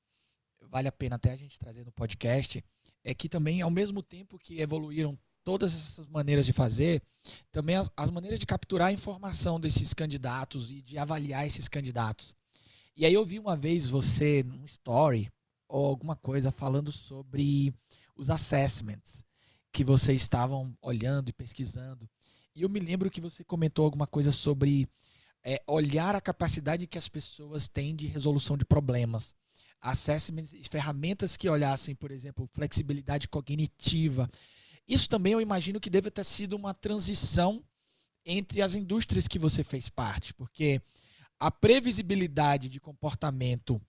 vale 0.69 0.89
a 0.89 0.93
pena 0.93 1.17
até 1.17 1.31
a 1.33 1.37
gente 1.37 1.59
trazer 1.59 1.85
no 1.85 1.93
podcast, 1.93 2.65
é 3.05 3.15
que 3.15 3.29
também, 3.29 3.63
ao 3.63 3.71
mesmo 3.71 4.03
tempo 4.03 4.39
que 4.39 4.61
evoluíram 4.61 5.17
todas 5.45 5.73
essas 5.73 6.09
maneiras 6.09 6.47
de 6.47 6.53
fazer, 6.53 7.03
também 7.51 7.77
as, 7.77 7.91
as 7.97 8.11
maneiras 8.11 8.39
de 8.39 8.47
capturar 8.47 8.89
a 8.89 8.93
informação 8.93 9.61
desses 9.61 9.95
candidatos 9.95 10.71
e 10.71 10.81
de 10.83 10.99
avaliar 10.99 11.47
esses 11.47 11.69
candidatos. 11.69 12.35
E 12.95 13.07
aí 13.07 13.15
eu 13.15 13.25
vi 13.25 13.39
uma 13.39 13.57
vez 13.57 13.89
você 13.89 14.43
num 14.43 14.65
story 14.65 15.31
ou 15.67 15.87
alguma 15.87 16.15
coisa 16.15 16.51
falando 16.51 16.93
sobre 16.93 17.75
os 18.15 18.29
assessments 18.29 19.25
que 19.73 19.83
vocês 19.83 20.21
estavam 20.21 20.77
olhando 20.83 21.31
e 21.31 21.33
pesquisando. 21.33 22.09
E 22.55 22.63
eu 22.63 22.69
me 22.69 22.79
lembro 22.79 23.11
que 23.11 23.21
você 23.21 23.43
comentou 23.43 23.87
alguma 23.87 24.07
coisa 24.07 24.31
sobre 24.31 24.87
é, 25.43 25.63
olhar 25.67 26.15
a 26.15 26.21
capacidade 26.21 26.87
que 26.87 26.99
as 26.99 27.09
pessoas 27.09 27.67
têm 27.67 27.97
de 27.97 28.07
resolução 28.07 28.59
de 28.59 28.67
problemas. 28.67 29.35
Assessments 29.81 30.53
e 30.53 30.63
ferramentas 30.63 31.37
que 31.37 31.49
olhassem, 31.49 31.95
por 31.95 32.11
exemplo, 32.11 32.47
flexibilidade 32.53 33.27
cognitiva. 33.27 34.29
Isso 34.87 35.09
também 35.09 35.33
eu 35.33 35.41
imagino 35.41 35.81
que 35.81 35.89
deve 35.89 36.11
ter 36.11 36.25
sido 36.25 36.55
uma 36.55 36.75
transição 36.75 37.65
entre 38.25 38.61
as 38.61 38.75
indústrias 38.75 39.27
que 39.27 39.39
você 39.39 39.65
fez 39.65 39.89
parte, 39.89 40.35
porque 40.35 40.81
a 41.43 41.51
previsibilidade 41.51 42.69
de 42.69 42.79
comportamento 42.79 43.83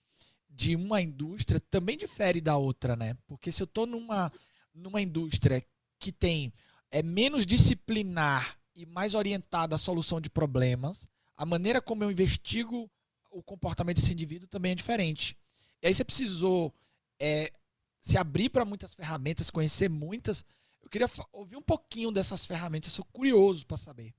de 0.50 0.76
uma 0.76 1.00
indústria 1.00 1.60
também 1.60 1.96
difere 1.96 2.42
da 2.42 2.58
outra, 2.58 2.96
né? 2.96 3.16
Porque 3.28 3.52
se 3.52 3.62
eu 3.62 3.66
estou 3.66 3.86
numa, 3.86 4.34
numa 4.74 5.00
indústria 5.00 5.64
que 6.00 6.12
tem 6.12 6.52
é 6.90 7.04
menos 7.04 7.46
disciplinar 7.46 8.58
e 8.76 8.88
mais 8.88 9.14
orientada 9.14 9.76
à 9.76 9.78
solução 9.78 10.20
de 10.20 10.32
problemas, 10.32 11.08
a 11.38 11.46
maneira 11.46 11.80
como 11.80 12.04
eu 12.04 12.10
investigo 12.10 12.90
o 13.30 13.44
comportamento 13.44 13.98
desse 13.98 14.14
indivíduo 14.14 14.48
também 14.48 14.72
é 14.72 14.76
diferente. 14.76 15.38
E 15.80 15.88
aí 15.88 15.94
você 15.94 16.04
precisou 16.04 16.74
é, 17.20 17.54
se 18.02 18.18
abrir 18.18 18.50
para 18.50 18.66
muitas 18.66 18.96
ferramentas, 18.96 19.52
conhecer 19.52 19.92
muitas. 19.92 20.44
Eu 20.82 20.90
queria 20.90 21.08
ouvir 21.32 21.56
um 21.56 21.62
pouquinho 21.62 22.12
dessas 22.12 22.48
ferramentas, 22.48 22.90
eu 22.90 22.96
sou 22.96 23.06
curioso 23.14 23.64
para 23.68 23.78
saber. 23.78 24.12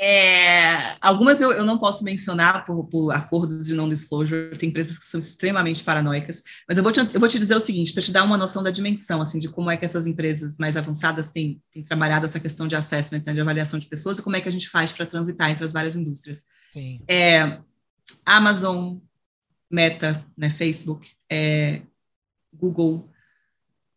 É, 0.00 0.96
algumas 1.00 1.40
eu, 1.40 1.50
eu, 1.50 1.66
não 1.66 1.76
posso 1.76 2.04
mencionar 2.04 2.64
por, 2.64 2.84
por, 2.84 3.10
acordos 3.10 3.66
de 3.66 3.74
non-disclosure, 3.74 4.56
tem 4.56 4.68
empresas 4.68 4.96
que 4.96 5.04
são 5.04 5.18
extremamente 5.18 5.82
paranoicas, 5.82 6.40
mas 6.68 6.78
eu 6.78 6.84
vou 6.84 6.92
te, 6.92 7.00
eu 7.00 7.18
vou 7.18 7.28
te 7.28 7.36
dizer 7.36 7.56
o 7.56 7.60
seguinte, 7.60 7.92
para 7.92 8.02
te 8.02 8.12
dar 8.12 8.22
uma 8.22 8.38
noção 8.38 8.62
da 8.62 8.70
dimensão, 8.70 9.20
assim, 9.20 9.40
de 9.40 9.48
como 9.48 9.72
é 9.72 9.76
que 9.76 9.84
essas 9.84 10.06
empresas 10.06 10.56
mais 10.56 10.76
avançadas 10.76 11.30
têm, 11.30 11.60
têm 11.72 11.82
trabalhado 11.82 12.26
essa 12.26 12.38
questão 12.38 12.68
de 12.68 12.76
assessment, 12.76 13.24
né, 13.26 13.34
de 13.34 13.40
avaliação 13.40 13.76
de 13.76 13.86
pessoas, 13.86 14.20
e 14.20 14.22
como 14.22 14.36
é 14.36 14.40
que 14.40 14.48
a 14.48 14.52
gente 14.52 14.68
faz 14.68 14.92
para 14.92 15.04
transitar 15.04 15.50
entre 15.50 15.64
as 15.64 15.72
várias 15.72 15.96
indústrias. 15.96 16.44
Sim. 16.70 17.00
É, 17.08 17.58
Amazon, 18.24 18.98
Meta, 19.68 20.24
né, 20.36 20.48
Facebook, 20.48 21.10
é, 21.28 21.82
Google, 22.54 23.10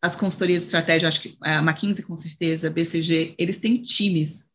as 0.02 0.16
consultorias 0.16 0.64
de 0.64 0.66
estratégia, 0.66 1.08
acho 1.08 1.22
que 1.22 1.38
a 1.42 1.60
McKinsey 1.60 2.04
com 2.04 2.18
certeza, 2.18 2.72
BCG, 2.72 3.36
eles 3.38 3.60
têm 3.60 3.80
times 3.80 4.51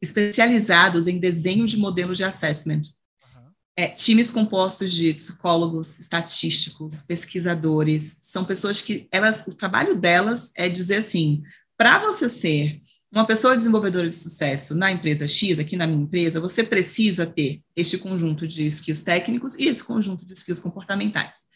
especializados 0.00 1.06
em 1.06 1.18
desenho 1.18 1.66
de 1.66 1.76
modelos 1.76 2.18
de 2.18 2.24
assessment. 2.24 2.82
Uhum. 3.22 3.50
É, 3.76 3.88
times 3.88 4.30
compostos 4.30 4.92
de 4.92 5.14
psicólogos, 5.14 5.98
estatísticos, 5.98 7.02
pesquisadores, 7.02 8.18
são 8.22 8.44
pessoas 8.44 8.82
que 8.82 9.08
elas, 9.10 9.46
o 9.46 9.54
trabalho 9.54 9.98
delas 9.98 10.52
é 10.56 10.68
dizer 10.68 10.96
assim, 10.96 11.42
para 11.76 11.98
você 11.98 12.28
ser 12.28 12.80
uma 13.12 13.26
pessoa 13.26 13.56
desenvolvedora 13.56 14.10
de 14.10 14.16
sucesso 14.16 14.74
na 14.74 14.90
empresa 14.90 15.26
X, 15.26 15.58
aqui 15.58 15.76
na 15.76 15.86
minha 15.86 16.02
empresa, 16.02 16.40
você 16.40 16.62
precisa 16.62 17.24
ter 17.24 17.62
este 17.74 17.96
conjunto 17.96 18.46
de 18.46 18.66
skills 18.66 19.02
técnicos 19.02 19.56
e 19.56 19.66
esse 19.66 19.82
conjunto 19.82 20.26
de 20.26 20.34
skills 20.34 20.60
comportamentais 20.60 21.46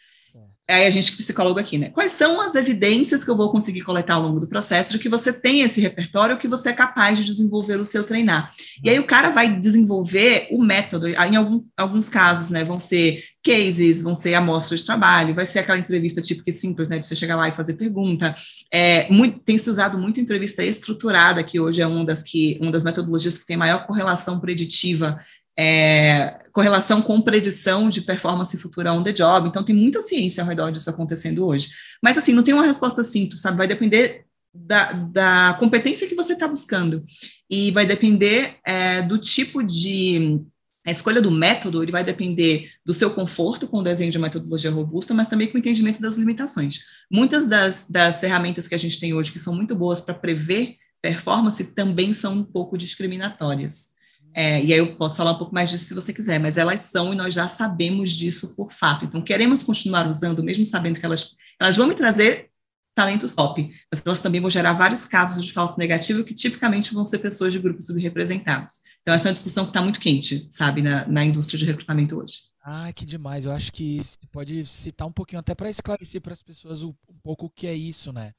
aí 0.70 0.87
a 0.87 0.90
gente 0.90 1.16
psicólogo 1.16 1.59
aqui, 1.59 1.76
né? 1.76 1.90
Quais 1.90 2.12
são 2.12 2.40
as 2.40 2.54
evidências 2.54 3.24
que 3.24 3.30
eu 3.30 3.37
vou 3.37 3.50
conseguir 3.50 3.83
coletar 3.83 4.14
ao 4.14 4.22
longo 4.22 4.40
do 4.40 4.48
processo 4.48 4.92
de 4.92 4.98
que 4.98 5.09
você 5.09 5.33
tem 5.33 5.62
esse 5.62 5.80
repertório, 5.80 6.38
que 6.38 6.48
você 6.48 6.70
é 6.70 6.72
capaz 6.72 7.18
de 7.18 7.24
desenvolver 7.24 7.80
o 7.80 7.85
seu 7.85 8.04
treinar? 8.04 8.52
E 8.83 8.88
aí 8.88 8.98
o 8.98 9.06
cara 9.06 9.30
vai 9.30 9.54
desenvolver 9.54 10.48
o 10.50 10.62
método, 10.62 11.09
em 11.09 11.37
algum, 11.37 11.64
alguns 11.76 12.09
casos, 12.09 12.50
né, 12.50 12.64
vão 12.64 12.78
ser 12.78 13.22
cases, 13.42 14.02
vão 14.02 14.14
ser 14.14 14.35
amostras 14.35 14.80
de 14.80 14.87
trabalho, 14.87 15.35
vai 15.35 15.46
ser 15.46 15.61
aquela 15.61 15.78
entrevista 15.78 16.20
típica 16.20 16.50
e 16.50 16.52
simples, 16.52 16.88
né, 16.88 16.98
de 16.98 17.06
você 17.06 17.16
chegar 17.16 17.37
lá 17.37 17.48
e 17.48 17.52
fazer 17.52 17.75
pergunta. 17.75 18.35
É, 18.73 19.10
muito, 19.10 19.40
tem 19.40 19.58
se 19.58 19.68
usado 19.68 19.98
muito 19.98 20.21
entrevista 20.21 20.62
estruturada, 20.62 21.42
que 21.42 21.58
hoje 21.58 21.81
é 21.83 21.87
uma 21.87 22.04
das, 22.04 22.23
que, 22.23 22.58
uma 22.60 22.71
das 22.71 22.85
metodologias 22.85 23.38
que 23.38 23.46
tem 23.46 23.56
maior 23.56 23.87
correlação 23.87 24.38
preditiva 24.38 25.18
é, 25.63 26.40
correlação 26.52 27.02
com 27.02 27.21
predição 27.21 27.90
de 27.90 28.00
performance 28.00 28.56
futura 28.56 28.94
on 28.94 29.02
the 29.02 29.13
job. 29.13 29.46
Então, 29.46 29.63
tem 29.63 29.77
muita 29.77 30.00
ciência 30.00 30.42
ao 30.42 30.48
redor 30.48 30.71
disso 30.71 30.88
acontecendo 30.88 31.46
hoje. 31.46 31.69
Mas, 32.02 32.17
assim, 32.17 32.33
não 32.33 32.42
tem 32.42 32.54
uma 32.54 32.65
resposta 32.65 33.02
simples, 33.02 33.42
sabe? 33.42 33.58
Vai 33.58 33.69
depender 33.69 34.25
da, 34.54 34.90
da 34.92 35.56
competência 35.61 36.08
que 36.08 36.15
você 36.15 36.33
está 36.33 36.48
buscando. 36.48 37.04
E 37.48 37.71
vai 37.73 37.85
depender 37.85 38.56
é, 38.65 39.02
do 39.02 39.19
tipo 39.19 39.63
de 39.63 40.40
A 40.87 40.90
escolha 40.90 41.21
do 41.21 41.31
método 41.31 41.83
ele 41.83 41.92
vai 41.92 42.02
depender 42.02 42.71
do 42.83 42.94
seu 42.94 43.11
conforto 43.11 43.69
com 43.69 43.81
o 43.81 43.83
desenho 43.83 44.11
de 44.11 44.19
metodologia 44.19 44.71
robusta, 44.71 45.13
mas 45.13 45.27
também 45.27 45.46
com 45.46 45.56
o 45.56 45.58
entendimento 45.58 46.00
das 46.00 46.17
limitações. 46.17 46.81
Muitas 47.11 47.46
das, 47.46 47.87
das 47.87 48.19
ferramentas 48.19 48.67
que 48.67 48.75
a 48.75 48.79
gente 48.79 48.98
tem 48.98 49.13
hoje, 49.13 49.31
que 49.31 49.38
são 49.38 49.54
muito 49.54 49.75
boas 49.75 50.00
para 50.00 50.15
prever 50.15 50.77
performance, 51.02 51.63
também 51.75 52.15
são 52.15 52.33
um 52.33 52.44
pouco 52.44 52.79
discriminatórias. 52.79 54.00
É, 54.33 54.62
e 54.62 54.72
aí 54.72 54.78
eu 54.78 54.96
posso 54.96 55.16
falar 55.16 55.33
um 55.33 55.38
pouco 55.38 55.54
mais 55.54 55.70
disso 55.70 55.85
se 55.85 55.94
você 55.94 56.12
quiser, 56.12 56.38
mas 56.38 56.56
elas 56.56 56.81
são 56.81 57.12
e 57.12 57.16
nós 57.16 57.35
já 57.35 57.48
sabemos 57.48 58.12
disso 58.12 58.54
por 58.54 58.72
fato. 58.72 59.04
Então, 59.04 59.20
queremos 59.20 59.62
continuar 59.62 60.08
usando, 60.08 60.42
mesmo 60.42 60.64
sabendo 60.64 61.00
que 61.00 61.06
elas, 61.06 61.35
elas 61.60 61.76
vão 61.76 61.87
me 61.87 61.94
trazer 61.94 62.50
talentos 62.94 63.35
top, 63.35 63.70
mas 63.90 64.02
elas 64.04 64.20
também 64.20 64.40
vão 64.40 64.50
gerar 64.50 64.72
vários 64.74 65.04
casos 65.06 65.44
de 65.44 65.52
falta 65.52 65.76
negativa 65.78 66.22
que 66.22 66.35
tipicamente 66.35 66.92
vão 66.92 67.04
ser 67.04 67.18
pessoas 67.18 67.52
de 67.52 67.58
grupos 67.58 67.87
subrepresentados. 67.87 68.81
Então, 69.02 69.14
essa 69.14 69.28
é 69.28 69.31
uma 69.31 69.35
discussão 69.35 69.64
que 69.64 69.70
está 69.70 69.81
muito 69.81 70.00
quente, 70.00 70.46
sabe, 70.50 70.83
na, 70.83 71.06
na 71.06 71.24
indústria 71.24 71.58
de 71.58 71.64
recrutamento 71.64 72.18
hoje. 72.18 72.50
Ah, 72.62 72.92
que 72.92 73.06
demais. 73.06 73.46
Eu 73.46 73.52
acho 73.52 73.72
que 73.72 74.00
pode 74.31 74.64
citar 74.66 75.08
um 75.08 75.12
pouquinho, 75.12 75.40
até 75.40 75.54
para 75.54 75.70
esclarecer 75.70 76.20
para 76.20 76.35
as 76.35 76.42
pessoas 76.42 76.83
um, 76.83 76.92
um, 77.08 77.18
pouco 77.22 77.46
o 77.46 77.50
que 77.50 77.66
é 77.66 77.74
isso, 77.74 78.12
né? 78.12 78.33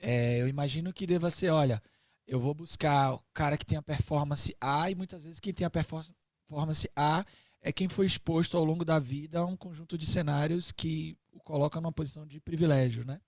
É, 0.00 0.40
eu 0.40 0.48
imagino 0.48 0.92
que 0.92 1.06
deva 1.06 1.30
ser, 1.30 1.50
olha, 1.50 1.80
eu 2.26 2.40
vou 2.40 2.54
buscar 2.54 3.14
o 3.14 3.22
cara 3.34 3.56
que 3.56 3.66
tem 3.66 3.78
a 3.78 3.82
performance 3.82 4.54
A 4.60 4.90
e 4.90 4.94
muitas 4.94 5.24
vezes 5.24 5.40
quem 5.40 5.52
tem 5.52 5.66
a 5.66 5.70
performance 5.70 6.90
A 6.96 7.24
é 7.60 7.72
quem 7.72 7.88
foi 7.88 8.06
exposto 8.06 8.56
ao 8.56 8.64
longo 8.64 8.84
da 8.84 8.98
vida 8.98 9.38
a 9.38 9.46
um 9.46 9.56
conjunto 9.56 9.96
de 9.96 10.06
cenários 10.06 10.72
que 10.72 11.16
o 11.32 11.40
coloca 11.40 11.80
numa 11.80 11.92
posição 11.92 12.26
de 12.26 12.40
privilégio, 12.40 13.04
né? 13.04 13.20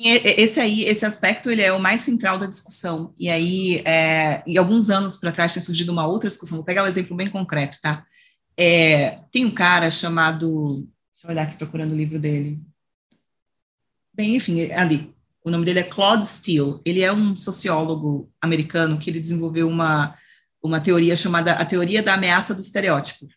Esse 0.00 0.60
aí, 0.60 0.84
esse 0.84 1.06
aspecto, 1.06 1.50
ele 1.50 1.62
é 1.62 1.72
o 1.72 1.80
mais 1.80 2.02
central 2.02 2.36
da 2.36 2.46
discussão. 2.46 3.14
E 3.16 3.30
aí, 3.30 3.78
é, 3.86 4.42
e 4.46 4.58
alguns 4.58 4.90
anos 4.90 5.16
para 5.16 5.32
trás 5.32 5.54
tem 5.54 5.62
surgido 5.62 5.90
uma 5.90 6.06
outra 6.06 6.28
discussão. 6.28 6.58
Vou 6.58 6.64
pegar 6.64 6.84
um 6.84 6.86
exemplo 6.86 7.16
bem 7.16 7.30
concreto, 7.30 7.78
tá? 7.80 8.06
É, 8.54 9.16
tem 9.32 9.46
um 9.46 9.54
cara 9.54 9.90
chamado, 9.90 10.86
deixa 11.14 11.26
eu 11.26 11.30
olhar 11.30 11.44
aqui 11.44 11.56
procurando 11.56 11.92
o 11.92 11.96
livro 11.96 12.18
dele. 12.18 12.60
Bem, 14.12 14.36
enfim, 14.36 14.70
ali. 14.72 15.14
O 15.48 15.50
nome 15.50 15.64
dele 15.64 15.80
é 15.80 15.84
Claude 15.84 16.26
Steele. 16.26 16.78
Ele 16.84 17.00
é 17.00 17.12
um 17.12 17.36
sociólogo 17.36 18.30
americano 18.40 18.98
que 18.98 19.10
ele 19.10 19.20
desenvolveu 19.20 19.68
uma 19.68 20.14
uma 20.60 20.80
teoria 20.80 21.14
chamada 21.14 21.52
a 21.52 21.64
teoria 21.64 22.02
da 22.02 22.14
ameaça 22.14 22.52
do 22.52 22.60
estereótipo 22.60 23.28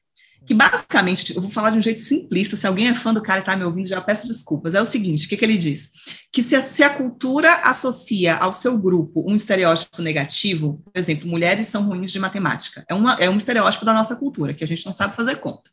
que 0.46 0.54
basicamente, 0.56 1.36
eu 1.36 1.42
vou 1.42 1.50
falar 1.50 1.70
de 1.70 1.78
um 1.78 1.82
jeito 1.82 2.00
simplista, 2.00 2.58
se 2.58 2.66
alguém 2.66 2.88
é 2.88 2.96
fã 2.96 3.14
do 3.14 3.22
cara 3.22 3.40
e 3.40 3.42
está 3.42 3.56
me 3.56 3.64
ouvindo, 3.64 3.88
já 3.88 4.02
peço 4.02 4.28
desculpas, 4.28 4.74
é 4.74 4.82
o 4.82 4.86
seguinte, 4.86 5.26
o 5.26 5.30
que, 5.30 5.38
que 5.38 5.46
ele 5.46 5.58
diz? 5.58 5.92
Que 6.32 6.42
se 6.42 6.56
a, 6.56 6.64
se 6.64 6.84
a, 6.84 6.90
cultura 6.90 7.54
associa 7.64 8.36
ao 8.36 8.52
seu 8.52 8.78
grupo 8.78 9.24
um 9.30 9.36
estereótipo 9.36 10.02
negativo, 10.02 10.82
por 10.84 10.98
exemplo, 11.00 11.28
mulheres 11.28 11.68
são 11.68 11.84
ruins 11.84 12.12
de 12.12 12.20
matemática, 12.20 12.84
é, 12.90 12.94
uma, 12.94 13.14
é 13.16 13.30
um 13.30 13.38
estereótipo 13.38 13.86
da 13.86 13.94
nossa 13.94 14.16
cultura, 14.16 14.54
que 14.54 14.64
a 14.64 14.68
gente 14.68 14.86
não 14.86 14.94
sabe 14.94 15.16
fazer 15.16 15.36
conta. 15.36 15.70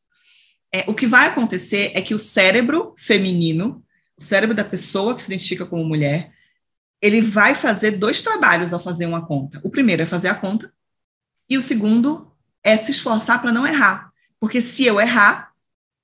É, 0.73 0.85
o 0.87 0.95
que 0.95 1.07
vai 1.07 1.29
acontecer 1.29 1.93
é 1.95 2.03
que 2.03 2.13
o 2.13 2.19
cérebro 2.19 2.95
feminino, 2.99 3.83
o 4.19 4.23
cérebro 4.23 4.55
da 4.55 4.65
pessoa 4.65 5.15
que 5.15 5.23
se 5.23 5.29
identifica 5.31 5.65
como 5.65 5.85
mulher, 5.85 6.33
ele 7.01 7.21
vai 7.21 7.55
fazer 7.55 7.93
dois 7.93 8.21
trabalhos 8.23 8.73
ao 8.73 8.81
fazer 8.81 9.07
uma 9.07 9.25
conta. 9.25 9.61
O 9.63 9.71
primeiro 9.71 10.03
é 10.03 10.07
fazer 10.07 10.29
a 10.29 10.35
conta, 10.35 10.73
e 11.49 11.57
o 11.57 11.63
segundo 11.63 12.31
é 12.63 12.77
se 12.77 12.91
esforçar 12.91 13.41
para 13.41 13.53
não 13.53 13.67
errar. 13.67 14.13
Porque 14.41 14.61
se 14.61 14.85
eu 14.85 15.01
errar, 15.01 15.53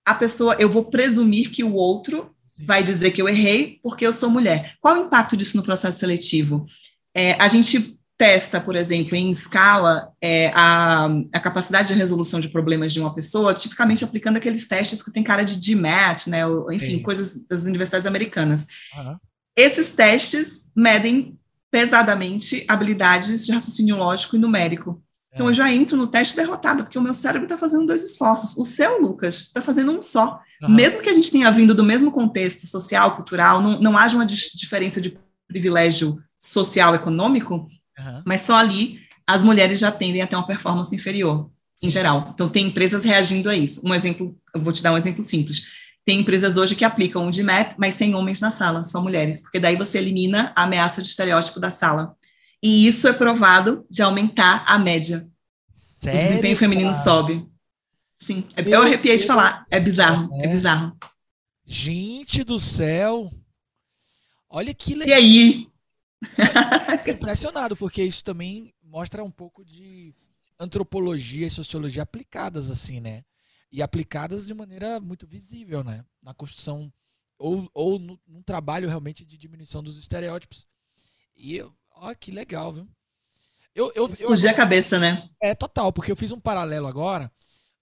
a 0.05 0.15
pessoa, 0.15 0.57
eu 0.59 0.69
vou 0.69 0.85
presumir 0.85 1.51
que 1.51 1.65
o 1.65 1.73
outro 1.73 2.35
Sim. 2.45 2.67
vai 2.67 2.83
dizer 2.83 3.11
que 3.11 3.23
eu 3.23 3.29
errei 3.29 3.79
porque 3.83 4.07
eu 4.07 4.13
sou 4.13 4.29
mulher. 4.29 4.77
Qual 4.81 4.95
o 4.95 5.07
impacto 5.07 5.37
disso 5.37 5.57
no 5.57 5.63
processo 5.63 5.99
seletivo? 5.99 6.67
É, 7.15 7.33
a 7.43 7.49
gente 7.49 7.99
testa, 8.17 8.61
por 8.61 8.77
exemplo, 8.77 9.17
em 9.17 9.29
escala, 9.29 10.13
é, 10.21 10.53
a, 10.55 11.07
a, 11.33 11.41
capacidade 11.41 11.89
de 11.89 11.95
resolução 11.95 12.39
de 12.39 12.49
problemas 12.49 12.93
de 12.93 13.01
uma 13.01 13.13
pessoa, 13.13 13.53
tipicamente 13.53 14.05
aplicando 14.05 14.37
aqueles 14.37 14.69
testes 14.69 15.03
que 15.03 15.13
tem 15.13 15.23
cara 15.23 15.43
de 15.43 15.59
GMAT, 15.59 16.29
né, 16.29 16.47
ou, 16.47 16.73
enfim, 16.73 16.97
Sim. 16.97 17.03
coisas 17.03 17.47
das 17.47 17.65
universidades 17.65 18.07
americanas. 18.07 18.67
Uhum. 18.97 19.17
Esses 19.57 19.91
testes 19.91 20.71
medem 20.77 21.39
pesadamente 21.71 22.65
habilidades 22.69 23.45
de 23.45 23.53
raciocínio 23.53 23.97
lógico 23.97 24.37
e 24.37 24.39
numérico. 24.39 25.03
Então, 25.33 25.49
eu 25.49 25.53
já 25.53 25.73
entro 25.73 25.97
no 25.97 26.07
teste 26.07 26.37
derrotado, 26.37 26.85
porque 26.85 26.97
o 26.97 27.03
meu 27.03 27.13
cérebro 27.13 27.47
está 27.47 27.59
fazendo 27.59 27.87
dois 27.87 28.05
esforços. 28.05 28.57
O 28.57 28.63
seu, 28.63 29.01
Lucas, 29.01 29.41
está 29.41 29.61
fazendo 29.61 29.91
um 29.91 30.01
só. 30.01 30.41
Uhum. 30.63 30.69
Mesmo 30.69 31.03
que 31.03 31.09
a 31.09 31.13
gente 31.13 31.29
tenha 31.33 31.51
vindo 31.51 31.75
do 31.75 31.83
mesmo 31.83 32.13
contexto 32.13 32.65
social, 32.69 33.17
cultural, 33.17 33.61
não, 33.61 33.81
não 33.81 33.99
haja 33.99 34.15
uma 34.15 34.25
diferença 34.25 35.01
de 35.01 35.19
privilégio 35.49 36.23
social, 36.39 36.95
econômico, 36.95 37.67
uhum. 37.99 38.23
mas 38.25 38.41
só 38.43 38.57
ali 38.57 39.01
as 39.27 39.43
mulheres 39.43 39.79
já 39.79 39.91
tendem 39.91 40.23
a 40.23 40.27
ter 40.27 40.37
uma 40.37 40.47
performance 40.47 40.95
inferior, 40.95 41.51
em 41.83 41.91
geral. 41.91 42.31
Então, 42.35 42.49
tem 42.49 42.67
empresas 42.67 43.05
reagindo 43.05 43.49
a 43.49 43.57
isso. 43.57 43.81
Um 43.85 43.95
exemplo, 43.95 44.37
eu 44.55 44.61
vou 44.61 44.73
te 44.73 44.83
dar 44.83 44.93
um 44.93 44.99
exemplo 44.99 45.25
simples. 45.25 45.67
Tem 46.05 46.21
empresas 46.21 46.59
hoje 46.59 46.77
que 46.77 46.85
aplicam 46.85 47.27
o 47.27 47.31
DMAT, 47.31 47.75
mas 47.79 47.95
sem 47.95 48.15
homens 48.15 48.41
na 48.41 48.51
sala, 48.51 48.85
só 48.85 49.01
mulheres, 49.01 49.41
porque 49.41 49.59
daí 49.59 49.77
você 49.77 49.99
elimina 49.99 50.53
a 50.55 50.65
ameaça 50.65 51.01
de 51.01 51.09
estereótipo 51.09 51.59
da 51.59 51.71
sala. 51.71 52.15
E 52.63 52.87
isso 52.87 53.09
é 53.09 53.13
provado 53.13 53.87
de 53.91 54.03
aumentar 54.03 54.65
a 54.69 54.79
média. 54.79 55.27
Sério? 55.73 56.21
O 56.21 56.23
desempenho 56.23 56.57
feminino 56.57 56.91
cara? 56.91 57.03
sobe. 57.03 57.47
Sim, 58.19 58.45
é, 58.57 58.63
eu 58.67 58.83
arrepiei 58.83 59.17
de 59.17 59.27
falar. 59.27 59.67
É 59.71 59.81
bizarro, 59.81 60.29
é. 60.41 60.47
é 60.47 60.49
bizarro. 60.49 60.97
Gente 61.67 62.45
do 62.45 62.61
céu! 62.61 63.31
Olha 64.49 64.73
que 64.75 64.95
legal. 64.95 65.09
E 65.09 65.13
aí? 65.13 65.67
impressionado, 67.09 67.77
porque 67.77 68.03
isso 68.03 68.25
também 68.25 68.73
mostra 68.83 69.23
um 69.23 69.31
pouco 69.31 69.65
de 69.65 70.15
antropologia 70.59 71.47
e 71.47 71.51
sociologia 71.51 72.03
aplicadas, 72.03 72.71
assim, 72.71 73.01
né? 73.01 73.25
E 73.71 73.83
aplicadas 73.83 74.47
de 74.47 74.55
maneira 74.55 75.01
muito 75.01 75.27
visível, 75.27 75.83
né? 75.83 76.05
Na 76.23 76.33
construção 76.33 76.93
ou, 77.39 77.69
ou 77.75 77.99
no, 77.99 78.21
num 78.27 78.43
trabalho 78.43 78.89
realmente 78.89 79.25
de 79.25 79.37
diminuição 79.37 79.83
dos 79.83 79.99
estereótipos. 79.99 80.67
E 81.37 81.61
Ó, 81.97 82.15
que 82.15 82.31
legal, 82.31 82.73
viu? 82.73 82.89
Eu, 83.75 83.93
eu, 83.95 84.07
Explodir 84.07 84.51
a 84.51 84.55
cabeça, 84.55 84.99
né? 84.99 85.29
É, 85.41 85.55
total, 85.55 85.93
porque 85.93 86.13
eu 86.13 86.17
fiz 86.17 86.33
um 86.33 86.41
paralelo 86.41 86.87
agora. 86.87 87.31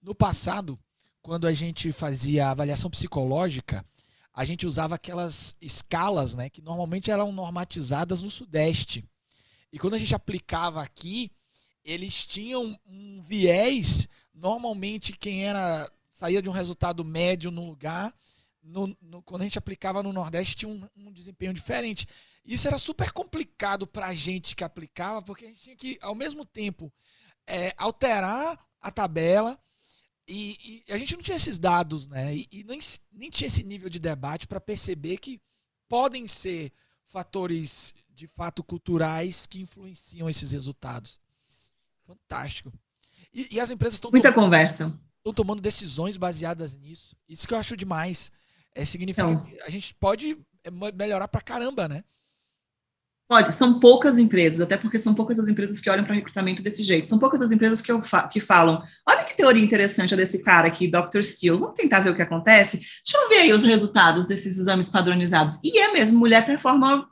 No 0.01 0.15
passado, 0.15 0.79
quando 1.21 1.47
a 1.47 1.53
gente 1.53 1.91
fazia 1.91 2.49
avaliação 2.49 2.89
psicológica, 2.89 3.85
a 4.33 4.43
gente 4.45 4.65
usava 4.65 4.95
aquelas 4.95 5.55
escalas, 5.61 6.33
né, 6.35 6.49
que 6.49 6.61
normalmente 6.61 7.11
eram 7.11 7.31
normatizadas 7.31 8.21
no 8.21 8.29
Sudeste. 8.29 9.07
E 9.71 9.77
quando 9.77 9.93
a 9.93 9.99
gente 9.99 10.15
aplicava 10.15 10.81
aqui, 10.81 11.31
eles 11.83 12.25
tinham 12.25 12.77
um 12.85 13.21
viés. 13.21 14.07
Normalmente, 14.33 15.13
quem 15.13 15.45
era 15.45 15.91
saía 16.11 16.41
de 16.41 16.49
um 16.49 16.53
resultado 16.53 17.03
médio 17.03 17.51
no 17.51 17.65
lugar, 17.65 18.13
no, 18.61 18.95
no, 19.01 19.21
quando 19.23 19.41
a 19.41 19.45
gente 19.45 19.57
aplicava 19.57 20.01
no 20.01 20.13
Nordeste, 20.13 20.55
tinha 20.55 20.71
um, 20.71 20.87
um 20.95 21.11
desempenho 21.11 21.53
diferente. 21.53 22.07
Isso 22.45 22.67
era 22.67 22.77
super 22.77 23.11
complicado 23.11 23.85
para 23.85 24.07
a 24.07 24.13
gente 24.13 24.55
que 24.55 24.63
aplicava, 24.63 25.21
porque 25.21 25.45
a 25.45 25.47
gente 25.49 25.61
tinha 25.61 25.75
que, 25.75 25.97
ao 26.01 26.15
mesmo 26.15 26.45
tempo, 26.45 26.91
é, 27.47 27.73
alterar 27.77 28.57
a 28.79 28.91
tabela 28.91 29.59
e, 30.27 30.83
e, 30.87 30.93
a 30.93 30.97
gente 30.97 31.15
não 31.15 31.23
tinha 31.23 31.35
esses 31.35 31.59
dados, 31.59 32.07
né? 32.07 32.35
E, 32.35 32.47
e 32.51 32.63
nem, 32.63 32.79
nem 33.11 33.29
tinha 33.29 33.47
esse 33.47 33.63
nível 33.63 33.89
de 33.89 33.99
debate 33.99 34.47
para 34.47 34.61
perceber 34.61 35.17
que 35.17 35.41
podem 35.87 36.27
ser 36.27 36.71
fatores 37.05 37.93
de 38.09 38.27
fato 38.27 38.63
culturais 38.63 39.45
que 39.45 39.61
influenciam 39.61 40.29
esses 40.29 40.51
resultados. 40.51 41.19
Fantástico. 42.03 42.71
E, 43.33 43.55
e 43.55 43.59
as 43.59 43.71
empresas 43.71 43.95
estão 43.95 44.11
muita 44.11 44.31
tomando, 44.31 44.45
conversa. 44.45 44.99
Estão 45.17 45.33
tomando 45.33 45.61
decisões 45.61 46.17
baseadas 46.17 46.77
nisso. 46.77 47.15
Isso 47.27 47.47
que 47.47 47.53
eu 47.53 47.57
acho 47.57 47.75
demais. 47.75 48.31
É, 48.75 48.85
significa 48.85 49.29
então, 49.29 49.45
que 49.45 49.61
a 49.61 49.69
gente 49.69 49.93
pode 49.95 50.37
é, 50.63 50.71
melhorar 50.93 51.27
pra 51.27 51.41
caramba, 51.41 51.87
né? 51.87 52.03
Pode, 53.33 53.51
são 53.55 53.79
poucas 53.79 54.19
empresas, 54.19 54.61
até 54.61 54.77
porque 54.77 54.99
são 54.99 55.11
poucas 55.11 55.39
as 55.39 55.47
empresas 55.47 55.81
que 55.81 55.89
olham 55.89 56.03
para 56.03 56.13
recrutamento 56.13 56.61
desse 56.61 56.83
jeito. 56.83 57.09
São 57.09 57.17
poucas 57.17 57.41
as 57.41 57.51
empresas 57.51 57.81
que, 57.81 57.91
fa 58.03 58.27
que 58.27 58.39
falam: 58.39 58.79
olha 59.07 59.23
que 59.23 59.35
teoria 59.35 59.63
interessante 59.63 60.13
a 60.13 60.17
desse 60.17 60.43
cara 60.43 60.67
aqui, 60.67 60.87
Dr. 60.87 61.23
Steele, 61.23 61.57
vamos 61.57 61.73
tentar 61.73 62.01
ver 62.01 62.11
o 62.11 62.15
que 62.15 62.21
acontece? 62.21 62.77
Deixa 62.77 63.17
eu 63.17 63.29
ver 63.29 63.37
aí 63.37 63.51
os 63.51 63.63
resultados 63.63 64.27
desses 64.27 64.59
exames 64.59 64.87
padronizados. 64.87 65.57
E 65.63 65.79
é 65.79 65.91
mesmo, 65.91 66.19
mulher 66.19 66.45
performa 66.45 67.07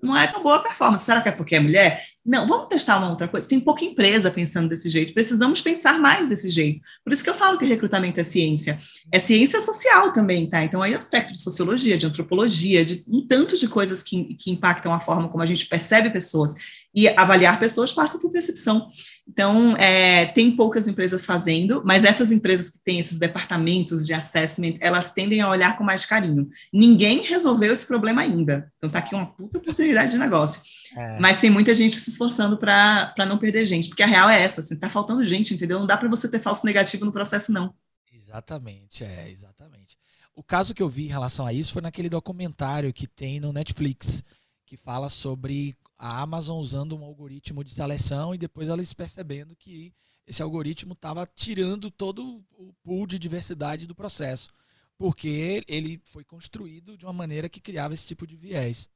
não 0.00 0.16
é 0.16 0.28
tão 0.28 0.44
boa 0.44 0.56
a 0.56 0.60
performance. 0.60 1.04
Será 1.04 1.20
que 1.20 1.28
é 1.28 1.32
porque 1.32 1.56
é 1.56 1.60
mulher? 1.60 2.04
Não, 2.28 2.46
vamos 2.46 2.66
testar 2.66 2.98
uma 2.98 3.08
outra 3.08 3.26
coisa. 3.26 3.48
Tem 3.48 3.58
pouca 3.58 3.82
empresa 3.82 4.30
pensando 4.30 4.68
desse 4.68 4.90
jeito. 4.90 5.14
Precisamos 5.14 5.62
pensar 5.62 5.98
mais 5.98 6.28
desse 6.28 6.50
jeito. 6.50 6.82
Por 7.02 7.10
isso 7.10 7.24
que 7.24 7.30
eu 7.30 7.34
falo 7.34 7.58
que 7.58 7.64
recrutamento 7.64 8.20
é 8.20 8.22
ciência. 8.22 8.78
É 9.10 9.18
ciência 9.18 9.62
social 9.62 10.12
também, 10.12 10.46
tá? 10.46 10.62
Então, 10.62 10.82
aí 10.82 10.94
aspecto 10.94 11.32
de 11.32 11.40
sociologia, 11.40 11.96
de 11.96 12.04
antropologia, 12.04 12.84
de 12.84 13.02
um 13.08 13.26
tanto 13.26 13.56
de 13.56 13.66
coisas 13.66 14.02
que, 14.02 14.34
que 14.34 14.50
impactam 14.50 14.92
a 14.92 15.00
forma 15.00 15.26
como 15.30 15.42
a 15.42 15.46
gente 15.46 15.64
percebe 15.64 16.10
pessoas. 16.10 16.54
E 16.94 17.06
avaliar 17.08 17.58
pessoas 17.58 17.92
passa 17.92 18.18
por 18.18 18.32
percepção. 18.32 18.88
Então, 19.28 19.76
é, 19.76 20.26
tem 20.26 20.56
poucas 20.56 20.88
empresas 20.88 21.24
fazendo, 21.24 21.82
mas 21.84 22.02
essas 22.04 22.32
empresas 22.32 22.70
que 22.70 22.78
têm 22.78 22.98
esses 22.98 23.18
departamentos 23.18 24.06
de 24.06 24.14
assessment, 24.14 24.78
elas 24.80 25.12
tendem 25.12 25.40
a 25.40 25.50
olhar 25.50 25.76
com 25.76 25.84
mais 25.84 26.06
carinho. 26.06 26.48
Ninguém 26.72 27.20
resolveu 27.20 27.72
esse 27.72 27.86
problema 27.86 28.22
ainda. 28.22 28.72
Então, 28.78 28.88
tá 28.88 29.00
aqui 29.00 29.14
uma 29.14 29.26
puta 29.26 29.58
oportunidade 29.58 30.12
de 30.12 30.18
negócio. 30.18 30.62
É. 30.96 31.18
Mas 31.20 31.36
tem 31.36 31.50
muita 31.50 31.74
gente 31.74 31.96
se 31.96 32.10
esforçando 32.10 32.56
para 32.56 33.26
não 33.26 33.38
perder 33.38 33.66
gente, 33.66 33.88
porque 33.88 34.02
a 34.02 34.06
real 34.06 34.30
é 34.30 34.40
essa, 34.40 34.60
assim, 34.60 34.78
tá 34.78 34.88
faltando 34.88 35.24
gente, 35.24 35.52
entendeu? 35.52 35.78
Não 35.78 35.86
dá 35.86 35.96
para 35.96 36.08
você 36.08 36.26
ter 36.28 36.40
falso 36.40 36.64
negativo 36.64 37.04
no 37.04 37.12
processo, 37.12 37.52
não. 37.52 37.74
Exatamente, 38.12 39.04
é, 39.04 39.30
exatamente. 39.30 39.98
O 40.34 40.42
caso 40.42 40.72
que 40.72 40.82
eu 40.82 40.88
vi 40.88 41.06
em 41.06 41.10
relação 41.10 41.44
a 41.44 41.52
isso 41.52 41.72
foi 41.72 41.82
naquele 41.82 42.08
documentário 42.08 42.92
que 42.92 43.06
tem 43.06 43.40
no 43.40 43.52
Netflix, 43.52 44.22
que 44.64 44.76
fala 44.76 45.08
sobre 45.08 45.76
a 45.98 46.22
Amazon 46.22 46.60
usando 46.60 46.96
um 46.96 47.04
algoritmo 47.04 47.64
de 47.64 47.74
seleção 47.74 48.34
e 48.34 48.38
depois 48.38 48.68
eles 48.68 48.92
percebendo 48.92 49.56
que 49.56 49.92
esse 50.26 50.42
algoritmo 50.42 50.92
estava 50.92 51.26
tirando 51.26 51.90
todo 51.90 52.44
o 52.56 52.72
pool 52.84 53.06
de 53.06 53.18
diversidade 53.18 53.86
do 53.86 53.94
processo, 53.94 54.50
porque 54.96 55.64
ele 55.66 56.00
foi 56.04 56.22
construído 56.22 56.96
de 56.96 57.04
uma 57.04 57.12
maneira 57.12 57.48
que 57.48 57.60
criava 57.60 57.94
esse 57.94 58.06
tipo 58.06 58.26
de 58.26 58.36
viés. 58.36 58.88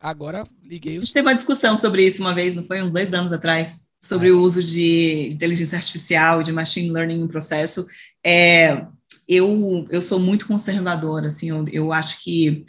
Agora 0.00 0.44
liguei. 0.62 0.96
A 0.96 0.98
gente 0.98 1.12
teve 1.12 1.28
uma 1.28 1.34
discussão 1.34 1.76
sobre 1.76 2.06
isso 2.06 2.22
uma 2.22 2.34
vez, 2.34 2.56
não 2.56 2.64
foi? 2.64 2.82
Uns 2.82 2.90
dois 2.90 3.12
anos 3.12 3.32
atrás, 3.32 3.86
sobre 4.00 4.28
é. 4.28 4.32
o 4.32 4.40
uso 4.40 4.62
de 4.62 5.28
inteligência 5.30 5.76
artificial, 5.76 6.42
de 6.42 6.52
machine 6.52 6.90
learning 6.90 7.20
em 7.20 7.28
processo. 7.28 7.86
É, 8.24 8.86
eu, 9.28 9.86
eu 9.90 10.00
sou 10.00 10.18
muito 10.18 10.46
conservadora, 10.46 11.28
assim, 11.28 11.50
eu, 11.50 11.68
eu 11.68 11.92
acho 11.92 12.24
que 12.24 12.64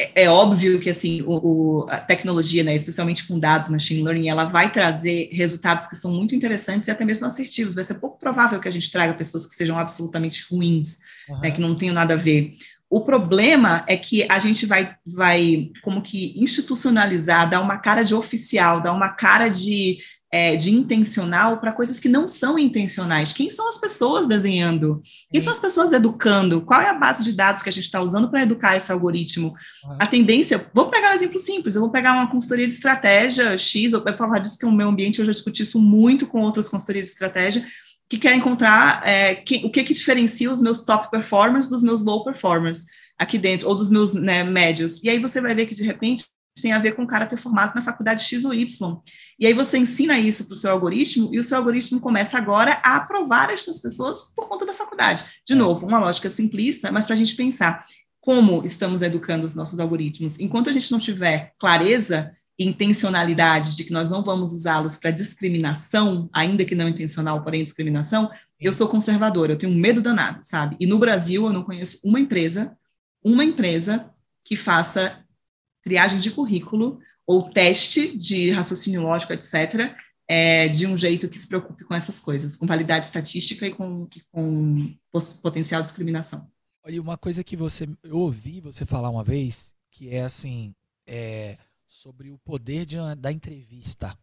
é, 0.00 0.24
é, 0.24 0.30
óbvio 0.30 0.80
que 0.80 0.88
assim 0.88 1.22
o, 1.22 1.82
o, 1.82 1.86
a 1.90 1.98
tecnologia, 1.98 2.64
né, 2.64 2.74
especialmente 2.74 3.26
com 3.26 3.38
dados, 3.38 3.68
machine 3.68 4.02
learning, 4.02 4.28
ela 4.28 4.44
vai 4.44 4.72
trazer 4.72 5.28
resultados 5.32 5.86
que 5.86 5.96
são 5.96 6.12
muito 6.12 6.34
interessantes 6.34 6.88
e 6.88 6.90
até 6.90 7.04
mesmo 7.04 7.26
assertivos. 7.26 7.74
Vai 7.74 7.84
ser 7.84 7.94
pouco 7.94 8.18
provável 8.18 8.60
que 8.60 8.68
a 8.68 8.70
gente 8.70 8.90
traga 8.90 9.14
pessoas 9.14 9.46
que 9.46 9.54
sejam 9.54 9.78
absolutamente 9.78 10.46
ruins, 10.50 11.00
uhum. 11.28 11.40
né, 11.40 11.50
que 11.50 11.60
não 11.60 11.76
tenham 11.76 11.94
nada 11.94 12.14
a 12.14 12.16
ver. 12.16 12.54
O 12.88 13.02
problema 13.02 13.84
é 13.86 13.96
que 13.96 14.26
a 14.28 14.38
gente 14.40 14.66
vai, 14.66 14.96
vai 15.06 15.70
como 15.82 16.02
que 16.02 16.34
institucionalizar, 16.36 17.48
dar 17.48 17.60
uma 17.60 17.78
cara 17.78 18.02
de 18.02 18.14
oficial, 18.14 18.80
dar 18.80 18.92
uma 18.92 19.10
cara 19.10 19.48
de, 19.48 19.98
é, 20.32 20.54
de 20.54 20.70
intencional 20.70 21.58
para 21.58 21.72
coisas 21.72 21.98
que 21.98 22.08
não 22.08 22.28
são 22.28 22.58
intencionais. 22.58 23.32
Quem 23.32 23.50
são 23.50 23.66
as 23.66 23.78
pessoas 23.78 24.28
desenhando? 24.28 25.02
Quem 25.30 25.40
são 25.40 25.52
as 25.52 25.58
pessoas 25.58 25.92
educando? 25.92 26.60
Qual 26.60 26.80
é 26.80 26.88
a 26.88 26.94
base 26.94 27.24
de 27.24 27.32
dados 27.32 27.62
que 27.62 27.68
a 27.68 27.72
gente 27.72 27.84
está 27.84 28.00
usando 28.00 28.30
para 28.30 28.42
educar 28.42 28.76
esse 28.76 28.92
algoritmo? 28.92 29.52
A 29.98 30.06
tendência, 30.06 30.64
vamos 30.72 30.92
pegar 30.92 31.10
um 31.10 31.14
exemplo 31.14 31.38
simples, 31.38 31.74
eu 31.74 31.80
vou 31.80 31.90
pegar 31.90 32.12
uma 32.12 32.30
consultoria 32.30 32.66
de 32.66 32.72
estratégia 32.72 33.58
X, 33.58 33.92
eu 33.92 34.04
vou 34.04 34.16
falar 34.16 34.38
disso 34.38 34.58
que 34.58 34.66
no 34.66 34.72
meu 34.72 34.88
ambiente 34.88 35.18
eu 35.18 35.24
já 35.24 35.32
discuti 35.32 35.62
isso 35.62 35.80
muito 35.80 36.26
com 36.26 36.42
outras 36.42 36.68
consultorias 36.68 37.06
de 37.06 37.12
estratégia, 37.12 37.66
que 38.08 38.18
quer 38.18 38.34
encontrar 38.34 39.06
é, 39.06 39.34
que, 39.34 39.64
o 39.64 39.70
que, 39.70 39.82
que 39.82 39.94
diferencia 39.94 40.50
os 40.50 40.60
meus 40.60 40.80
top 40.80 41.10
performers 41.10 41.66
dos 41.66 41.82
meus 41.82 42.04
low 42.04 42.24
performers 42.24 42.84
aqui 43.18 43.36
dentro, 43.36 43.68
ou 43.68 43.74
dos 43.74 43.90
meus 43.90 44.14
né, 44.14 44.42
médios. 44.42 45.02
E 45.04 45.10
aí 45.10 45.18
você 45.18 45.40
vai 45.40 45.54
ver 45.54 45.66
que, 45.66 45.74
de 45.74 45.82
repente, 45.82 46.24
tem 46.60 46.72
a 46.72 46.78
ver 46.78 46.94
com 46.94 47.02
o 47.02 47.06
cara 47.06 47.26
ter 47.26 47.36
formado 47.36 47.74
na 47.74 47.80
faculdade 47.80 48.22
X 48.22 48.44
ou 48.44 48.54
Y. 48.54 49.00
E 49.38 49.46
aí 49.46 49.52
você 49.52 49.78
ensina 49.78 50.18
isso 50.18 50.46
para 50.46 50.54
o 50.54 50.56
seu 50.56 50.70
algoritmo, 50.70 51.30
e 51.32 51.38
o 51.38 51.42
seu 51.42 51.58
algoritmo 51.58 52.00
começa 52.00 52.36
agora 52.36 52.80
a 52.84 52.96
aprovar 52.96 53.50
essas 53.50 53.80
pessoas 53.80 54.32
por 54.34 54.48
conta 54.48 54.66
da 54.66 54.72
faculdade. 54.72 55.24
De 55.46 55.54
é. 55.54 55.56
novo, 55.56 55.86
uma 55.86 55.98
lógica 55.98 56.28
simplista, 56.28 56.92
mas 56.92 57.06
para 57.06 57.14
a 57.14 57.18
gente 57.18 57.34
pensar 57.36 57.86
como 58.20 58.62
estamos 58.64 59.02
educando 59.02 59.44
os 59.44 59.54
nossos 59.54 59.80
algoritmos. 59.80 60.38
Enquanto 60.38 60.68
a 60.68 60.72
gente 60.72 60.92
não 60.92 60.98
tiver 60.98 61.54
clareza 61.58 62.32
intencionalidade 62.58 63.74
de 63.74 63.84
que 63.84 63.92
nós 63.92 64.10
não 64.10 64.22
vamos 64.22 64.52
usá-los 64.52 64.96
para 64.96 65.10
discriminação, 65.10 66.28
ainda 66.32 66.64
que 66.64 66.74
não 66.74 66.88
intencional, 66.88 67.42
porém 67.42 67.64
discriminação, 67.64 68.30
eu 68.60 68.72
sou 68.72 68.86
conservadora, 68.86 69.52
eu 69.52 69.58
tenho 69.58 69.72
um 69.72 69.78
medo 69.78 70.02
danado, 70.02 70.40
sabe? 70.42 70.76
E 70.78 70.86
no 70.86 70.98
Brasil 70.98 71.46
eu 71.46 71.52
não 71.52 71.62
conheço 71.62 71.98
uma 72.04 72.20
empresa, 72.20 72.76
uma 73.24 73.44
empresa 73.44 74.10
que 74.44 74.56
faça 74.56 75.24
triagem 75.82 76.20
de 76.20 76.30
currículo 76.30 77.00
ou 77.26 77.48
teste 77.48 78.16
de 78.16 78.50
raciocínio 78.50 79.02
lógico, 79.02 79.32
etc., 79.32 79.94
é, 80.26 80.68
de 80.68 80.86
um 80.86 80.96
jeito 80.96 81.28
que 81.28 81.38
se 81.38 81.48
preocupe 81.48 81.84
com 81.84 81.92
essas 81.92 82.20
coisas, 82.20 82.54
com 82.54 82.64
validade 82.64 83.06
estatística 83.06 83.66
e 83.66 83.74
com, 83.74 84.08
com 84.30 84.94
potencial 85.42 85.82
discriminação. 85.82 86.48
E 86.86 87.00
uma 87.00 87.18
coisa 87.18 87.42
que 87.42 87.56
você 87.56 87.88
eu 88.02 88.16
ouvi 88.16 88.60
você 88.60 88.86
falar 88.86 89.10
uma 89.10 89.24
vez, 89.24 89.74
que 89.90 90.08
é 90.08 90.22
assim, 90.22 90.72
é, 91.06 91.58
sobre 91.88 92.30
o 92.30 92.38
poder 92.38 92.86
de 92.86 92.96
da 93.18 93.32
entrevista. 93.32 94.16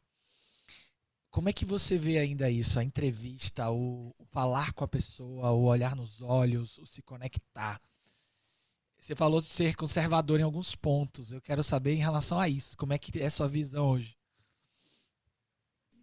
Como 1.29 1.49
é 1.49 1.53
que 1.53 1.65
você 1.65 1.97
vê 1.97 2.17
ainda 2.17 2.49
isso, 2.49 2.79
a 2.79 2.83
entrevista, 2.83 3.69
o, 3.69 4.15
falar 4.29 4.71
com 4.73 4.83
a 4.83 4.87
pessoa, 4.87 5.51
o 5.51 5.65
olhar 5.65 5.95
nos 5.95 6.21
olhos, 6.21 6.77
o 6.77 6.85
se 6.85 7.01
conectar? 7.01 7.79
Você 8.99 9.15
falou 9.15 9.39
de 9.39 9.47
ser 9.47 9.75
conservador 9.75 10.39
em 10.39 10.43
alguns 10.43 10.75
pontos. 10.75 11.31
Eu 11.31 11.41
quero 11.41 11.63
saber 11.63 11.93
em 11.93 11.99
relação 11.99 12.39
a 12.39 12.49
isso. 12.49 12.75
Como 12.77 12.93
é 12.93 12.97
que 12.97 13.17
é 13.19 13.25
a 13.25 13.31
sua 13.31 13.47
visão 13.47 13.85
hoje? 13.85 14.17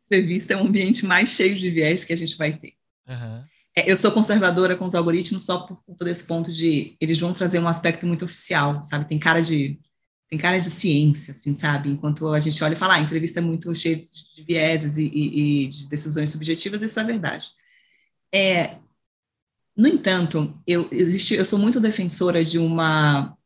Entrevista 0.06 0.52
é 0.52 0.56
um 0.56 0.66
ambiente 0.66 1.04
mais 1.04 1.30
cheio 1.30 1.56
de 1.56 1.70
viés 1.70 2.04
que 2.04 2.12
a 2.12 2.16
gente 2.16 2.36
vai 2.36 2.56
ter. 2.56 2.74
Uhum. 3.08 3.44
É, 3.76 3.90
eu 3.90 3.96
sou 3.96 4.12
conservadora 4.12 4.76
com 4.76 4.84
os 4.84 4.94
algoritmos 4.94 5.44
só 5.44 5.66
por 5.66 5.82
conta 5.84 6.04
desse 6.04 6.24
ponto 6.24 6.52
de 6.52 6.96
eles 7.00 7.18
vão 7.18 7.32
trazer 7.32 7.58
um 7.58 7.66
aspecto 7.66 8.06
muito 8.06 8.24
oficial, 8.24 8.82
sabe? 8.82 9.08
Tem 9.08 9.18
cara 9.18 9.42
de 9.42 9.78
tem 10.30 10.38
cara 10.38 10.58
de 10.58 10.70
ciência, 10.70 11.32
assim, 11.32 11.52
sabe? 11.54 11.90
Enquanto 11.90 12.28
a 12.28 12.40
gente 12.40 12.62
olha 12.64 12.72
e 12.74 12.76
fala, 12.76 12.94
ah, 12.94 12.96
a 12.96 13.00
entrevista 13.00 13.40
é 13.40 13.42
muito 13.42 13.72
cheia 13.74 13.96
de, 13.96 14.34
de 14.34 14.42
vieses 14.42 14.98
e, 14.98 15.04
e, 15.04 15.64
e, 15.64 15.68
de 15.68 15.88
decisões 15.88 16.30
subjetivas, 16.30 16.82
isso 16.82 16.98
é 16.98 17.04
verdade. 17.04 17.48
É, 18.32 18.78
no 19.76 19.88
entanto, 19.88 20.52
eu, 20.66 20.88
existe, 20.92 21.34
eu 21.34 21.44
sou 21.44 21.58
muito 21.58 21.80
defensora 21.80 22.44
de 22.44 22.58
uma, 22.58 23.36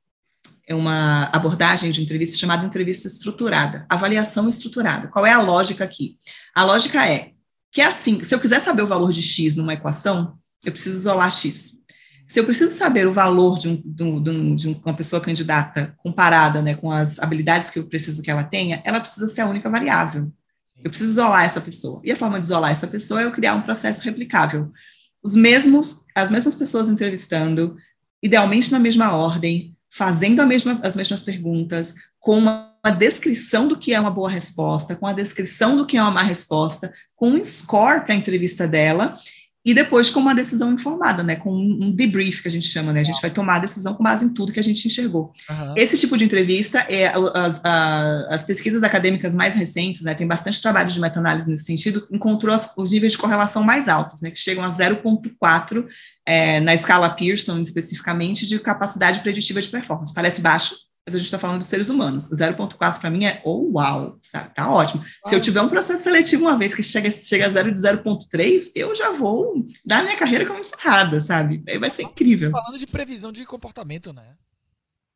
uma 0.68 1.24
abordagem 1.33 1.91
de 1.91 2.03
entrevista 2.03 2.37
chamada 2.37 2.66
entrevista 2.66 3.07
estruturada, 3.07 3.87
avaliação 3.89 4.49
estruturada. 4.49 5.09
Qual 5.09 5.24
é 5.24 5.33
a 5.33 5.41
lógica 5.41 5.85
aqui? 5.85 6.18
A 6.55 6.64
lógica 6.64 7.07
é 7.09 7.33
que 7.72 7.81
é 7.81 7.87
assim, 7.87 8.22
se 8.22 8.35
eu 8.35 8.41
quiser 8.41 8.61
saber 8.61 8.83
o 8.83 8.87
valor 8.87 9.12
de 9.12 9.22
x 9.22 9.57
numa 9.57 9.74
equação, 9.74 10.39
eu 10.64 10.72
preciso 10.72 10.99
isolar 10.99 11.31
x. 11.31 11.79
Se 12.26 12.39
eu 12.39 12.45
preciso 12.45 12.74
saber 12.76 13.07
o 13.07 13.12
valor 13.12 13.59
de, 13.59 13.68
um, 13.68 13.83
de, 13.83 14.31
um, 14.31 14.55
de 14.55 14.68
uma 14.68 14.95
pessoa 14.95 15.20
candidata 15.20 15.95
comparada 15.97 16.61
né, 16.61 16.74
com 16.74 16.93
as 16.93 17.18
habilidades 17.18 17.70
que 17.70 17.79
eu 17.79 17.87
preciso 17.87 18.22
que 18.22 18.31
ela 18.31 18.45
tenha, 18.45 18.83
ela 18.85 19.01
precisa 19.01 19.29
ser 19.29 19.41
a 19.41 19.47
única 19.47 19.70
variável. 19.70 20.31
Eu 20.85 20.91
preciso 20.91 21.12
isolar 21.12 21.45
essa 21.45 21.61
pessoa. 21.61 22.01
E 22.05 22.12
a 22.12 22.16
forma 22.16 22.39
de 22.39 22.45
isolar 22.45 22.70
essa 22.70 22.87
pessoa 22.87 23.22
é 23.22 23.24
eu 23.24 23.33
criar 23.33 23.55
um 23.55 23.62
processo 23.62 24.05
replicável. 24.05 24.70
Os 25.23 25.35
mesmos, 25.35 26.07
as 26.14 26.31
mesmas 26.31 26.55
pessoas 26.55 26.89
entrevistando, 26.89 27.77
idealmente 28.23 28.71
na 28.73 28.79
mesma 28.79 29.14
ordem, 29.14 29.77
fazendo 29.91 30.45
mesma, 30.47 30.81
as 30.83 30.97
mesmas 30.97 31.23
perguntas, 31.23 31.95
com 32.19 32.39
uma, 32.39 32.75
uma 32.85 32.95
descrição 32.95 33.66
do 33.66 33.79
que 33.79 33.95
é 33.95 34.01
uma 34.01 34.11
boa 34.11 34.31
resposta, 34.31 34.95
com 34.95 35.07
a 35.07 35.12
descrição 35.12 35.77
do 35.77 35.87
que 35.87 35.97
é 35.97 36.03
uma 36.03 36.11
má 36.11 36.23
resposta, 36.23 36.93
com 37.16 37.31
um 37.31 37.45
score 37.45 38.05
para 38.05 38.12
a 38.12 38.16
entrevista 38.16 38.69
dela, 38.69 39.19
e 39.64 39.74
depois 39.74 40.09
com 40.09 40.20
uma 40.20 40.34
decisão 40.34 40.72
informada, 40.72 41.22
né, 41.22 41.36
com 41.36 41.52
um 41.52 41.90
debrief 41.90 42.40
que 42.40 42.48
a 42.48 42.50
gente 42.50 42.66
chama, 42.66 42.92
né, 42.92 43.00
a 43.00 43.04
gente 43.04 43.20
vai 43.20 43.30
tomar 43.30 43.56
a 43.56 43.59
decisão 43.59 43.94
com 43.94 44.02
base 44.02 44.24
em 44.24 44.28
tudo 44.28 44.52
que 44.52 44.61
a 44.61 44.62
gente 44.62 44.86
enxergou. 44.86 45.32
Uhum. 45.50 45.74
Esse 45.76 45.98
tipo 45.98 46.16
de 46.16 46.24
entrevista, 46.24 46.78
é 46.88 47.12
as, 47.34 47.61
as 48.30 48.44
pesquisas 48.44 48.82
acadêmicas 48.82 49.34
mais 49.34 49.54
recentes, 49.54 50.02
né, 50.02 50.14
tem 50.14 50.26
bastante 50.26 50.62
trabalho 50.62 50.88
de 50.88 51.00
meta-análise 51.00 51.50
nesse 51.50 51.64
sentido, 51.64 52.06
encontrou 52.11 52.54
as, 52.54 52.72
os 52.76 52.92
níveis 52.92 53.12
de 53.12 53.18
correlação 53.18 53.62
mais 53.62 53.88
altos, 53.88 54.22
né, 54.22 54.30
que 54.30 54.40
chegam 54.40 54.64
a 54.64 54.68
0,4 54.68 55.86
é, 56.24 56.61
na 56.61 56.72
escala 56.72 57.11
Pearson, 57.11 57.59
especificamente, 57.61 58.46
de 58.46 58.59
capacidade 58.59 59.20
preditiva 59.20 59.61
de 59.61 59.68
performance. 59.68 60.14
Parece 60.14 60.40
baixo, 60.40 60.74
mas 61.09 61.14
a 61.14 61.18
gente 61.18 61.26
está 61.26 61.38
falando 61.38 61.61
de 61.61 61.66
seres 61.66 61.88
humanos. 61.88 62.28
0,4 62.28 63.00
para 63.00 63.11
mim 63.11 63.24
é, 63.24 63.40
oh, 63.42 63.70
uau, 63.72 64.18
sabe? 64.20 64.54
Tá 64.54 64.70
ótimo. 64.70 65.02
Se 65.24 65.34
eu 65.34 65.40
tiver 65.40 65.62
um 65.62 65.68
processo 65.68 66.02
seletivo 66.02 66.42
uma 66.42 66.59
vez 66.59 66.74
que 66.74 66.82
chega, 66.82 67.11
chega 67.11 67.46
a 67.46 67.50
0 67.50 67.72
de 67.72 67.80
0,3, 67.80 68.72
eu 68.74 68.94
já 68.94 69.11
vou 69.11 69.66
dar 69.82 70.02
minha 70.02 70.16
carreira 70.18 70.44
como 70.44 70.59
encerrada, 70.59 71.18
sabe? 71.18 71.64
Vai 71.80 71.88
ser 71.88 72.02
incrível. 72.02 72.50
Falando 72.50 72.78
de 72.78 72.86
previsão 72.86 73.32
de 73.32 73.46
comportamento, 73.46 74.12
né? 74.12 74.34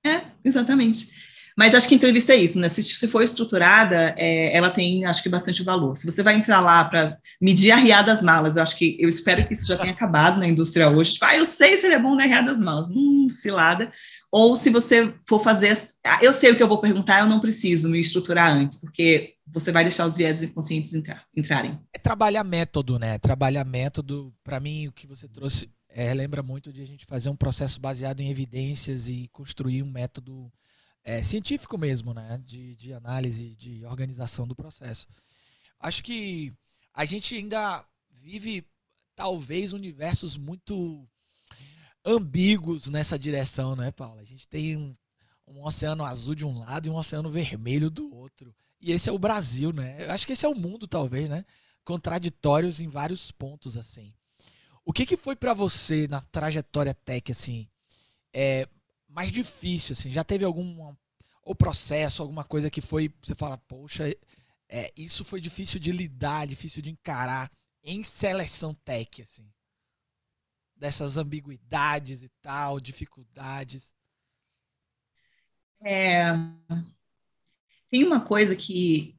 É, 0.04 0.22
exatamente. 0.42 1.12
Mas 1.56 1.74
acho 1.74 1.88
que 1.88 1.94
entrevista 1.94 2.32
é 2.32 2.36
isso, 2.36 2.58
né? 2.58 2.68
Se, 2.68 2.82
se 2.82 3.08
for 3.08 3.22
estruturada, 3.22 4.14
é, 4.16 4.56
ela 4.56 4.70
tem, 4.70 5.04
acho 5.04 5.22
que, 5.22 5.28
bastante 5.28 5.62
valor. 5.62 5.96
Se 5.96 6.06
você 6.06 6.22
vai 6.22 6.34
entrar 6.34 6.60
lá 6.60 6.84
para 6.84 7.18
medir 7.40 7.70
a 7.70 7.76
riada 7.76 8.12
das 8.12 8.22
malas, 8.22 8.56
eu 8.56 8.62
acho 8.62 8.76
que, 8.76 8.96
eu 8.98 9.08
espero 9.08 9.46
que 9.46 9.52
isso 9.52 9.66
já 9.66 9.76
tenha 9.76 9.92
acabado 9.92 10.38
na 10.38 10.46
indústria 10.46 10.88
riada 10.88 11.12
Tipo, 11.14 11.24
ah, 11.26 11.36
eu 11.36 11.44
sei 11.44 11.76
se 11.76 11.86
ele 11.86 11.94
é 11.94 11.98
bom 11.98 12.14
na 12.14 12.24
riada 12.24 12.48
das 12.48 12.60
malas. 12.60 12.90
Hum, 12.90 13.26
cilada. 13.28 13.90
Ou 14.30 14.56
se 14.56 14.70
você 14.70 15.14
for 15.28 15.38
fazer, 15.38 15.76
ah, 16.04 16.18
eu 16.22 16.32
sei 16.32 16.52
o 16.52 16.56
que 16.56 16.62
eu 16.62 16.68
vou 16.68 16.80
perguntar, 16.80 17.20
eu 17.20 17.26
não 17.26 17.40
preciso 17.40 17.88
me 17.88 18.00
estruturar 18.00 18.50
antes, 18.50 18.80
porque 18.80 19.34
você 19.46 19.70
vai 19.70 19.84
deixar 19.84 20.06
os 20.06 20.16
viés 20.16 20.42
inconscientes 20.42 20.94
entrar, 20.94 21.24
entrarem. 21.36 21.78
É 21.92 21.98
trabalhar 21.98 22.42
método, 22.42 22.98
né? 22.98 23.18
Trabalhar 23.18 23.64
método, 23.64 24.32
para 24.42 24.58
mim, 24.58 24.88
o 24.88 24.92
que 24.92 25.06
você 25.06 25.28
trouxe 25.28 25.68
é, 25.94 26.12
lembra 26.14 26.42
muito 26.42 26.72
de 26.72 26.82
a 26.82 26.86
gente 26.86 27.04
fazer 27.04 27.28
um 27.28 27.36
processo 27.36 27.80
baseado 27.80 28.20
em 28.20 28.30
evidências 28.30 29.08
e 29.08 29.28
construir 29.30 29.82
um 29.82 29.90
método 29.90 30.50
é, 31.04 31.22
científico 31.22 31.76
mesmo, 31.76 32.14
né? 32.14 32.40
De, 32.46 32.74
de 32.76 32.92
análise, 32.92 33.54
de 33.56 33.84
organização 33.84 34.46
do 34.46 34.54
processo. 34.54 35.06
Acho 35.78 36.02
que 36.02 36.52
a 36.94 37.04
gente 37.04 37.34
ainda 37.34 37.84
vive, 38.10 38.64
talvez, 39.16 39.72
universos 39.72 40.36
muito 40.36 41.08
ambíguos 42.04 42.88
nessa 42.88 43.18
direção, 43.18 43.74
né, 43.74 43.90
Paula? 43.90 44.20
A 44.20 44.24
gente 44.24 44.46
tem 44.48 44.76
um, 44.76 44.96
um 45.46 45.64
oceano 45.64 46.04
azul 46.04 46.34
de 46.34 46.46
um 46.46 46.58
lado 46.58 46.86
e 46.86 46.90
um 46.90 46.96
oceano 46.96 47.30
vermelho 47.30 47.90
do 47.90 48.14
outro. 48.14 48.54
E 48.80 48.92
esse 48.92 49.08
é 49.08 49.12
o 49.12 49.18
Brasil, 49.18 49.72
né? 49.72 50.04
Eu 50.04 50.10
acho 50.12 50.26
que 50.26 50.32
esse 50.32 50.44
é 50.44 50.48
o 50.48 50.54
mundo, 50.54 50.86
talvez, 50.86 51.30
né? 51.30 51.44
Contraditórios 51.84 52.80
em 52.80 52.88
vários 52.88 53.30
pontos, 53.30 53.76
assim. 53.76 54.12
O 54.84 54.92
que, 54.92 55.06
que 55.06 55.16
foi 55.16 55.36
para 55.36 55.54
você 55.54 56.08
na 56.08 56.20
trajetória 56.20 56.92
tech, 56.92 57.30
assim, 57.30 57.68
é, 58.32 58.68
mais 59.12 59.30
difícil, 59.30 59.92
assim? 59.92 60.10
Já 60.10 60.24
teve 60.24 60.44
algum 60.44 60.94
ou 61.44 61.54
processo, 61.54 62.22
alguma 62.22 62.44
coisa 62.44 62.70
que 62.70 62.80
foi, 62.80 63.12
você 63.20 63.34
fala, 63.34 63.58
poxa, 63.58 64.04
é, 64.68 64.92
isso 64.96 65.24
foi 65.24 65.40
difícil 65.40 65.78
de 65.80 65.92
lidar, 65.92 66.46
difícil 66.46 66.82
de 66.82 66.90
encarar 66.90 67.50
em 67.82 68.02
seleção 68.02 68.74
tech, 68.74 69.22
assim? 69.22 69.46
Dessas 70.76 71.16
ambiguidades 71.16 72.22
e 72.22 72.28
tal, 72.40 72.80
dificuldades. 72.80 73.94
É, 75.84 76.32
tem 77.90 78.04
uma 78.04 78.24
coisa 78.24 78.54
que 78.54 79.16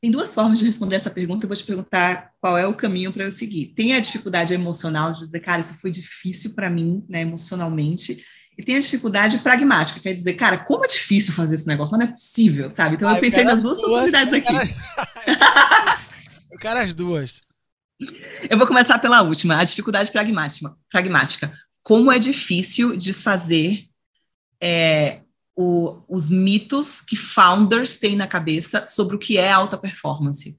tem 0.00 0.10
duas 0.10 0.34
formas 0.34 0.58
de 0.58 0.64
responder 0.64 0.96
essa 0.96 1.10
pergunta. 1.10 1.44
Eu 1.44 1.48
vou 1.48 1.56
te 1.56 1.64
perguntar 1.64 2.30
qual 2.40 2.56
é 2.56 2.66
o 2.66 2.74
caminho 2.74 3.12
para 3.12 3.24
eu 3.24 3.32
seguir. 3.32 3.72
Tem 3.74 3.94
a 3.94 4.00
dificuldade 4.00 4.54
emocional 4.54 5.12
de 5.12 5.20
dizer, 5.20 5.40
cara, 5.40 5.60
isso 5.60 5.80
foi 5.80 5.90
difícil 5.90 6.54
para 6.54 6.70
mim, 6.70 7.04
né, 7.08 7.22
emocionalmente. 7.22 8.24
E 8.56 8.62
tem 8.62 8.76
a 8.76 8.80
dificuldade 8.80 9.38
pragmática, 9.38 10.00
quer 10.00 10.14
dizer, 10.14 10.34
cara, 10.34 10.58
como 10.58 10.84
é 10.84 10.88
difícil 10.88 11.32
fazer 11.32 11.54
esse 11.54 11.66
negócio, 11.66 11.92
mas 11.92 12.00
não 12.00 12.08
é 12.08 12.10
possível, 12.10 12.68
sabe? 12.70 12.96
Então 12.96 13.08
ah, 13.08 13.14
eu 13.14 13.20
pensei 13.20 13.44
nas 13.44 13.60
duas, 13.60 13.78
duas 13.80 13.90
possibilidades 13.90 14.34
aqui. 14.34 14.52
Eu 16.50 16.58
quero 16.58 16.80
as 16.80 16.94
duas. 16.94 17.34
Eu 18.48 18.58
vou 18.58 18.66
começar 18.66 18.98
pela 18.98 19.22
última, 19.22 19.58
a 19.58 19.64
dificuldade 19.64 20.10
pragmática. 20.10 20.76
pragmática. 20.90 21.52
Como 21.82 22.10
é 22.10 22.18
difícil 22.18 22.96
desfazer 22.96 23.84
é, 24.60 25.22
o, 25.60 26.04
os 26.08 26.30
mitos 26.30 27.00
que 27.00 27.16
founders 27.16 27.96
têm 27.96 28.14
na 28.14 28.28
cabeça 28.28 28.86
sobre 28.86 29.16
o 29.16 29.18
que 29.18 29.36
é 29.36 29.50
alta 29.50 29.76
performance. 29.76 30.56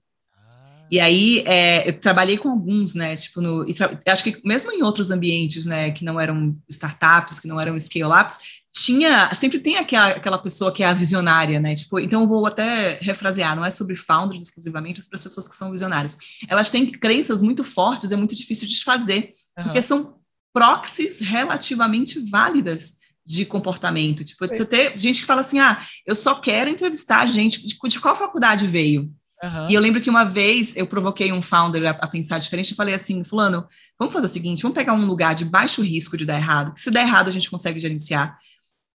E 0.91 1.00
aí, 1.00 1.41
é, 1.45 1.88
eu 1.88 1.97
trabalhei 1.97 2.38
com 2.38 2.50
alguns, 2.50 2.95
né, 2.95 3.16
tipo, 3.16 3.39
no, 3.39 3.66
acho 4.06 4.24
que 4.24 4.41
mesmo 4.43 4.74
em 4.74 4.84
outros 4.84 5.10
ambientes, 5.10 5.66
né, 5.66 5.91
que 5.91 6.04
não 6.04 6.20
eram 6.20 6.58
startups, 6.68 7.39
que 7.39 7.47
não 7.47 7.62
eram 7.62 7.80
scale-ups, 7.80 8.39
tinha, 8.74 9.30
sempre 9.34 9.60
tem 9.60 9.78
aquela, 9.78 10.10
aquela 10.10 10.38
pessoa 10.38 10.74
que 10.74 10.84
é 10.84 10.88
a 10.88 10.93
visionária, 10.93 11.62
né, 11.62 11.76
tipo, 11.76 11.97
então 12.00 12.24
eu 12.24 12.28
vou 12.28 12.45
até 12.45 12.97
refrasear, 13.00 13.56
não 13.56 13.64
é 13.64 13.70
sobre 13.70 13.95
founders 13.95 14.41
exclusivamente, 14.41 15.00
é 15.00 15.04
sobre 15.04 15.16
as 15.16 15.24
pessoas 15.24 15.47
que 15.47 15.56
são 15.56 15.72
visionárias. 15.72 16.18
Elas 16.50 16.70
têm 16.70 16.86
crenças 16.88 17.41
muito 17.41 17.64
fortes, 17.64 18.12
é 18.12 18.18
muito 18.18 18.36
difícil 18.36 18.68
desfazer, 18.68 19.30
uhum. 19.58 19.64
porque 19.64 19.82
são 19.82 20.16
proxies 20.52 21.22
relativamente 21.22 22.20
válidas 22.30 22.99
de 23.30 23.45
comportamento. 23.45 24.23
Tipo, 24.23 24.47
você 24.47 24.65
ter 24.65 24.97
gente 24.97 25.21
que 25.21 25.27
fala 25.27 25.41
assim: 25.41 25.59
ah, 25.59 25.80
eu 26.03 26.15
só 26.15 26.34
quero 26.34 26.67
entrevistar 26.67 27.27
gente 27.27 27.65
de, 27.65 27.77
de 27.77 27.99
qual 27.99 28.15
faculdade 28.15 28.65
veio. 28.65 29.13
Uhum. 29.41 29.69
E 29.69 29.73
eu 29.75 29.80
lembro 29.80 30.01
que 30.01 30.09
uma 30.09 30.25
vez 30.25 30.75
eu 30.75 30.88
provoquei 30.88 31.32
um 31.32 31.41
founder 31.41 31.86
a, 31.86 31.91
a, 31.91 32.07
pensar 32.07 32.39
diferente. 32.39 32.71
Eu 32.71 32.75
falei 32.75 32.95
assim: 32.95 33.23
Fulano, 33.23 33.67
vamos 33.99 34.13
fazer 34.13 34.25
o 34.25 34.30
seguinte: 34.30 34.63
vamos 34.63 34.75
pegar 34.75 34.93
um 34.93 35.05
lugar 35.05 35.36
de 35.36 35.45
baixo 35.45 35.84
risco 35.84 36.17
de 36.17 36.25
dar 36.25 36.38
errado. 36.38 36.73
Se 36.75 36.89
der 36.89 37.01
errado, 37.01 37.27
a 37.27 37.32
gente 37.32 37.49
consegue 37.51 37.80
gerenciar. 37.80 38.36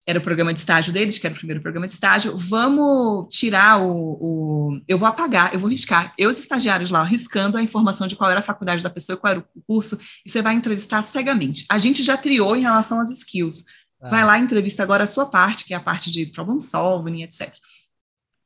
Era 0.06 0.18
o 0.18 0.22
programa 0.22 0.52
de 0.52 0.58
estágio 0.58 0.92
deles, 0.92 1.16
que 1.16 1.26
era 1.26 1.34
o 1.34 1.38
primeiro 1.38 1.62
programa 1.62 1.86
de 1.86 1.92
estágio. 1.92 2.36
Vamos 2.36 3.32
tirar 3.34 3.80
o. 3.80 4.18
o 4.20 4.80
eu 4.88 4.98
vou 4.98 5.06
apagar, 5.06 5.54
eu 5.54 5.60
vou 5.60 5.70
riscar. 5.70 6.12
Eu, 6.18 6.28
os 6.28 6.38
estagiários 6.38 6.90
lá, 6.90 7.04
riscando 7.04 7.56
a 7.56 7.62
informação 7.62 8.08
de 8.08 8.16
qual 8.16 8.28
era 8.30 8.40
a 8.40 8.42
faculdade 8.42 8.82
da 8.82 8.90
pessoa, 8.90 9.16
qual 9.16 9.30
era 9.30 9.40
o 9.40 9.62
curso, 9.64 9.96
e 10.26 10.30
você 10.30 10.42
vai 10.42 10.54
entrevistar 10.54 11.00
cegamente. 11.02 11.64
A 11.70 11.78
gente 11.78 12.02
já 12.02 12.16
triou 12.16 12.56
em 12.56 12.62
relação 12.62 13.00
às 13.00 13.10
skills. 13.10 13.64
Ah. 14.04 14.10
Vai 14.10 14.24
lá, 14.24 14.38
entrevista 14.38 14.82
agora 14.82 15.04
a 15.04 15.06
sua 15.06 15.26
parte, 15.26 15.64
que 15.64 15.72
é 15.72 15.76
a 15.76 15.80
parte 15.80 16.10
de 16.10 16.26
problem 16.26 16.60
solving, 16.60 17.22
etc. 17.22 17.52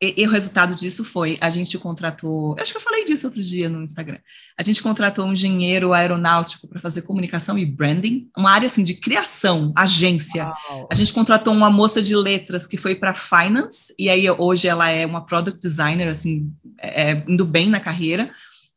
E, 0.00 0.22
e, 0.22 0.26
o 0.28 0.30
resultado 0.30 0.76
disso 0.76 1.02
foi, 1.02 1.36
a 1.40 1.50
gente 1.50 1.76
contratou, 1.76 2.54
acho 2.60 2.70
que 2.70 2.76
eu 2.76 2.80
falei 2.80 3.04
disso 3.04 3.26
outro 3.26 3.42
dia 3.42 3.68
no 3.68 3.82
Instagram, 3.82 4.18
a 4.56 4.62
gente 4.62 4.80
contratou 4.80 5.26
um 5.26 5.32
engenheiro 5.32 5.92
aeronáutico 5.92 6.68
para 6.68 6.80
fazer 6.80 7.02
comunicação 7.02 7.58
e 7.58 7.66
branding, 7.66 8.30
uma 8.36 8.52
área 8.52 8.68
assim 8.68 8.84
de 8.84 8.94
criação, 8.94 9.72
agência. 9.74 10.52
Uau. 10.70 10.88
A 10.88 10.94
gente 10.94 11.12
contratou 11.12 11.52
uma 11.52 11.68
moça 11.68 12.00
de 12.00 12.14
letras 12.14 12.64
que 12.64 12.76
foi 12.76 12.94
para 12.94 13.12
finance, 13.12 13.92
e 13.98 14.08
aí 14.08 14.30
hoje 14.30 14.68
ela 14.68 14.88
é 14.88 15.04
uma 15.04 15.26
product 15.26 15.60
designer, 15.60 16.06
assim, 16.06 16.48
é, 16.80 17.10
é 17.10 17.24
indo 17.26 17.44
bem 17.44 17.68
na 17.68 17.80
carreira. 17.80 18.30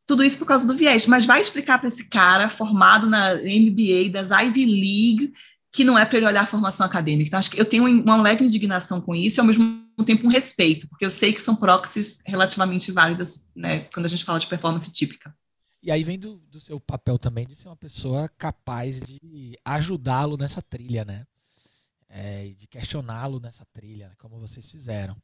Tudo 0.08 0.24
isso 0.24 0.40
por 0.40 0.48
causa 0.48 0.68
do 0.68 0.76
viés, 0.76 1.06
mas 1.06 1.26
vai 1.26 1.40
explicar 1.40 1.78
para 1.78 1.88
esse 1.88 2.10
cara 2.10 2.50
formado 2.50 3.08
na 3.08 3.36
MBA 3.36 4.10
das 4.12 4.32
Ivy 4.32 4.66
League 4.66 5.32
que 5.72 5.86
não 5.86 5.98
é 5.98 6.06
para 6.06 6.18
ele 6.18 6.28
olhar 6.28 6.42
a 6.42 6.46
formação 6.46 6.86
acadêmica. 6.86 7.28
Então, 7.28 7.40
acho 7.40 7.50
que 7.50 7.60
eu 7.60 7.66
tenho 7.66 7.86
uma 7.86 8.22
leve 8.22 8.44
indignação 8.44 9.00
com 9.00 9.16
isso 9.16 9.40
e, 9.40 9.42
ao 9.42 9.48
mesmo 9.48 9.82
tempo, 10.06 10.28
um 10.28 10.30
respeito, 10.30 10.88
porque 10.90 11.06
eu 11.06 11.10
sei 11.10 11.32
que 11.32 11.42
são 11.42 11.56
proxies 11.56 12.22
relativamente 12.26 12.92
válidas 12.92 13.50
né, 13.56 13.82
quando 13.94 14.06
a 14.06 14.10
gente 14.10 14.26
fala 14.26 14.40
de 14.40 14.48
performance 14.48 14.92
típica. 14.92 15.34
E 15.82 15.90
aí 15.90 16.04
vem 16.04 16.20
do, 16.20 16.38
do 16.38 16.60
seu 16.60 16.80
papel 16.80 17.18
também 17.18 17.48
de 17.48 17.56
ser 17.56 17.70
uma 17.70 17.78
pessoa 17.78 18.30
capaz 18.38 19.02
de 19.02 19.58
ajudá-lo 19.66 20.38
nessa 20.38 20.62
trilha, 20.62 21.04
né? 21.06 21.26
É, 22.08 22.54
de 22.58 22.68
questioná-lo 22.68 23.40
nessa 23.40 23.66
trilha, 23.74 24.10
né? 24.10 24.16
como 24.18 24.40
vocês 24.40 24.70
fizeram. 24.70 25.16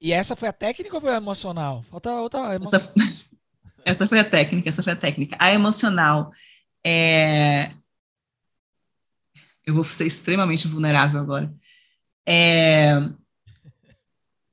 E 0.00 0.12
essa 0.12 0.36
foi 0.36 0.48
a 0.48 0.52
técnica 0.52 0.94
ou 0.94 1.00
foi 1.00 1.12
a 1.12 1.16
emocional? 1.16 1.82
Falta 1.82 2.12
outra 2.12 2.54
emocional. 2.54 2.80
Essa, 2.80 3.24
essa 3.84 4.06
foi 4.06 4.20
a 4.20 4.24
técnica, 4.24 4.68
essa 4.68 4.82
foi 4.82 4.92
a 4.92 4.96
técnica. 4.96 5.36
A 5.40 5.52
emocional 5.52 6.32
é, 6.86 7.72
eu 9.68 9.74
vou 9.74 9.84
ser 9.84 10.06
extremamente 10.06 10.66
vulnerável 10.66 11.20
agora. 11.20 11.54
É, 12.26 13.06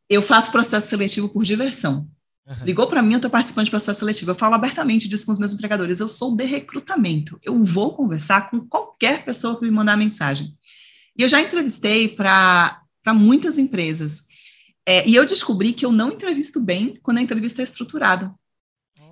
eu 0.10 0.22
faço 0.22 0.52
processo 0.52 0.90
seletivo 0.90 1.30
por 1.30 1.46
diversão. 1.46 2.10
Uhum. 2.46 2.66
Ligou 2.66 2.86
para 2.86 3.02
mim, 3.02 3.14
eu 3.14 3.18
estou 3.18 3.32
participando 3.32 3.64
de 3.64 3.72
processo 3.72 4.00
seletivo. 4.00 4.32
Eu 4.32 4.36
falo 4.36 4.56
abertamente 4.56 5.08
disso 5.08 5.26
com 5.26 5.32
os 5.32 5.40
meus 5.40 5.54
empregadores. 5.54 6.02
Eu 6.02 6.10
sou 6.10 6.36
de 6.36 6.44
recrutamento. 6.44 7.40
Eu 7.42 7.64
vou 7.64 7.96
conversar 7.96 8.50
com 8.50 8.60
qualquer 8.60 9.24
pessoa 9.24 9.58
que 9.58 9.64
me 9.64 9.72
mandar 9.72 9.96
mensagem. 9.96 10.54
E 11.18 11.24
eu 11.24 11.30
já 11.30 11.42
entrevistei 11.42 12.10
para 12.10 12.84
muitas 13.14 13.58
empresas. 13.58 14.28
É, 14.86 15.08
e 15.08 15.16
eu 15.16 15.26
descobri 15.26 15.72
que 15.72 15.86
eu 15.86 15.94
não 15.94 16.12
entrevisto 16.12 16.60
bem 16.60 16.94
quando 17.02 17.20
a 17.20 17.22
entrevista 17.22 17.62
é 17.62 17.64
estruturada. 17.64 18.36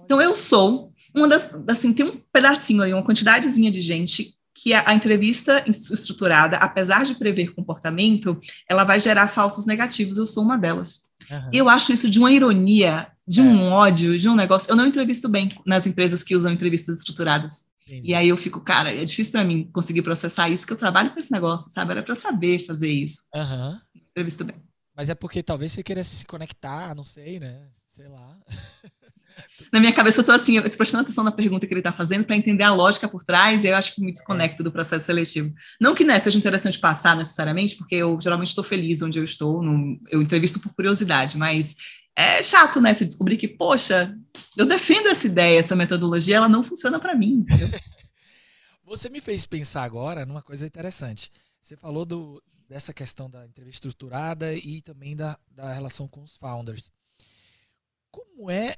Então, 0.03 0.21
eu 0.21 0.35
sou 0.35 0.93
uma 1.15 1.29
das. 1.29 1.53
Assim, 1.69 1.93
tem 1.93 2.05
um 2.05 2.21
pedacinho 2.31 2.81
aí, 2.81 2.93
uma 2.93 3.05
quantidadezinha 3.05 3.71
de 3.71 3.79
gente 3.79 4.37
que 4.63 4.73
a, 4.73 4.89
a, 4.89 4.93
entrevista 4.93 5.61
estruturada, 5.67 6.55
apesar 6.55 7.03
de 7.03 7.15
prever 7.15 7.53
comportamento, 7.53 8.39
ela 8.65 8.85
vai 8.85 8.97
gerar 8.97 9.27
falsos 9.27 9.65
negativos. 9.65 10.15
Eu 10.15 10.25
sou 10.25 10.41
uma 10.41 10.57
delas. 10.57 11.01
Uhum. 11.29 11.49
Eu 11.51 11.67
acho 11.67 11.91
isso 11.91 12.09
de 12.09 12.17
uma 12.17 12.31
ironia, 12.31 13.09
de 13.27 13.41
é. 13.41 13.43
um 13.43 13.63
ódio, 13.63 14.17
de 14.17 14.29
um 14.29 14.35
negócio. 14.35 14.71
Eu 14.71 14.77
não 14.77 14.87
entrevisto 14.87 15.27
bem 15.27 15.49
nas 15.65 15.85
empresas 15.85 16.23
que 16.23 16.33
usam 16.33 16.53
entrevistas 16.53 16.99
estruturadas. 16.99 17.65
Entendi. 17.85 18.11
E 18.11 18.15
aí 18.15 18.29
eu 18.29 18.37
fico, 18.37 18.61
cara, 18.61 18.89
é 18.89 19.03
difícil 19.03 19.33
para 19.33 19.43
mim 19.43 19.69
conseguir 19.73 20.01
processar 20.01 20.47
isso, 20.47 20.65
que 20.65 20.71
eu 20.71 20.77
trabalho 20.77 21.11
com 21.11 21.19
esse 21.19 21.29
negócio, 21.29 21.69
sabe? 21.69 21.91
Era 21.91 22.01
para 22.01 22.13
eu 22.13 22.15
saber 22.15 22.65
fazer 22.65 22.89
isso. 22.89 23.23
Uhum. 23.35 23.77
Entrevisto 24.11 24.45
bem. 24.45 24.55
Mas 24.95 25.09
é 25.09 25.15
porque 25.15 25.43
talvez 25.43 25.73
você 25.73 25.83
queira 25.83 26.05
se 26.05 26.23
conectar, 26.23 26.95
não 26.95 27.03
sei, 27.03 27.37
né? 27.37 27.67
Sei 27.85 28.07
lá. 28.07 28.39
na 29.71 29.79
minha 29.79 29.93
cabeça 29.93 30.21
eu 30.21 30.23
tô 30.23 30.31
assim, 30.31 30.57
eu 30.57 30.69
tô 30.69 30.77
prestando 30.77 31.03
atenção 31.03 31.23
na 31.23 31.31
pergunta 31.31 31.65
que 31.65 31.73
ele 31.73 31.79
está 31.79 31.91
fazendo 31.91 32.25
para 32.25 32.35
entender 32.35 32.63
a 32.63 32.73
lógica 32.73 33.07
por 33.07 33.23
trás, 33.23 33.63
e 33.63 33.67
eu 33.67 33.75
acho 33.75 33.93
que 33.93 34.01
me 34.01 34.11
desconecto 34.11 34.63
do 34.63 34.71
processo 34.71 35.05
seletivo. 35.05 35.53
Não 35.79 35.95
que 35.95 36.03
né, 36.03 36.17
seja 36.19 36.37
interessante 36.37 36.79
passar 36.79 37.15
necessariamente, 37.15 37.75
porque 37.75 37.95
eu 37.95 38.19
geralmente 38.21 38.49
estou 38.49 38.63
feliz 38.63 39.01
onde 39.01 39.19
eu 39.19 39.23
estou, 39.23 39.63
eu 40.09 40.21
entrevisto 40.21 40.59
por 40.59 40.73
curiosidade, 40.73 41.37
mas 41.37 41.75
é 42.15 42.41
chato, 42.43 42.79
né, 42.79 42.93
se 42.93 43.05
descobrir 43.05 43.37
que, 43.37 43.47
poxa, 43.47 44.15
eu 44.55 44.65
defendo 44.65 45.07
essa 45.07 45.25
ideia, 45.25 45.59
essa 45.59 45.75
metodologia, 45.75 46.37
ela 46.37 46.49
não 46.49 46.63
funciona 46.63 46.99
para 46.99 47.15
mim? 47.15 47.45
Você 48.85 49.09
me 49.09 49.21
fez 49.21 49.45
pensar 49.45 49.83
agora 49.83 50.25
numa 50.25 50.41
coisa 50.41 50.67
interessante. 50.67 51.31
Você 51.59 51.75
falou 51.75 52.05
do, 52.05 52.43
dessa 52.67 52.93
questão 52.93 53.29
da 53.29 53.45
entrevista 53.45 53.87
estruturada 53.87 54.53
e 54.53 54.81
também 54.81 55.15
da, 55.15 55.39
da 55.49 55.73
relação 55.73 56.07
com 56.07 56.21
os 56.21 56.35
founders. 56.35 56.91
Como 58.11 58.51
é 58.51 58.75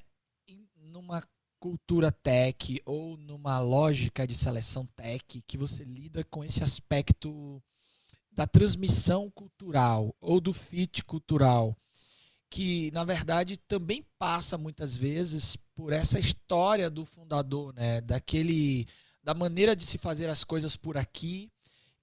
numa 0.95 1.21
cultura 1.59 2.09
tech 2.09 2.81
ou 2.85 3.17
numa 3.17 3.59
lógica 3.59 4.25
de 4.25 4.33
seleção 4.33 4.85
tech 4.95 5.41
que 5.45 5.57
você 5.57 5.83
lida 5.83 6.23
com 6.23 6.41
esse 6.41 6.63
aspecto 6.63 7.61
da 8.31 8.47
transmissão 8.47 9.29
cultural 9.29 10.15
ou 10.21 10.39
do 10.39 10.53
fit 10.53 11.03
cultural, 11.03 11.75
que 12.49 12.91
na 12.91 13.03
verdade 13.03 13.57
também 13.57 14.05
passa 14.17 14.57
muitas 14.57 14.95
vezes 14.95 15.57
por 15.75 15.91
essa 15.91 16.17
história 16.17 16.89
do 16.89 17.03
fundador, 17.03 17.73
né, 17.73 17.99
daquele 17.99 18.87
da 19.21 19.33
maneira 19.33 19.75
de 19.75 19.85
se 19.85 19.97
fazer 19.97 20.29
as 20.29 20.45
coisas 20.45 20.77
por 20.77 20.97
aqui 20.97 21.51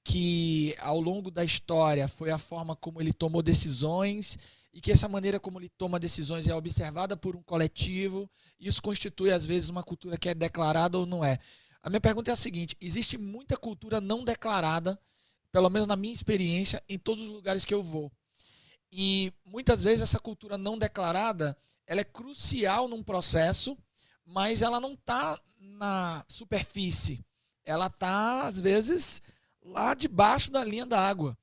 que 0.05 0.75
ao 0.81 1.01
longo 1.01 1.31
da 1.31 1.45
história 1.45 2.09
foi 2.09 2.31
a 2.31 2.37
forma 2.37 2.77
como 2.77 3.01
ele 3.01 3.13
tomou 3.13 3.41
decisões 3.41 4.39
e 4.73 4.81
que 4.81 4.91
essa 4.91 5.09
maneira 5.09 5.39
como 5.39 5.59
ele 5.61 5.69
toma 5.69 6.01
decisões 6.01 6.49
é 6.49 6.55
observada 6.55 7.17
por 7.17 7.37
um 7.37 7.43
coletivo. 7.43 8.31
Isso 8.59 8.81
constitui 8.83 9.31
às 9.31 9.45
vezes 9.45 9.69
uma 9.69 9.83
cultura 9.83 10.17
que 10.17 10.29
é 10.29 10.35
declarada 10.35 10.99
ou 10.99 11.05
não 11.05 11.25
é. 11.25 11.39
A 11.83 11.91
minha 11.91 12.01
pergunta 12.01 12.31
é 12.31 12.35
a 12.35 12.37
seguinte: 12.37 12.77
existe 12.81 13.19
muita 13.19 13.57
cultura 13.57 14.01
não 14.01 14.25
declarada, 14.25 14.99
pelo 15.51 15.69
menos 15.69 15.87
na 15.87 15.97
minha 15.97 16.15
experiência, 16.15 16.83
em 16.89 16.99
todos 16.99 17.23
os 17.25 17.29
lugares 17.29 17.65
que 17.65 17.75
eu 17.75 17.83
vou. 17.83 18.11
E 18.91 19.33
muitas 19.45 19.83
vezes 19.83 20.03
essa 20.03 20.19
cultura 20.19 20.57
não 20.57 20.79
declarada, 20.79 21.57
ela 21.87 22.01
é 22.01 22.05
crucial 22.05 22.89
num 22.89 23.03
processo, 23.03 23.77
mas 24.25 24.63
ela 24.63 24.79
não 24.81 24.93
está 24.93 25.39
na 25.59 26.25
superfície. 26.29 27.25
Ela 27.65 27.87
está 27.87 28.47
às 28.47 28.61
vezes 28.61 29.21
lá 29.63 29.95
debaixo 29.95 30.51
da 30.51 30.65
linha 30.65 30.87
da 30.87 31.01
água. 31.01 31.37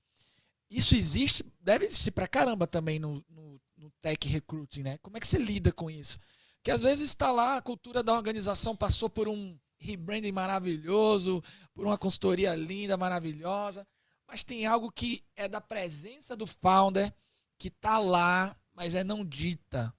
Isso 0.70 0.96
existe, 0.96 1.44
deve 1.60 1.86
existir 1.86 2.12
pra 2.12 2.28
caramba 2.28 2.68
também 2.68 3.00
no, 3.00 3.24
no, 3.30 3.60
no 3.76 3.92
tech 4.02 4.28
recruiting, 4.28 4.84
né? 4.84 4.98
Como 5.00 5.18
é 5.18 5.20
que 5.20 5.28
você 5.28 5.40
lida 5.40 5.72
com 5.72 5.90
isso? 5.90 6.20
Que 6.62 6.70
às 6.70 6.84
vezes 6.84 7.10
está 7.10 7.32
lá, 7.32 7.58
a 7.58 7.62
cultura 7.62 8.04
da 8.04 8.14
organização 8.14 8.76
passou 8.76 9.10
por 9.10 9.28
um 9.28 9.58
rebranding 9.80 10.32
maravilhoso, 10.32 11.44
por 11.74 11.86
uma 11.86 11.98
consultoria 11.98 12.54
linda, 12.56 12.98
maravilhosa, 12.98 13.88
mas 14.28 14.44
tem 14.44 14.66
algo 14.66 14.92
que 14.92 15.24
é 15.36 15.48
da 15.48 15.62
presença 15.62 16.36
do 16.36 16.46
founder, 16.46 17.12
que 17.58 17.70
tá 17.70 17.98
lá, 17.98 18.56
mas 18.76 18.94
é 18.94 19.04
não 19.04 19.26
dita. 19.26 19.94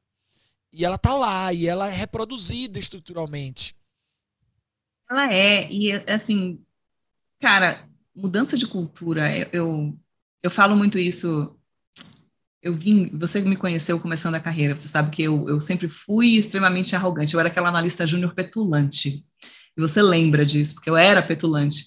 E 0.72 0.84
ela 0.84 0.96
tá 0.96 1.14
lá, 1.14 1.52
e 1.52 1.66
ela 1.66 1.88
é 1.88 1.92
reproduzida 1.92 2.78
estruturalmente. 2.78 3.74
Ela 5.10 5.32
é, 5.34 5.68
e 5.72 5.92
assim, 6.08 6.64
cara, 7.40 7.88
mudança 8.14 8.56
de 8.56 8.68
cultura, 8.68 9.28
eu 9.52 9.98
falo 10.48 10.76
muito 10.76 10.98
isso. 10.98 11.56
Eu 12.62 12.72
vim, 12.72 13.10
você 13.12 13.40
me 13.40 13.56
conheceu 13.56 13.98
começando 13.98 14.36
a 14.36 14.40
carreira, 14.40 14.76
você 14.76 14.86
sabe 14.86 15.10
que 15.10 15.22
eu, 15.22 15.48
eu 15.48 15.60
sempre 15.60 15.88
fui 15.88 16.36
extremamente 16.36 16.94
arrogante, 16.94 17.34
eu 17.34 17.40
era 17.40 17.48
aquela 17.48 17.68
analista 17.68 18.06
júnior 18.06 18.34
petulante. 18.34 19.24
E 19.76 19.80
você 19.80 20.00
lembra 20.00 20.44
disso, 20.44 20.74
porque 20.74 20.90
eu 20.90 20.96
era 20.96 21.22
petulante. 21.22 21.86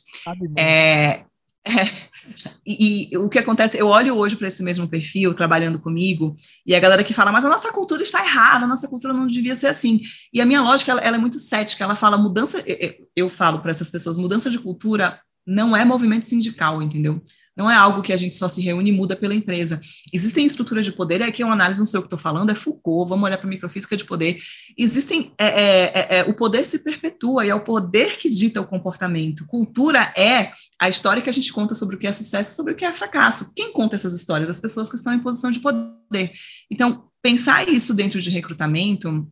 É, 0.57 1.25
é, 1.65 1.83
e, 2.65 3.13
e, 3.13 3.17
o 3.17 3.29
que 3.29 3.39
acontece, 3.39 3.77
eu 3.77 3.87
olho 3.87 4.15
hoje 4.15 4.35
para 4.35 4.47
esse 4.47 4.61
mesmo 4.61 4.87
perfil, 4.87 5.33
trabalhando 5.33 5.79
comigo, 5.79 6.35
e 6.65 6.75
a 6.75 6.79
galera 6.79 7.03
que 7.03 7.13
fala, 7.13 7.31
mas 7.31 7.45
a 7.45 7.49
nossa 7.49 7.71
cultura 7.71 8.01
está 8.01 8.23
errada, 8.23 8.65
a 8.65 8.67
nossa 8.67 8.87
cultura 8.87 9.13
não 9.13 9.25
devia 9.25 9.55
ser 9.55 9.67
assim. 9.67 10.01
E 10.33 10.41
a 10.41 10.45
minha 10.45 10.61
lógica, 10.61 10.91
ela, 10.91 11.01
ela 11.01 11.15
é 11.17 11.19
muito 11.19 11.39
cética, 11.39 11.83
ela 11.83 11.95
fala, 11.95 12.17
mudança, 12.17 12.61
eu, 12.65 13.07
eu 13.15 13.29
falo 13.29 13.59
para 13.59 13.71
essas 13.71 13.89
pessoas, 13.89 14.17
mudança 14.17 14.49
de 14.49 14.59
cultura 14.59 15.19
não 15.45 15.75
é 15.75 15.83
movimento 15.83 16.25
sindical, 16.25 16.81
entendeu? 16.81 17.21
Não 17.55 17.69
é 17.69 17.75
algo 17.75 18.01
que 18.01 18.11
a 18.11 18.17
gente 18.17 18.35
só 18.35 18.47
se 18.49 18.61
reúne 18.61 18.89
e 18.89 18.93
muda 18.93 19.15
pela 19.15 19.35
empresa. 19.35 19.79
Existem 20.11 20.45
estruturas 20.45 20.83
de 20.83 20.91
poder, 20.91 21.21
e 21.21 21.23
aqui 21.23 21.43
é 21.43 21.45
uma 21.45 21.53
análise, 21.53 21.79
não 21.79 21.85
sei 21.85 21.99
o 21.99 22.01
que 22.01 22.07
estou 22.07 22.17
falando, 22.17 22.49
é 22.49 22.55
Foucault, 22.55 23.07
vamos 23.07 23.25
olhar 23.25 23.37
para 23.37 23.45
a 23.45 23.49
microfísica 23.49 23.95
de 23.95 24.03
poder. 24.05 24.37
Existem, 24.77 25.31
é, 25.37 25.45
é, 25.45 25.83
é, 25.83 26.17
é, 26.17 26.23
o 26.23 26.33
poder 26.33 26.65
se 26.65 26.79
perpetua 26.79 27.45
e 27.45 27.49
é 27.49 27.55
o 27.55 27.63
poder 27.63 28.17
que 28.17 28.29
dita 28.29 28.59
o 28.59 28.65
comportamento. 28.65 29.45
Cultura 29.45 30.11
é 30.17 30.51
a 30.79 30.89
história 30.89 31.21
que 31.21 31.29
a 31.29 31.33
gente 31.33 31.53
conta 31.53 31.75
sobre 31.75 31.95
o 31.95 31.99
que 31.99 32.07
é 32.07 32.11
sucesso 32.11 32.51
e 32.51 32.55
sobre 32.55 32.73
o 32.73 32.75
que 32.75 32.85
é 32.85 32.91
fracasso. 32.91 33.53
Quem 33.55 33.71
conta 33.71 33.95
essas 33.95 34.13
histórias? 34.13 34.49
As 34.49 34.59
pessoas 34.59 34.89
que 34.89 34.95
estão 34.95 35.13
em 35.13 35.19
posição 35.19 35.51
de 35.51 35.59
poder. 35.59 36.31
Então, 36.71 37.05
pensar 37.21 37.69
isso 37.69 37.93
dentro 37.93 38.19
de 38.19 38.31
recrutamento 38.31 39.29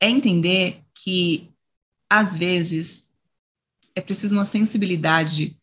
é 0.00 0.08
entender 0.08 0.82
que, 0.94 1.50
às 2.08 2.36
vezes, 2.36 3.10
é 3.94 4.00
preciso 4.00 4.36
uma 4.36 4.44
sensibilidade 4.44 5.56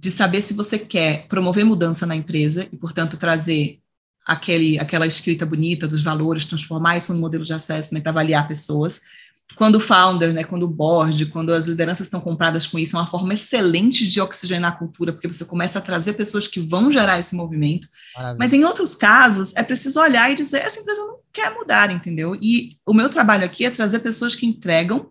de 0.00 0.10
saber 0.10 0.42
se 0.42 0.54
você 0.54 0.78
quer 0.78 1.26
promover 1.26 1.64
mudança 1.64 2.06
na 2.06 2.14
empresa 2.14 2.68
e, 2.72 2.76
portanto, 2.76 3.16
trazer 3.16 3.80
aquele, 4.24 4.78
aquela 4.78 5.06
escrita 5.06 5.44
bonita 5.44 5.88
dos 5.88 6.02
valores, 6.02 6.46
transformar 6.46 6.96
isso 6.96 7.12
num 7.12 7.20
modelo 7.20 7.44
de 7.44 7.52
assessment, 7.52 8.02
avaliar 8.04 8.46
pessoas. 8.46 9.00
Quando 9.56 9.76
o 9.76 9.80
founder, 9.80 10.32
né, 10.32 10.44
quando 10.44 10.64
o 10.64 10.68
board, 10.68 11.26
quando 11.26 11.52
as 11.52 11.66
lideranças 11.66 12.06
estão 12.06 12.20
compradas 12.20 12.64
com 12.66 12.78
isso, 12.78 12.96
é 12.96 13.00
uma 13.00 13.06
forma 13.08 13.34
excelente 13.34 14.06
de 14.06 14.20
oxigenar 14.20 14.72
a 14.72 14.76
cultura, 14.76 15.12
porque 15.12 15.26
você 15.26 15.44
começa 15.44 15.78
a 15.78 15.82
trazer 15.82 16.12
pessoas 16.12 16.46
que 16.46 16.60
vão 16.60 16.92
gerar 16.92 17.18
esse 17.18 17.34
movimento. 17.34 17.88
Maravilha. 18.14 18.38
Mas 18.38 18.52
em 18.52 18.64
outros 18.64 18.94
casos, 18.94 19.56
é 19.56 19.62
preciso 19.64 20.00
olhar 20.00 20.30
e 20.30 20.36
dizer, 20.36 20.58
essa 20.58 20.78
empresa 20.78 21.00
não 21.00 21.18
quer 21.32 21.52
mudar, 21.52 21.90
entendeu? 21.90 22.36
E 22.40 22.76
o 22.86 22.94
meu 22.94 23.08
trabalho 23.08 23.44
aqui 23.44 23.64
é 23.64 23.70
trazer 23.70 23.98
pessoas 23.98 24.34
que 24.34 24.46
entregam, 24.46 25.10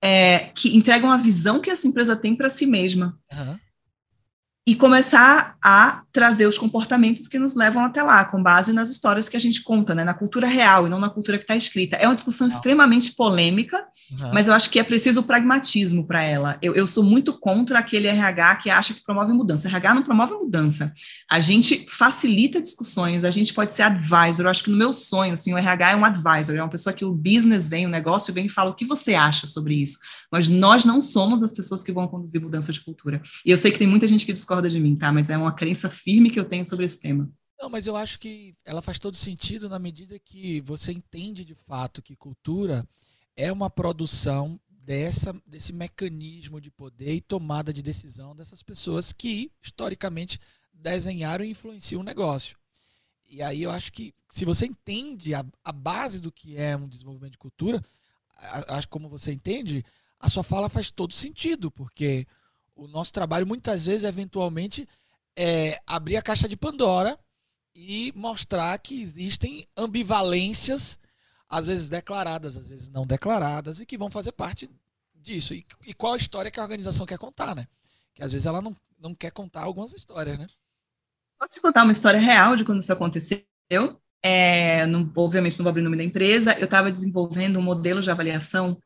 é, 0.00 0.50
que 0.54 0.74
entregam 0.74 1.10
a 1.10 1.16
visão 1.18 1.60
que 1.60 1.68
essa 1.68 1.86
empresa 1.86 2.16
tem 2.16 2.34
para 2.34 2.48
si 2.48 2.64
mesma. 2.64 3.18
Uhum 3.30 3.58
e 4.66 4.74
começar 4.76 5.56
a 5.62 6.02
trazer 6.12 6.46
os 6.46 6.58
comportamentos 6.58 7.28
que 7.28 7.38
nos 7.38 7.54
levam 7.54 7.84
até 7.84 8.02
lá, 8.02 8.24
com 8.24 8.42
base 8.42 8.72
nas 8.72 8.88
histórias 8.88 9.28
que 9.28 9.36
a 9.36 9.40
gente 9.40 9.62
conta, 9.62 9.94
né, 9.94 10.04
na 10.04 10.14
cultura 10.14 10.46
real 10.46 10.86
e 10.86 10.90
não 10.90 10.98
na 10.98 11.10
cultura 11.10 11.38
que 11.38 11.44
está 11.44 11.56
escrita. 11.56 11.96
É 11.96 12.06
uma 12.06 12.14
discussão 12.14 12.46
extremamente 12.46 13.12
polêmica, 13.12 13.84
uhum. 14.10 14.30
mas 14.32 14.48
eu 14.48 14.54
acho 14.54 14.70
que 14.70 14.78
é 14.78 14.82
preciso 14.82 15.22
pragmatismo 15.22 16.06
para 16.06 16.22
ela. 16.22 16.56
Eu, 16.62 16.74
eu, 16.74 16.86
sou 16.86 17.02
muito 17.02 17.32
contra 17.38 17.78
aquele 17.78 18.08
RH 18.08 18.56
que 18.56 18.70
acha 18.70 18.94
que 18.94 19.02
promove 19.02 19.32
mudança. 19.32 19.68
RH 19.68 19.94
não 19.94 20.02
promove 20.02 20.34
mudança. 20.34 20.92
A 21.30 21.40
gente 21.40 21.86
facilita 21.88 22.60
discussões, 22.60 23.24
a 23.24 23.30
gente 23.30 23.52
pode 23.52 23.74
ser 23.74 23.82
advisor. 23.82 24.46
Eu 24.46 24.50
acho 24.50 24.64
que 24.64 24.70
no 24.70 24.76
meu 24.76 24.92
sonho, 24.92 25.34
assim, 25.34 25.52
o 25.52 25.58
RH 25.58 25.92
é 25.92 25.96
um 25.96 26.04
advisor, 26.04 26.54
é 26.54 26.62
uma 26.62 26.68
pessoa 26.68 26.92
que 26.92 27.04
o 27.04 27.12
business 27.12 27.68
vem, 27.68 27.86
o 27.86 27.90
negócio 27.90 28.32
vem 28.32 28.46
e 28.46 28.50
fala 28.50 28.70
o 28.70 28.74
que 28.74 28.84
você 28.84 29.14
acha 29.14 29.46
sobre 29.46 29.74
isso. 29.74 29.98
Mas 30.30 30.48
nós 30.48 30.84
não 30.84 31.00
somos 31.00 31.42
as 31.42 31.52
pessoas 31.52 31.82
que 31.82 31.92
vão 31.92 32.06
conduzir 32.06 32.40
mudança 32.40 32.72
de 32.72 32.80
cultura. 32.80 33.20
E 33.44 33.50
eu 33.50 33.56
sei 33.56 33.70
que 33.70 33.78
tem 33.78 33.86
muita 33.86 34.06
gente 34.06 34.24
que 34.24 34.32
discorda 34.32 34.52
discorda 34.52 34.68
de 34.68 34.78
mim, 34.78 34.94
tá? 34.94 35.10
Mas 35.10 35.30
é 35.30 35.36
uma 35.36 35.52
crença 35.52 35.88
firme 36.02 36.30
que 36.30 36.38
eu 36.38 36.44
tenho 36.44 36.64
sobre 36.64 36.84
esse 36.84 37.00
tema. 37.00 37.30
Não, 37.58 37.70
mas 37.70 37.86
eu 37.86 37.96
acho 37.96 38.18
que 38.18 38.54
ela 38.64 38.82
faz 38.82 38.98
todo 38.98 39.16
sentido 39.16 39.68
na 39.68 39.78
medida 39.78 40.18
que 40.18 40.60
você 40.62 40.92
entende 40.92 41.44
de 41.44 41.54
fato 41.54 42.02
que 42.02 42.16
cultura 42.16 42.86
é 43.36 43.52
uma 43.52 43.70
produção 43.70 44.60
dessa, 44.68 45.32
desse 45.46 45.72
mecanismo 45.72 46.60
de 46.60 46.70
poder 46.70 47.14
e 47.14 47.20
tomada 47.20 47.72
de 47.72 47.82
decisão 47.82 48.34
dessas 48.34 48.62
pessoas 48.62 49.12
que, 49.12 49.52
historicamente, 49.62 50.38
desenharam 50.72 51.44
e 51.44 51.50
influenciam 51.50 52.00
o 52.00 52.04
negócio. 52.04 52.58
E 53.30 53.40
aí 53.40 53.62
eu 53.62 53.70
acho 53.70 53.92
que 53.92 54.12
se 54.30 54.44
você 54.44 54.66
entende 54.66 55.34
a, 55.34 55.44
a 55.64 55.72
base 55.72 56.20
do 56.20 56.32
que 56.32 56.56
é 56.56 56.76
um 56.76 56.88
desenvolvimento 56.88 57.32
de 57.32 57.38
cultura, 57.38 57.80
acho 58.68 58.88
como 58.88 59.08
você 59.08 59.32
entende, 59.32 59.84
a 60.18 60.28
sua 60.28 60.42
fala 60.42 60.68
faz 60.68 60.90
todo 60.90 61.12
sentido, 61.12 61.70
porque 61.70 62.26
o 62.74 62.86
nosso 62.88 63.12
trabalho 63.12 63.46
muitas 63.46 63.86
vezes, 63.86 64.04
eventualmente, 64.04 64.88
é 65.36 65.80
abrir 65.86 66.16
a 66.16 66.22
caixa 66.22 66.48
de 66.48 66.56
Pandora 66.56 67.18
e 67.74 68.12
mostrar 68.14 68.76
que 68.78 69.00
existem 69.00 69.66
ambivalências, 69.76 70.98
às 71.48 71.66
vezes 71.66 71.88
declaradas, 71.88 72.56
às 72.56 72.68
vezes 72.68 72.88
não 72.88 73.06
declaradas, 73.06 73.80
e 73.80 73.86
que 73.86 73.98
vão 73.98 74.10
fazer 74.10 74.32
parte 74.32 74.70
disso. 75.14 75.54
E, 75.54 75.64
e 75.86 75.94
qual 75.94 76.14
a 76.14 76.18
história 76.18 76.50
que 76.50 76.60
a 76.60 76.62
organização 76.62 77.06
quer 77.06 77.18
contar, 77.18 77.54
né? 77.54 77.66
Que 78.14 78.22
às 78.22 78.32
vezes 78.32 78.46
ela 78.46 78.60
não, 78.60 78.76
não 78.98 79.14
quer 79.14 79.30
contar 79.30 79.62
algumas 79.62 79.92
histórias, 79.92 80.38
né? 80.38 80.46
Posso 81.38 81.54
te 81.54 81.60
contar 81.60 81.82
uma 81.82 81.92
história 81.92 82.20
real 82.20 82.56
de 82.56 82.64
quando 82.64 82.80
isso 82.80 82.92
aconteceu? 82.92 83.42
É, 84.22 84.86
não, 84.86 85.10
obviamente 85.16 85.58
não 85.58 85.64
vou 85.64 85.70
abrir 85.70 85.80
o 85.80 85.84
nome 85.84 85.96
da 85.96 86.04
empresa, 86.04 86.56
eu 86.58 86.66
estava 86.66 86.92
desenvolvendo 86.92 87.58
um 87.58 87.62
modelo 87.62 88.00
de 88.00 88.10
avaliação 88.10 88.80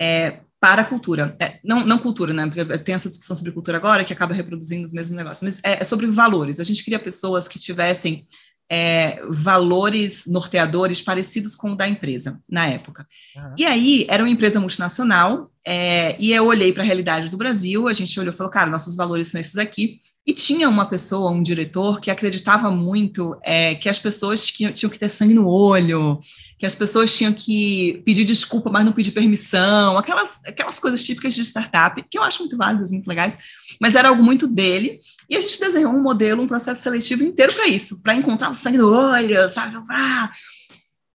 é, 0.00 0.40
para 0.60 0.82
a 0.82 0.84
cultura. 0.84 1.36
É, 1.38 1.58
não, 1.62 1.84
não 1.84 1.98
cultura, 1.98 2.32
né? 2.32 2.46
Porque 2.46 2.78
tem 2.78 2.94
essa 2.94 3.08
discussão 3.08 3.36
sobre 3.36 3.52
cultura 3.52 3.76
agora 3.76 4.04
que 4.04 4.12
acaba 4.12 4.34
reproduzindo 4.34 4.84
os 4.84 4.92
mesmos 4.92 5.16
negócios, 5.16 5.42
mas 5.42 5.60
é, 5.62 5.80
é 5.80 5.84
sobre 5.84 6.06
valores. 6.06 6.60
A 6.60 6.64
gente 6.64 6.82
queria 6.82 6.98
pessoas 6.98 7.46
que 7.46 7.58
tivessem 7.58 8.26
é, 8.68 9.22
valores 9.28 10.26
norteadores 10.26 11.00
parecidos 11.00 11.54
com 11.54 11.72
o 11.72 11.76
da 11.76 11.86
empresa 11.86 12.40
na 12.50 12.66
época. 12.66 13.06
Uhum. 13.36 13.54
E 13.56 13.64
aí 13.64 14.06
era 14.08 14.22
uma 14.22 14.30
empresa 14.30 14.58
multinacional, 14.58 15.50
é, 15.64 16.16
e 16.18 16.32
eu 16.32 16.46
olhei 16.46 16.72
para 16.72 16.82
a 16.82 16.86
realidade 16.86 17.28
do 17.28 17.36
Brasil, 17.36 17.88
a 17.88 17.92
gente 17.92 18.18
olhou 18.18 18.32
e 18.32 18.36
falou, 18.36 18.52
cara, 18.52 18.70
nossos 18.70 18.96
valores 18.96 19.28
são 19.28 19.40
esses 19.40 19.56
aqui. 19.56 20.00
E 20.26 20.32
tinha 20.32 20.68
uma 20.68 20.86
pessoa, 20.86 21.30
um 21.30 21.40
diretor, 21.40 22.00
que 22.00 22.10
acreditava 22.10 22.68
muito 22.68 23.38
é, 23.44 23.76
que 23.76 23.88
as 23.88 23.96
pessoas 23.96 24.44
tinham, 24.44 24.72
tinham 24.72 24.90
que 24.90 24.98
ter 24.98 25.08
sangue 25.08 25.34
no 25.34 25.48
olho, 25.48 26.18
que 26.58 26.66
as 26.66 26.74
pessoas 26.74 27.16
tinham 27.16 27.32
que 27.32 28.02
pedir 28.04 28.24
desculpa, 28.24 28.68
mas 28.68 28.84
não 28.84 28.92
pedir 28.92 29.12
permissão, 29.12 29.96
aquelas, 29.96 30.40
aquelas 30.44 30.80
coisas 30.80 31.04
típicas 31.04 31.32
de 31.32 31.42
startup, 31.42 32.02
que 32.10 32.18
eu 32.18 32.24
acho 32.24 32.40
muito 32.40 32.56
válidas, 32.56 32.90
muito 32.90 33.06
legais, 33.06 33.38
mas 33.80 33.94
era 33.94 34.08
algo 34.08 34.22
muito 34.22 34.48
dele. 34.48 34.98
E 35.30 35.36
a 35.36 35.40
gente 35.40 35.60
desenhou 35.60 35.92
um 35.92 36.02
modelo, 36.02 36.42
um 36.42 36.46
processo 36.48 36.82
seletivo 36.82 37.22
inteiro 37.22 37.52
para 37.54 37.68
isso, 37.68 38.02
para 38.02 38.14
encontrar 38.14 38.50
o 38.50 38.54
sangue 38.54 38.78
no 38.78 38.92
olho, 38.92 39.48
sabe? 39.50 39.76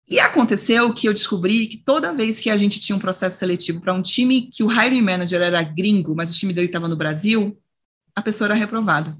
E 0.08 0.18
aconteceu 0.18 0.92
que 0.92 1.08
eu 1.08 1.12
descobri 1.12 1.68
que 1.68 1.76
toda 1.76 2.12
vez 2.12 2.40
que 2.40 2.50
a 2.50 2.56
gente 2.56 2.80
tinha 2.80 2.96
um 2.96 3.00
processo 3.00 3.38
seletivo 3.38 3.80
para 3.80 3.94
um 3.94 4.02
time 4.02 4.48
que 4.52 4.64
o 4.64 4.70
hiring 4.70 5.02
manager 5.02 5.42
era 5.42 5.62
gringo, 5.62 6.14
mas 6.16 6.30
o 6.30 6.38
time 6.38 6.52
dele 6.52 6.66
estava 6.66 6.88
no 6.88 6.96
Brasil, 6.96 7.56
a 8.16 8.22
pessoa 8.22 8.48
era 8.48 8.54
reprovada. 8.54 9.16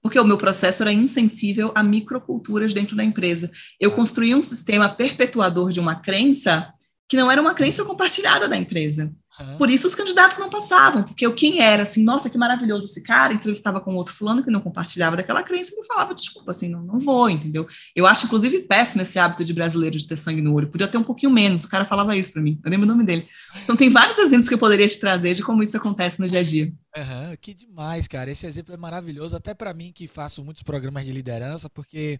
Porque 0.00 0.18
o 0.18 0.24
meu 0.24 0.38
processo 0.38 0.82
era 0.82 0.92
insensível 0.92 1.70
a 1.74 1.82
microculturas 1.82 2.72
dentro 2.72 2.96
da 2.96 3.04
empresa. 3.04 3.50
Eu 3.78 3.92
construí 3.92 4.34
um 4.34 4.40
sistema 4.40 4.88
perpetuador 4.88 5.70
de 5.70 5.78
uma 5.78 5.96
crença 5.96 6.72
que 7.06 7.16
não 7.16 7.30
era 7.30 7.40
uma 7.40 7.54
crença 7.54 7.84
compartilhada 7.84 8.48
da 8.48 8.56
empresa. 8.56 9.12
Por 9.56 9.70
isso 9.70 9.86
os 9.86 9.94
candidatos 9.94 10.38
não 10.38 10.50
passavam, 10.50 11.02
porque 11.04 11.24
eu 11.24 11.34
quem 11.34 11.60
era 11.60 11.82
assim, 11.82 12.02
nossa, 12.02 12.28
que 12.28 12.36
maravilhoso 12.36 12.86
esse 12.86 13.02
cara, 13.02 13.32
entrevistava 13.32 13.80
com 13.80 13.94
outro 13.94 14.14
fulano 14.14 14.42
que 14.42 14.50
não 14.50 14.60
compartilhava 14.60 15.16
daquela 15.16 15.42
crença 15.42 15.72
e 15.76 15.86
falava, 15.86 16.14
desculpa, 16.14 16.50
assim, 16.50 16.68
não, 16.68 16.82
não 16.82 16.98
vou, 16.98 17.30
entendeu? 17.30 17.66
Eu 17.94 18.06
acho, 18.06 18.26
inclusive, 18.26 18.60
péssimo 18.60 19.02
esse 19.02 19.18
hábito 19.18 19.44
de 19.44 19.52
brasileiro 19.52 19.96
de 19.96 20.06
ter 20.06 20.16
sangue 20.16 20.42
no 20.42 20.54
olho. 20.54 20.68
Podia 20.68 20.88
ter 20.88 20.98
um 20.98 21.04
pouquinho 21.04 21.30
menos, 21.30 21.64
o 21.64 21.68
cara 21.68 21.84
falava 21.84 22.16
isso 22.16 22.32
para 22.32 22.42
mim, 22.42 22.60
eu 22.64 22.70
lembro 22.70 22.86
o 22.86 22.88
nome 22.88 23.04
dele. 23.04 23.28
Então 23.62 23.76
tem 23.76 23.88
vários 23.88 24.18
exemplos 24.18 24.48
que 24.48 24.54
eu 24.54 24.58
poderia 24.58 24.86
te 24.88 24.98
trazer 24.98 25.34
de 25.34 25.42
como 25.42 25.62
isso 25.62 25.76
acontece 25.76 26.20
no 26.20 26.28
dia 26.28 26.40
a 26.40 26.42
dia. 26.42 26.72
Uhum, 26.96 27.36
que 27.40 27.54
demais, 27.54 28.08
cara. 28.08 28.30
Esse 28.30 28.46
exemplo 28.46 28.74
é 28.74 28.76
maravilhoso, 28.76 29.36
até 29.36 29.54
para 29.54 29.72
mim 29.72 29.92
que 29.94 30.08
faço 30.08 30.44
muitos 30.44 30.62
programas 30.62 31.04
de 31.04 31.12
liderança, 31.12 31.70
porque 31.70 32.18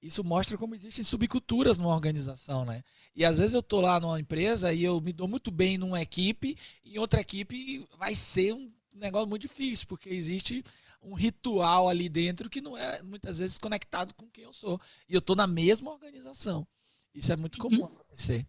isso 0.00 0.22
mostra 0.22 0.56
como 0.56 0.74
existem 0.74 1.04
subculturas 1.04 1.78
numa 1.78 1.94
organização, 1.94 2.64
né? 2.64 2.82
E 3.14 3.24
às 3.24 3.38
vezes 3.38 3.54
eu 3.54 3.62
tô 3.62 3.80
lá 3.80 3.98
numa 3.98 4.20
empresa 4.20 4.72
e 4.72 4.84
eu 4.84 5.00
me 5.00 5.12
dou 5.12 5.26
muito 5.26 5.50
bem 5.50 5.76
numa 5.76 6.00
equipe, 6.00 6.56
e 6.84 6.94
em 6.94 6.98
outra 6.98 7.20
equipe 7.20 7.86
vai 7.98 8.14
ser 8.14 8.52
um 8.54 8.70
negócio 8.92 9.28
muito 9.28 9.42
difícil, 9.42 9.86
porque 9.88 10.08
existe 10.08 10.64
um 11.02 11.14
ritual 11.14 11.88
ali 11.88 12.08
dentro 12.08 12.50
que 12.50 12.60
não 12.60 12.76
é 12.76 13.02
muitas 13.02 13.38
vezes 13.38 13.58
conectado 13.58 14.14
com 14.14 14.28
quem 14.28 14.44
eu 14.44 14.52
sou. 14.52 14.80
E 15.08 15.14
eu 15.14 15.20
tô 15.20 15.34
na 15.34 15.46
mesma 15.46 15.90
organização. 15.90 16.66
Isso 17.14 17.32
é 17.32 17.36
muito 17.36 17.58
comum 17.58 17.80
uhum. 17.80 17.84
acontecer. 17.86 18.46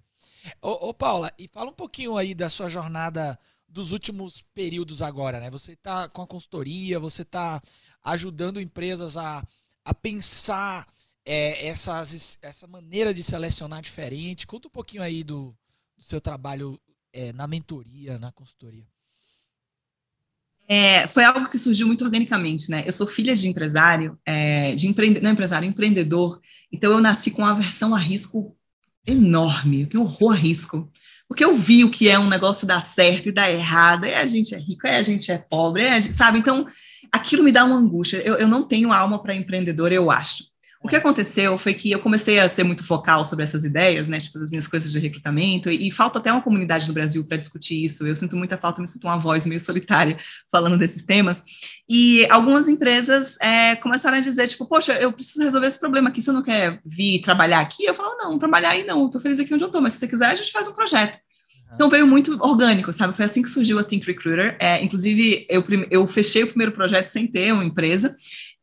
Ô, 0.62 0.90
ô, 0.90 0.94
Paula, 0.94 1.32
e 1.38 1.48
fala 1.48 1.70
um 1.70 1.76
pouquinho 1.76 2.18
aí 2.18 2.34
da 2.34 2.50
sua 2.50 2.70
jornada 2.70 3.40
dos 3.68 3.92
últimos 3.92 4.42
períodos 4.54 5.02
agora, 5.02 5.40
né? 5.40 5.50
Você 5.52 5.74
está 5.74 6.10
com 6.10 6.22
a 6.22 6.28
consultoria, 6.28 7.00
você 7.00 7.22
está 7.22 7.62
ajudando 8.04 8.60
empresas 8.60 9.16
a, 9.16 9.46
a 9.86 9.94
pensar 9.94 10.88
é, 11.30 11.68
essas, 11.68 12.40
essa 12.42 12.66
maneira 12.66 13.14
de 13.14 13.22
selecionar 13.22 13.84
diferente. 13.84 14.48
Conta 14.48 14.68
um 14.68 14.72
pouquinho 14.72 15.04
aí 15.04 15.24
do, 15.24 15.56
do 15.96 16.04
seu 16.04 16.20
trabalho 16.20 16.82
é, 17.14 17.32
na 17.34 17.46
mentoria, 17.46 18.18
na 18.18 18.32
consultoria. 18.32 18.88
É, 20.68 21.06
foi 21.06 21.24
algo 21.24 21.48
que 21.48 21.58
surgiu 21.60 21.86
muito 21.86 22.04
organicamente, 22.04 22.72
né? 22.72 22.84
Eu 22.84 22.92
sou 22.92 23.06
filha 23.06 23.36
de 23.36 23.48
empresário, 23.48 24.18
é, 24.26 24.74
de 24.74 24.88
empreendedor, 24.88 25.24
não 25.24 25.32
empresário, 25.32 25.70
empreendedor. 25.70 26.42
Então 26.72 26.92
eu 26.92 27.00
nasci 27.00 27.30
com 27.30 27.44
uma 27.44 27.52
aversão 27.52 27.94
a 27.94 28.00
risco 28.00 28.58
enorme. 29.06 29.82
Eu 29.82 29.88
tenho 29.88 30.04
horror 30.04 30.34
a 30.34 30.36
risco. 30.36 30.92
Porque 31.28 31.46
eu 31.46 31.54
vi 31.54 31.84
o 31.84 31.92
que 31.92 32.10
é 32.10 32.18
um 32.18 32.28
negócio 32.28 32.66
dar 32.66 32.82
certo 32.82 33.30
e 33.30 33.32
dar 33.32 33.52
errado, 33.52 34.06
e 34.06 34.14
a 34.16 34.26
gente 34.26 34.56
é 34.56 34.58
rico, 34.58 34.88
e 34.88 34.90
a 34.90 35.04
gente 35.04 35.32
é 35.32 35.38
pobre, 35.38 35.84
é, 35.84 36.02
sabe? 36.02 36.40
Então, 36.40 36.66
aquilo 37.12 37.44
me 37.44 37.52
dá 37.52 37.64
uma 37.64 37.76
angústia. 37.76 38.18
Eu, 38.18 38.36
eu 38.36 38.48
não 38.48 38.68
tenho 38.68 38.92
alma 38.92 39.22
para 39.22 39.36
empreendedor, 39.36 39.92
eu 39.92 40.10
acho. 40.10 40.50
O 40.82 40.88
que 40.88 40.96
aconteceu 40.96 41.58
foi 41.58 41.74
que 41.74 41.92
eu 41.92 42.00
comecei 42.00 42.40
a 42.40 42.48
ser 42.48 42.64
muito 42.64 42.86
focal 42.86 43.26
sobre 43.26 43.44
essas 43.44 43.66
ideias, 43.66 44.08
né, 44.08 44.18
tipo, 44.18 44.40
as 44.40 44.50
minhas 44.50 44.66
coisas 44.66 44.90
de 44.90 44.98
recrutamento, 44.98 45.70
e, 45.70 45.90
e 45.90 45.92
falta 45.92 46.20
até 46.20 46.32
uma 46.32 46.42
comunidade 46.42 46.88
no 46.88 46.94
Brasil 46.94 47.26
para 47.26 47.36
discutir 47.36 47.84
isso. 47.84 48.08
Eu 48.08 48.16
sinto 48.16 48.38
muita 48.38 48.58
falta, 48.58 48.82
me 48.82 48.88
sinto 48.88 49.04
uma 49.04 49.20
voz 49.20 49.46
meio 49.46 49.60
solitária 49.60 50.18
falando 50.50 50.78
desses 50.78 51.04
temas. 51.04 51.44
E 51.90 52.26
algumas 52.30 52.70
empresas 52.70 53.36
é, 53.42 53.76
começaram 53.76 54.18
a 54.18 54.22
dizer, 54.22 54.48
tipo, 54.48 54.66
poxa, 54.68 54.94
eu 54.94 55.12
preciso 55.12 55.44
resolver 55.44 55.68
esse 55.68 55.80
problema 55.80 56.10
aqui, 56.10 56.22
você 56.22 56.32
não 56.32 56.42
quer 56.42 56.80
vir 56.86 57.20
trabalhar 57.20 57.60
aqui? 57.60 57.84
Eu 57.84 57.94
falo, 57.94 58.18
não, 58.18 58.40
trabalhar 58.40 58.70
aí 58.70 58.86
não, 58.86 59.06
estou 59.06 59.20
feliz 59.20 59.40
aqui 59.40 59.54
onde 59.54 59.64
eu 59.64 59.68
estou, 59.68 59.82
mas 59.82 59.94
se 59.94 60.00
você 60.00 60.08
quiser, 60.08 60.28
a 60.28 60.36
gente 60.36 60.52
faz 60.52 60.68
um 60.70 60.74
projeto. 60.74 61.20
Então 61.76 61.90
veio 61.90 62.08
muito 62.08 62.38
orgânico, 62.42 62.92
sabe? 62.92 63.16
Foi 63.16 63.26
assim 63.26 63.42
que 63.42 63.50
surgiu 63.50 63.78
a 63.78 63.84
Think 63.84 64.08
Recruiter. 64.08 64.58
É, 64.60 64.84
inclusive, 64.84 65.46
eu, 65.50 65.64
eu 65.92 66.08
fechei 66.08 66.44
o 66.44 66.48
primeiro 66.48 66.72
projeto 66.72 67.08
sem 67.08 67.28
ter 67.28 67.54
uma 67.54 67.64
empresa. 67.64 68.16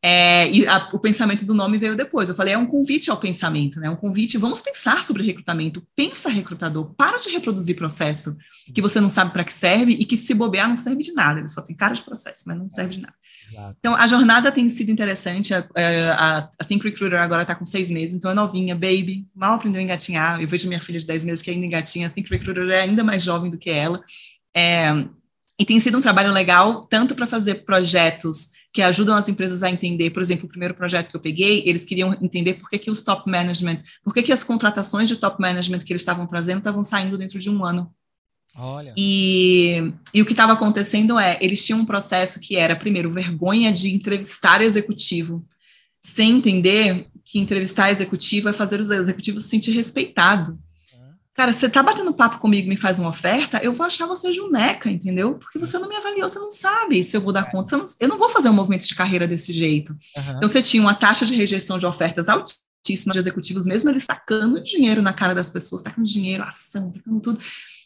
É, 0.03 0.49
e 0.51 0.67
a, 0.67 0.89
o 0.93 0.99
pensamento 0.99 1.43
do 1.43 1.55
nome 1.55 1.77
veio 1.77 1.95
depois. 1.95 2.29
Eu 2.29 2.35
falei, 2.35 2.53
é 2.53 2.57
um 2.57 2.67
convite 2.67 3.09
ao 3.09 3.17
pensamento, 3.17 3.79
né? 3.79 3.89
Um 3.89 3.95
convite, 3.95 4.37
vamos 4.37 4.61
pensar 4.61 5.03
sobre 5.03 5.23
recrutamento. 5.23 5.85
Pensa, 5.95 6.29
recrutador, 6.29 6.93
para 6.95 7.17
de 7.17 7.29
reproduzir 7.31 7.75
processo 7.75 8.37
que 8.73 8.81
você 8.81 9.01
não 9.01 9.09
sabe 9.09 9.31
para 9.31 9.43
que 9.43 9.53
serve 9.53 9.93
e 9.93 10.05
que, 10.05 10.15
se 10.15 10.33
bobear, 10.33 10.69
não 10.69 10.77
serve 10.77 11.01
de 11.01 11.13
nada. 11.13 11.39
Ele 11.39 11.47
só 11.47 11.61
tem 11.61 11.75
cara 11.75 11.93
de 11.93 12.03
processo, 12.03 12.43
mas 12.45 12.57
não 12.57 12.69
serve 12.69 12.95
de 12.95 13.01
nada. 13.01 13.15
Exato. 13.49 13.75
Então, 13.79 13.95
a 13.95 14.05
jornada 14.05 14.51
tem 14.51 14.69
sido 14.69 14.91
interessante. 14.91 15.53
A, 15.53 15.67
a, 15.75 16.37
a 16.59 16.63
Think 16.63 16.87
Recruiter 16.87 17.19
agora 17.19 17.41
está 17.41 17.55
com 17.55 17.65
seis 17.65 17.89
meses, 17.89 18.13
então 18.13 18.29
é 18.29 18.33
novinha, 18.33 18.75
baby, 18.75 19.25
mal 19.33 19.53
aprendeu 19.53 19.79
a 19.79 19.83
engatinhar. 19.83 20.39
Eu 20.39 20.47
vejo 20.47 20.67
minha 20.67 20.81
filha 20.81 20.99
de 20.99 21.07
dez 21.07 21.25
meses 21.25 21.41
que 21.41 21.49
ainda 21.49 21.65
engatinha. 21.65 22.07
A 22.07 22.09
Think 22.09 22.29
Recruiter 22.29 22.69
é 22.69 22.81
ainda 22.81 23.03
mais 23.03 23.23
jovem 23.23 23.49
do 23.49 23.57
que 23.57 23.69
ela. 23.69 24.03
É, 24.55 24.89
e 25.59 25.65
tem 25.65 25.79
sido 25.79 25.97
um 25.97 26.01
trabalho 26.01 26.31
legal, 26.31 26.85
tanto 26.85 27.15
para 27.15 27.25
fazer 27.25 27.65
projetos 27.65 28.56
que 28.73 28.81
ajudam 28.81 29.15
as 29.15 29.27
empresas 29.27 29.63
a 29.63 29.69
entender, 29.69 30.11
por 30.11 30.21
exemplo, 30.21 30.45
o 30.45 30.49
primeiro 30.49 30.73
projeto 30.73 31.09
que 31.09 31.15
eu 31.15 31.21
peguei, 31.21 31.63
eles 31.65 31.85
queriam 31.85 32.13
entender 32.21 32.55
por 32.55 32.69
que, 32.69 32.77
que 32.77 32.91
os 32.91 33.01
top 33.01 33.29
management, 33.29 33.81
por 34.03 34.13
que, 34.13 34.21
que 34.21 34.31
as 34.31 34.43
contratações 34.43 35.07
de 35.07 35.15
top 35.15 35.41
management 35.41 35.79
que 35.79 35.91
eles 35.91 36.01
estavam 36.01 36.27
trazendo 36.27 36.59
estavam 36.59 36.83
saindo 36.83 37.17
dentro 37.17 37.39
de 37.39 37.49
um 37.49 37.65
ano. 37.65 37.91
Olha. 38.55 38.93
E, 38.97 39.93
e 40.13 40.21
o 40.21 40.25
que 40.25 40.33
estava 40.33 40.53
acontecendo 40.53 41.19
é, 41.19 41.37
eles 41.41 41.63
tinham 41.65 41.79
um 41.79 41.85
processo 41.85 42.39
que 42.39 42.55
era, 42.55 42.75
primeiro, 42.75 43.09
vergonha 43.09 43.71
de 43.71 43.93
entrevistar 43.93 44.61
executivo, 44.61 45.45
sem 46.01 46.37
entender 46.37 47.07
que 47.23 47.39
entrevistar 47.39 47.91
executivo 47.91 48.49
é 48.49 48.53
fazer 48.53 48.79
os 48.79 48.89
executivos 48.89 49.43
se 49.43 49.49
sentir 49.51 49.71
respeitado. 49.71 50.57
Cara, 51.37 51.53
você 51.53 51.69
tá 51.69 51.83
batendo 51.83 52.11
papo 52.15 52.39
comigo 52.39 52.65
e 52.65 52.69
me 52.69 52.75
faz 52.75 52.97
uma 52.97 53.09
oferta, 53.09 53.59
eu 53.61 53.71
vou 53.71 53.85
achar 53.85 54.07
você 54.07 54.31
juneca, 54.31 54.89
entendeu? 54.89 55.35
Porque 55.35 55.59
você 55.59 55.77
não 55.77 55.87
me 55.87 55.95
avaliou, 55.95 56.27
você 56.27 56.39
não 56.39 56.49
sabe 56.49 57.03
se 57.03 57.15
eu 57.15 57.21
vou 57.21 57.31
dar 57.31 57.47
é. 57.47 57.51
conta. 57.51 57.77
Não, 57.77 57.85
eu 57.99 58.07
não 58.07 58.17
vou 58.17 58.27
fazer 58.27 58.49
um 58.49 58.53
movimento 58.53 58.87
de 58.87 58.95
carreira 58.95 59.27
desse 59.27 59.53
jeito. 59.53 59.91
Uhum. 59.91 60.37
Então, 60.37 60.49
você 60.49 60.63
tinha 60.63 60.81
uma 60.81 60.95
taxa 60.95 61.27
de 61.27 61.35
rejeição 61.35 61.77
de 61.77 61.85
ofertas 61.85 62.27
altíssima 62.27 63.13
de 63.13 63.19
executivos, 63.19 63.67
mesmo 63.67 63.87
eles 63.91 64.03
sacando 64.03 64.63
dinheiro 64.63 64.99
na 64.99 65.13
cara 65.13 65.35
das 65.35 65.51
pessoas, 65.51 65.83
sacando 65.83 66.07
dinheiro, 66.07 66.41
ação, 66.41 66.91
sacando 66.95 67.19
tudo. 67.19 67.39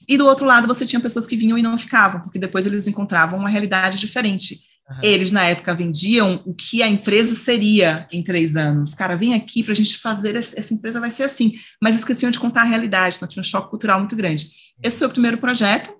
E 0.08 0.18
do 0.18 0.26
outro 0.26 0.46
lado, 0.46 0.66
você 0.66 0.86
tinha 0.86 1.02
pessoas 1.02 1.28
que 1.28 1.36
vinham 1.36 1.58
e 1.58 1.62
não 1.62 1.78
ficavam, 1.78 2.22
porque 2.22 2.40
depois 2.40 2.66
eles 2.66 2.88
encontravam 2.88 3.38
uma 3.38 3.50
realidade 3.50 3.98
diferente. 3.98 4.62
Uhum. 4.90 4.98
Eles, 5.04 5.32
na 5.32 5.46
época, 5.46 5.74
vendiam 5.74 6.42
o 6.46 6.54
que 6.54 6.84
a 6.84 6.88
empresa 6.88 7.34
seria 7.36 8.08
em 8.12 8.24
três 8.24 8.56
anos. 8.56 8.94
Cara, 8.94 9.16
vem 9.16 9.34
aqui 9.34 9.64
para 9.64 9.74
a 9.74 9.76
gente 9.76 9.98
fazer, 9.98 10.36
essa 10.36 10.74
empresa 10.74 11.00
vai 11.00 11.12
ser 11.12 11.24
assim. 11.24 11.54
Mas 11.82 11.96
esqueciam 11.96 12.30
de 12.30 12.40
contar 12.40 12.62
a 12.62 12.66
realidade, 12.66 13.16
então 13.16 13.28
tinha 13.28 13.42
um 13.42 13.44
choque 13.44 13.70
cultural 13.70 14.00
muito 14.00 14.16
grande. 14.16 14.50
Esse 14.84 15.00
foi 15.00 15.08
o 15.08 15.12
primeiro 15.12 15.38
projeto. 15.38 15.94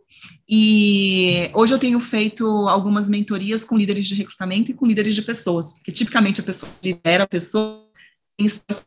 E 0.50 1.50
hoje 1.54 1.74
eu 1.74 1.80
tenho 1.80 2.00
feito 2.00 2.46
algumas 2.68 3.08
mentorias 3.08 3.64
com 3.64 3.78
líderes 3.78 4.06
de 4.08 4.16
recrutamento 4.16 4.72
e 4.72 4.74
com 4.74 4.86
líderes 4.86 5.16
de 5.16 5.22
pessoas, 5.22 5.74
porque 5.76 5.92
tipicamente 5.92 6.42
a 6.42 6.44
pessoa 6.44 6.72
lidera 6.84 7.24
a 7.24 7.28
pessoa 7.28 7.81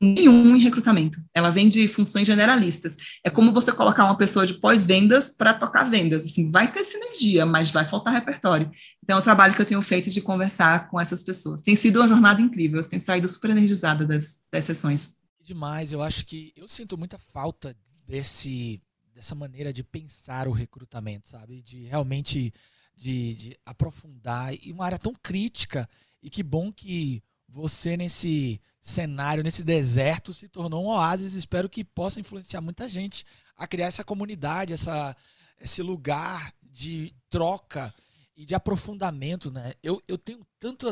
nenhum 0.00 0.56
em 0.56 0.60
recrutamento. 0.60 1.20
Ela 1.32 1.50
vem 1.50 1.68
de 1.68 1.86
funções 1.88 2.26
generalistas. 2.26 2.96
É 3.24 3.30
como 3.30 3.52
você 3.52 3.72
colocar 3.72 4.04
uma 4.04 4.16
pessoa 4.16 4.46
de 4.46 4.54
pós-vendas 4.54 5.36
para 5.36 5.54
tocar 5.54 5.84
vendas. 5.84 6.24
Assim, 6.24 6.50
vai 6.50 6.72
ter 6.72 6.84
sinergia, 6.84 7.44
mas 7.44 7.70
vai 7.70 7.88
faltar 7.88 8.14
repertório. 8.14 8.70
Então, 9.02 9.16
é 9.16 9.20
o 9.20 9.22
trabalho 9.22 9.54
que 9.54 9.60
eu 9.60 9.66
tenho 9.66 9.82
feito 9.82 10.10
de 10.10 10.20
conversar 10.20 10.88
com 10.88 11.00
essas 11.00 11.22
pessoas. 11.22 11.62
Tem 11.62 11.76
sido 11.76 12.00
uma 12.00 12.08
jornada 12.08 12.40
incrível. 12.40 12.80
Eu 12.80 12.88
tenho 12.88 13.00
saído 13.00 13.28
super 13.28 13.50
energizada 13.50 14.06
das, 14.06 14.40
das 14.52 14.64
sessões. 14.64 15.12
Demais. 15.42 15.92
Eu 15.92 16.02
acho 16.02 16.24
que 16.24 16.52
eu 16.56 16.66
sinto 16.66 16.96
muita 16.96 17.18
falta 17.18 17.76
desse 18.06 18.80
dessa 19.14 19.34
maneira 19.34 19.72
de 19.72 19.84
pensar 19.84 20.48
o 20.48 20.52
recrutamento, 20.52 21.28
sabe? 21.28 21.62
De 21.62 21.84
realmente 21.84 22.52
de, 22.96 23.34
de 23.34 23.56
aprofundar 23.64 24.52
e 24.54 24.72
uma 24.72 24.84
área 24.84 24.98
tão 24.98 25.12
crítica. 25.14 25.88
E 26.22 26.30
que 26.30 26.42
bom 26.42 26.72
que 26.72 27.22
você 27.54 27.96
nesse 27.96 28.60
cenário, 28.80 29.44
nesse 29.44 29.62
deserto, 29.62 30.34
se 30.34 30.48
tornou 30.48 30.84
um 30.84 30.88
oásis. 30.88 31.34
Espero 31.34 31.68
que 31.68 31.84
possa 31.84 32.18
influenciar 32.18 32.60
muita 32.60 32.88
gente 32.88 33.24
a 33.56 33.64
criar 33.64 33.86
essa 33.86 34.02
comunidade, 34.02 34.72
essa, 34.72 35.16
esse 35.60 35.80
lugar 35.80 36.52
de 36.60 37.14
troca 37.30 37.94
e 38.36 38.44
de 38.44 38.56
aprofundamento. 38.56 39.52
Né? 39.52 39.72
Eu, 39.84 40.02
eu 40.08 40.18
tenho 40.18 40.44
tanto. 40.58 40.88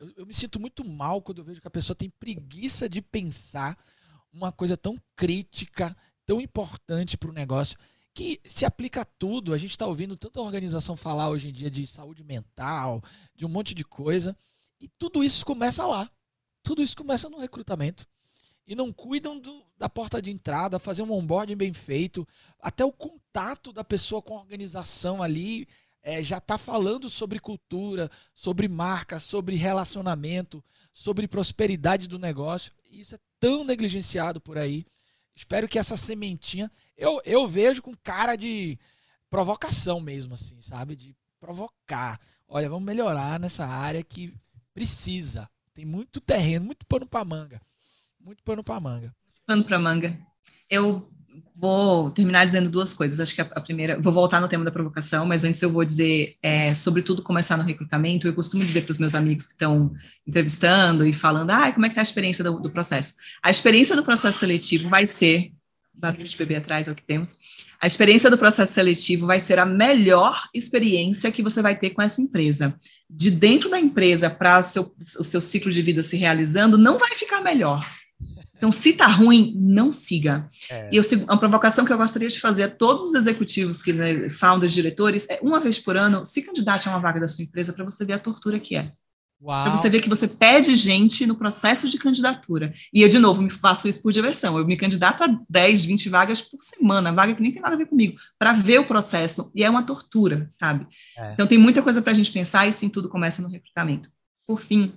Eu, 0.00 0.12
eu 0.16 0.26
me 0.26 0.34
sinto 0.34 0.58
muito 0.58 0.84
mal 0.84 1.22
quando 1.22 1.38
eu 1.38 1.44
vejo 1.44 1.60
que 1.60 1.68
a 1.68 1.70
pessoa 1.70 1.94
tem 1.94 2.10
preguiça 2.10 2.88
de 2.88 3.00
pensar 3.00 3.78
uma 4.32 4.50
coisa 4.50 4.76
tão 4.76 4.96
crítica, 5.14 5.96
tão 6.26 6.40
importante 6.40 7.16
para 7.16 7.30
o 7.30 7.34
negócio, 7.34 7.78
que 8.12 8.40
se 8.44 8.64
aplica 8.64 9.02
a 9.02 9.04
tudo. 9.04 9.54
A 9.54 9.58
gente 9.58 9.70
está 9.70 9.86
ouvindo 9.86 10.16
tanta 10.16 10.40
organização 10.40 10.96
falar 10.96 11.30
hoje 11.30 11.50
em 11.50 11.52
dia 11.52 11.70
de 11.70 11.86
saúde 11.86 12.24
mental, 12.24 13.00
de 13.32 13.46
um 13.46 13.48
monte 13.48 13.76
de 13.76 13.84
coisa, 13.84 14.36
e 14.80 14.88
tudo 14.88 15.22
isso 15.22 15.44
começa 15.44 15.86
lá. 15.86 16.10
Tudo 16.62 16.82
isso 16.82 16.96
começa 16.96 17.28
no 17.28 17.38
recrutamento. 17.38 18.06
E 18.66 18.74
não 18.74 18.92
cuidam 18.92 19.38
do, 19.38 19.64
da 19.76 19.88
porta 19.88 20.20
de 20.22 20.30
entrada, 20.30 20.78
fazer 20.78 21.02
um 21.02 21.12
onboarding 21.12 21.56
bem 21.56 21.72
feito, 21.72 22.26
até 22.60 22.84
o 22.84 22.92
contato 22.92 23.72
da 23.72 23.82
pessoa 23.82 24.22
com 24.22 24.36
a 24.36 24.40
organização 24.40 25.22
ali 25.22 25.66
é, 26.02 26.22
já 26.22 26.38
está 26.38 26.56
falando 26.56 27.10
sobre 27.10 27.38
cultura, 27.38 28.10
sobre 28.34 28.68
marca, 28.68 29.20
sobre 29.20 29.56
relacionamento, 29.56 30.64
sobre 30.92 31.28
prosperidade 31.28 32.08
do 32.08 32.18
negócio. 32.18 32.72
E 32.90 33.00
isso 33.00 33.14
é 33.14 33.18
tão 33.38 33.64
negligenciado 33.64 34.40
por 34.40 34.56
aí. 34.56 34.86
Espero 35.34 35.68
que 35.68 35.78
essa 35.78 35.96
sementinha. 35.96 36.70
Eu, 36.96 37.20
eu 37.24 37.46
vejo 37.46 37.82
com 37.82 37.94
cara 38.02 38.36
de 38.36 38.78
provocação 39.28 40.00
mesmo, 40.00 40.34
assim, 40.34 40.60
sabe? 40.60 40.96
De 40.96 41.16
provocar. 41.38 42.20
Olha, 42.48 42.68
vamos 42.68 42.84
melhorar 42.84 43.38
nessa 43.38 43.66
área 43.66 44.02
que 44.02 44.34
precisa. 44.80 45.46
Tem 45.74 45.84
muito 45.84 46.20
terreno, 46.20 46.64
muito 46.64 46.86
pano 46.86 47.06
para 47.06 47.22
manga. 47.22 47.60
Muito 48.18 48.42
pano 48.42 48.64
para 48.64 48.80
manga. 48.80 49.14
Pano 49.46 49.62
para 49.62 49.78
manga. 49.78 50.18
Eu 50.70 51.06
vou 51.54 52.10
terminar 52.10 52.46
dizendo 52.46 52.70
duas 52.70 52.94
coisas. 52.94 53.20
Acho 53.20 53.34
que 53.34 53.42
a, 53.42 53.60
primeira, 53.60 54.00
vou 54.00 54.10
voltar 54.10 54.40
no 54.40 54.48
tema 54.48 54.64
da 54.64 54.70
provocação, 54.70 55.26
mas 55.26 55.44
antes 55.44 55.60
eu 55.60 55.70
vou 55.70 55.84
dizer, 55.84 56.36
é, 56.42 56.72
sobretudo, 56.72 57.22
começar 57.22 57.58
no 57.58 57.62
recrutamento. 57.62 58.26
Eu 58.26 58.34
costumo 58.34 58.64
dizer 58.64 58.82
para 58.82 58.92
os 58.92 58.98
meus 58.98 59.14
amigos 59.14 59.46
que 59.46 59.52
estão 59.52 59.92
entrevistando 60.26 61.06
e 61.06 61.12
falando, 61.12 61.50
ah, 61.50 61.70
como 61.70 61.84
é 61.84 61.88
que 61.90 61.92
está 61.92 62.00
a 62.00 62.02
experiência 62.02 62.42
do, 62.42 62.58
do, 62.58 62.70
processo? 62.70 63.14
A 63.42 63.50
experiência 63.50 63.94
do 63.94 64.02
processo 64.02 64.38
seletivo 64.38 64.88
vai 64.88 65.04
ser, 65.04 65.52
barulho 65.92 66.24
de 66.24 66.36
bebê 66.38 66.56
atrás 66.56 66.88
é 66.88 66.92
o 66.92 66.94
que 66.94 67.04
temos, 67.04 67.38
a 67.82 67.86
experiência 67.86 68.30
do 68.30 68.38
processo 68.38 68.74
seletivo 68.74 69.26
vai 69.26 69.40
ser 69.40 69.58
a 69.58 69.66
melhor 69.66 70.48
experiência 70.54 71.32
que 71.32 71.42
você 71.42 71.62
vai 71.62 71.74
ter 71.74 71.90
com 71.90 72.02
essa 72.02 72.20
empresa. 72.20 72.74
De 73.08 73.30
dentro 73.30 73.70
da 73.70 73.80
empresa 73.80 74.28
para 74.28 74.60
o 74.60 75.24
seu 75.24 75.40
ciclo 75.40 75.70
de 75.70 75.80
vida 75.80 76.02
se 76.02 76.16
realizando, 76.16 76.76
não 76.76 76.98
vai 76.98 77.14
ficar 77.14 77.40
melhor 77.40 77.84
então, 78.60 78.70
se 78.70 78.92
tá 78.92 79.06
ruim, 79.06 79.54
não 79.58 79.90
siga. 79.90 80.46
É. 80.68 80.90
E 80.92 80.96
eu, 80.96 81.02
uma 81.22 81.38
provocação 81.38 81.82
que 81.82 81.90
eu 81.90 81.96
gostaria 81.96 82.28
de 82.28 82.38
fazer 82.38 82.64
a 82.64 82.68
todos 82.68 83.04
os 83.04 83.14
executivos, 83.14 83.82
que 83.82 83.90
né, 83.90 84.28
founders, 84.28 84.74
diretores, 84.74 85.26
é 85.30 85.38
uma 85.40 85.58
vez 85.58 85.78
por 85.78 85.96
ano, 85.96 86.26
se 86.26 86.42
candidate 86.42 86.86
a 86.86 86.92
uma 86.92 87.00
vaga 87.00 87.18
da 87.18 87.26
sua 87.26 87.42
empresa 87.42 87.72
para 87.72 87.86
você 87.86 88.04
ver 88.04 88.12
a 88.12 88.18
tortura 88.18 88.60
que 88.60 88.76
é. 88.76 88.92
Para 89.42 89.70
você 89.74 89.88
ver 89.88 90.00
que 90.00 90.08
você 90.08 90.28
pede 90.28 90.76
gente 90.76 91.26
no 91.26 91.34
processo 91.34 91.88
de 91.88 91.98
candidatura. 91.98 92.74
E 92.92 93.00
eu, 93.00 93.08
de 93.08 93.18
novo, 93.18 93.40
me 93.40 93.48
faço 93.48 93.88
isso 93.88 94.02
por 94.02 94.12
diversão. 94.12 94.58
Eu 94.58 94.66
me 94.66 94.76
candidato 94.76 95.24
a 95.24 95.40
10, 95.48 95.86
20 95.86 96.08
vagas 96.10 96.42
por 96.42 96.62
semana, 96.62 97.12
vaga 97.12 97.34
que 97.34 97.40
nem 97.40 97.52
tem 97.52 97.62
nada 97.62 97.74
a 97.74 97.78
ver 97.78 97.86
comigo, 97.86 98.18
para 98.38 98.52
ver 98.52 98.80
o 98.80 98.86
processo. 98.86 99.50
E 99.54 99.64
é 99.64 99.70
uma 99.70 99.82
tortura, 99.82 100.46
sabe? 100.50 100.86
É. 101.16 101.32
Então, 101.32 101.46
tem 101.46 101.56
muita 101.56 101.82
coisa 101.82 102.02
para 102.02 102.12
a 102.12 102.14
gente 102.14 102.30
pensar 102.30 102.68
e 102.68 102.72
sim, 102.72 102.88
tudo 102.88 103.08
começa 103.08 103.40
no 103.40 103.48
recrutamento. 103.48 104.10
Por 104.46 104.60
fim, 104.60 104.92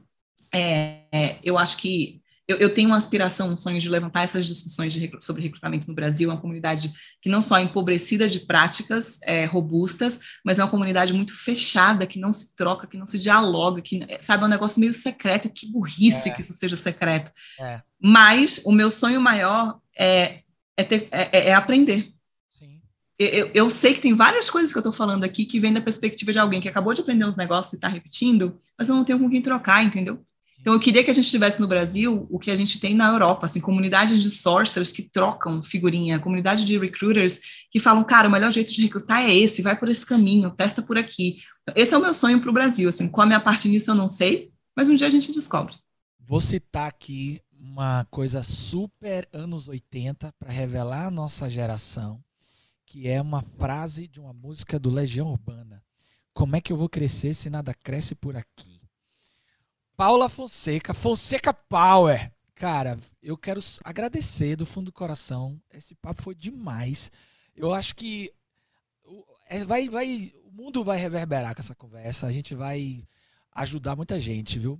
é, 0.53 1.03
é 1.11 1.39
eu 1.41 1.57
acho 1.57 1.77
que 1.77 2.22
eu, 2.47 2.57
eu, 2.57 2.73
tenho 2.73 2.89
uma 2.89 2.97
aspiração, 2.97 3.49
um 3.49 3.55
sonho 3.55 3.79
de 3.79 3.89
levantar 3.89 4.23
essas 4.23 4.45
discussões 4.45 4.91
de, 4.91 5.09
sobre 5.19 5.41
recrutamento 5.41 5.87
no 5.87 5.93
Brasil. 5.93 6.29
É 6.29 6.33
uma 6.33 6.41
comunidade 6.41 6.91
que 7.21 7.29
não 7.29 7.41
só 7.41 7.57
é 7.57 7.61
empobrecida 7.61 8.27
de 8.27 8.41
práticas 8.41 9.21
é, 9.23 9.45
robustas, 9.45 10.19
mas 10.43 10.59
é 10.59 10.63
uma 10.63 10.69
comunidade 10.69 11.13
muito 11.13 11.33
fechada, 11.33 12.05
que 12.05 12.19
não 12.19 12.33
se 12.33 12.53
troca, 12.55 12.85
que 12.85 12.97
não 12.97 13.05
se 13.05 13.17
dialoga, 13.17 13.81
que, 13.81 14.05
sabe, 14.19 14.43
é 14.43 14.45
um 14.45 14.49
negócio 14.49 14.79
meio 14.79 14.91
secreto. 14.91 15.49
Que 15.49 15.71
burrice 15.71 16.29
é. 16.29 16.33
que 16.33 16.41
isso 16.41 16.53
seja 16.53 16.75
secreto. 16.75 17.31
É. 17.59 17.81
Mas 18.01 18.61
o 18.65 18.73
meu 18.73 18.91
sonho 18.91 19.21
maior 19.21 19.79
é, 19.97 20.41
é, 20.75 20.83
ter, 20.83 21.07
é, 21.11 21.29
é, 21.31 21.47
é 21.49 21.53
aprender. 21.53 22.11
Eu, 23.17 23.51
eu, 23.53 23.69
sei 23.69 23.93
que 23.93 24.01
tem 24.01 24.13
várias 24.13 24.49
coisas 24.49 24.73
que 24.73 24.77
eu 24.77 24.81
estou 24.81 24.91
falando 24.91 25.23
aqui 25.23 25.45
que 25.45 25.59
vem 25.59 25.71
da 25.71 25.79
perspectiva 25.79 26.33
de 26.33 26.39
alguém 26.39 26.59
que 26.59 26.67
acabou 26.67 26.93
de 26.93 26.99
aprender 26.99 27.23
uns 27.23 27.37
negócios 27.37 27.71
e 27.71 27.75
está 27.77 27.87
repetindo, 27.87 28.57
mas 28.77 28.89
eu 28.89 28.95
não 28.95 29.03
tenho 29.03 29.19
com 29.19 29.29
quem 29.29 29.41
trocar, 29.41 29.83
entendeu? 29.83 30.25
Então, 30.63 30.71
eu 30.71 30.79
queria 30.79 31.03
que 31.03 31.11
a 31.11 31.13
gente 31.13 31.29
tivesse 31.29 31.59
no 31.59 31.67
Brasil 31.67 32.25
o 32.29 32.39
que 32.39 32.49
a 32.49 32.55
gente 32.55 32.79
tem 32.79 32.95
na 32.95 33.09
Europa, 33.09 33.47
assim, 33.47 33.59
comunidades 33.59 34.23
de 34.23 34.29
sourcers 34.29 34.93
que 34.93 35.01
trocam 35.01 35.61
figurinha, 35.61 36.21
comunidade 36.21 36.63
de 36.63 36.77
recruiters 36.77 37.37
que 37.69 37.81
falam, 37.81 38.01
cara, 38.01 38.29
o 38.29 38.31
melhor 38.31 38.49
jeito 38.49 38.71
de 38.71 38.81
recrutar 38.81 39.23
é 39.23 39.35
esse, 39.35 39.61
vai 39.61 39.77
por 39.77 39.89
esse 39.89 40.05
caminho, 40.05 40.51
testa 40.51 40.81
por 40.81 40.97
aqui. 40.97 41.41
Esse 41.75 41.93
é 41.93 41.97
o 41.97 42.01
meu 42.01 42.13
sonho 42.13 42.39
para 42.39 42.49
o 42.49 42.53
Brasil, 42.53 42.87
assim, 42.87 43.09
qual 43.09 43.25
a 43.25 43.27
minha 43.27 43.41
parte 43.41 43.67
nisso 43.67 43.91
eu 43.91 43.95
não 43.95 44.07
sei, 44.07 44.53
mas 44.73 44.87
um 44.87 44.95
dia 44.95 45.07
a 45.07 45.09
gente 45.09 45.33
descobre. 45.33 45.75
Vou 46.17 46.39
citar 46.39 46.87
aqui 46.87 47.41
uma 47.51 48.07
coisa 48.09 48.41
super 48.41 49.27
anos 49.33 49.67
80 49.67 50.31
para 50.39 50.49
revelar 50.49 51.07
a 51.07 51.11
nossa 51.11 51.49
geração, 51.49 52.23
que 52.85 53.09
é 53.09 53.21
uma 53.21 53.43
frase 53.59 54.07
de 54.07 54.21
uma 54.21 54.31
música 54.31 54.79
do 54.79 54.89
Legião 54.89 55.27
Urbana. 55.27 55.83
Como 56.33 56.55
é 56.55 56.61
que 56.61 56.71
eu 56.71 56.77
vou 56.77 56.87
crescer 56.87 57.33
se 57.33 57.49
nada 57.49 57.73
cresce 57.73 58.15
por 58.15 58.37
aqui? 58.37 58.72
Paula 59.95 60.27
Fonseca, 60.27 60.93
Fonseca 60.93 61.53
Power. 61.53 62.31
Cara, 62.55 62.97
eu 63.21 63.37
quero 63.37 63.59
agradecer 63.83 64.55
do 64.55 64.65
fundo 64.65 64.85
do 64.85 64.91
coração. 64.91 65.61
Esse 65.71 65.93
papo 65.93 66.21
foi 66.21 66.33
demais. 66.33 67.11
Eu 67.55 67.73
acho 67.73 67.95
que 67.95 68.31
é, 69.49 69.63
vai, 69.63 69.87
vai, 69.87 70.33
o 70.45 70.51
mundo 70.51 70.83
vai 70.83 70.97
reverberar 70.97 71.53
com 71.53 71.61
essa 71.61 71.75
conversa. 71.75 72.25
A 72.25 72.31
gente 72.31 72.55
vai 72.55 73.03
ajudar 73.51 73.95
muita 73.95 74.19
gente, 74.19 74.57
viu? 74.57 74.79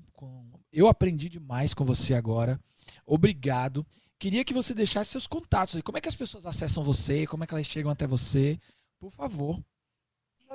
Eu 0.71 0.87
aprendi 0.87 1.29
demais 1.29 1.73
com 1.73 1.85
você 1.85 2.15
agora. 2.15 2.59
Obrigado. 3.05 3.85
Queria 4.17 4.43
que 4.43 4.53
você 4.53 4.73
deixasse 4.73 5.11
seus 5.11 5.27
contatos 5.27 5.75
aí. 5.75 5.83
Como 5.83 5.97
é 5.97 6.01
que 6.01 6.09
as 6.09 6.15
pessoas 6.15 6.45
acessam 6.45 6.83
você? 6.83 7.27
Como 7.27 7.43
é 7.43 7.47
que 7.47 7.53
elas 7.53 7.67
chegam 7.67 7.91
até 7.91 8.07
você? 8.07 8.59
Por 8.99 9.11
favor 9.11 9.63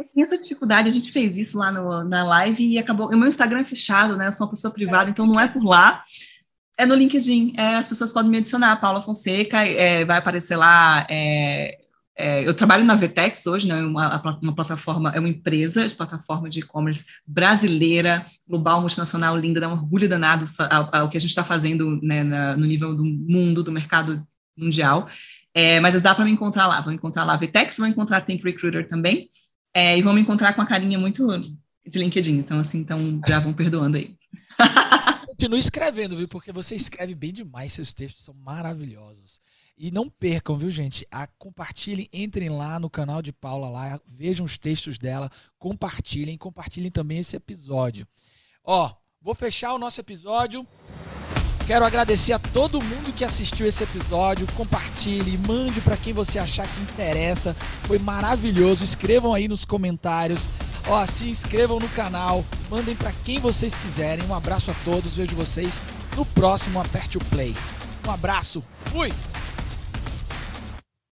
tinha 0.04 0.24
essa 0.24 0.34
dificuldade, 0.36 0.88
a 0.88 0.92
gente 0.92 1.12
fez 1.12 1.36
isso 1.36 1.58
lá 1.58 1.70
no, 1.70 2.04
na 2.04 2.24
live 2.24 2.66
e 2.66 2.78
acabou. 2.78 3.08
O 3.08 3.16
meu 3.16 3.28
Instagram 3.28 3.60
é 3.60 3.64
fechado, 3.64 4.16
né? 4.16 4.28
Eu 4.28 4.32
sou 4.32 4.46
uma 4.46 4.50
pessoa 4.50 4.72
privada, 4.72 5.10
então 5.10 5.26
não 5.26 5.38
é 5.38 5.48
por 5.48 5.64
lá. 5.64 6.02
É 6.76 6.86
no 6.86 6.94
LinkedIn. 6.94 7.54
É, 7.56 7.74
as 7.74 7.88
pessoas 7.88 8.12
podem 8.12 8.30
me 8.30 8.38
adicionar, 8.38 8.76
Paula 8.76 9.02
Fonseca, 9.02 9.64
é, 9.66 10.04
vai 10.04 10.18
aparecer 10.18 10.56
lá. 10.56 11.06
É, 11.10 11.78
é 12.16 12.46
eu 12.46 12.54
trabalho 12.54 12.84
na 12.84 12.94
Vetex 12.94 13.46
hoje, 13.46 13.66
né? 13.66 13.82
Uma, 13.82 14.22
uma 14.42 14.54
plataforma, 14.54 15.10
é 15.14 15.18
uma 15.18 15.28
empresa 15.28 15.88
de 15.88 15.94
plataforma 15.94 16.48
de 16.48 16.60
e-commerce 16.60 17.04
brasileira, 17.26 18.24
global, 18.46 18.80
multinacional, 18.80 19.36
linda, 19.36 19.60
dá 19.60 19.68
um 19.68 19.72
orgulho 19.72 20.08
danado 20.08 20.44
ao, 20.92 21.08
que 21.08 21.16
a 21.16 21.20
gente 21.20 21.30
está 21.30 21.42
fazendo 21.42 22.00
né, 22.02 22.22
na, 22.22 22.56
no 22.56 22.66
nível 22.66 22.94
do 22.94 23.04
mundo, 23.04 23.62
do 23.62 23.72
mercado 23.72 24.24
mundial. 24.56 25.08
É, 25.54 25.80
mas 25.80 26.00
dá 26.00 26.14
para 26.14 26.24
me 26.24 26.30
encontrar 26.30 26.66
lá. 26.68 26.80
Vão 26.80 26.92
encontrar 26.92 27.24
lá 27.24 27.34
a 27.34 27.36
Vetex, 27.36 27.78
vão 27.78 27.88
encontrar 27.88 28.20
Think 28.20 28.44
Recruiter 28.44 28.86
também. 28.86 29.28
É, 29.74 29.96
e 29.96 30.02
vão 30.02 30.12
me 30.12 30.20
encontrar 30.20 30.54
com 30.54 30.62
a 30.62 30.66
carinha 30.66 30.98
muito 30.98 31.26
de 31.86 31.98
LinkedIn. 31.98 32.36
Então, 32.36 32.60
assim, 32.60 32.78
então 32.78 33.20
já 33.26 33.38
vão 33.38 33.52
perdoando 33.52 33.96
aí. 33.96 34.16
Continue 35.26 35.60
escrevendo, 35.60 36.16
viu? 36.16 36.26
Porque 36.26 36.50
você 36.50 36.74
escreve 36.74 37.14
bem 37.14 37.32
demais, 37.32 37.72
seus 37.72 37.94
textos 37.94 38.24
são 38.24 38.34
maravilhosos. 38.34 39.40
E 39.76 39.92
não 39.92 40.10
percam, 40.10 40.58
viu, 40.58 40.70
gente? 40.70 41.06
A, 41.08 41.28
compartilhem, 41.28 42.08
entrem 42.12 42.48
lá 42.48 42.80
no 42.80 42.90
canal 42.90 43.22
de 43.22 43.32
Paula 43.32 43.68
lá, 43.68 44.00
vejam 44.04 44.44
os 44.44 44.58
textos 44.58 44.98
dela, 44.98 45.30
compartilhem, 45.56 46.36
compartilhem 46.36 46.90
também 46.90 47.18
esse 47.18 47.36
episódio. 47.36 48.04
Ó, 48.64 48.92
vou 49.22 49.36
fechar 49.36 49.72
o 49.74 49.78
nosso 49.78 50.00
episódio. 50.00 50.66
Quero 51.68 51.84
agradecer 51.84 52.32
a 52.32 52.38
todo 52.38 52.80
mundo 52.80 53.12
que 53.12 53.22
assistiu 53.22 53.66
esse 53.66 53.82
episódio. 53.82 54.46
Compartilhe, 54.56 55.36
mande 55.46 55.82
para 55.82 55.98
quem 55.98 56.14
você 56.14 56.38
achar 56.38 56.66
que 56.66 56.80
interessa. 56.80 57.54
Foi 57.82 57.98
maravilhoso. 57.98 58.82
Escrevam 58.82 59.34
aí 59.34 59.46
nos 59.48 59.66
comentários. 59.66 60.48
Ó, 60.86 61.04
se 61.04 61.28
inscrevam 61.28 61.78
no 61.78 61.88
canal. 61.90 62.42
Mandem 62.70 62.96
para 62.96 63.12
quem 63.22 63.38
vocês 63.38 63.76
quiserem. 63.76 64.24
Um 64.24 64.34
abraço 64.34 64.70
a 64.70 64.74
todos. 64.82 65.18
Vejo 65.18 65.36
vocês 65.36 65.78
no 66.16 66.24
próximo 66.24 66.80
Aperte 66.80 67.18
o 67.18 67.24
Play. 67.26 67.54
Um 68.06 68.10
abraço. 68.12 68.64
Fui! 68.86 69.12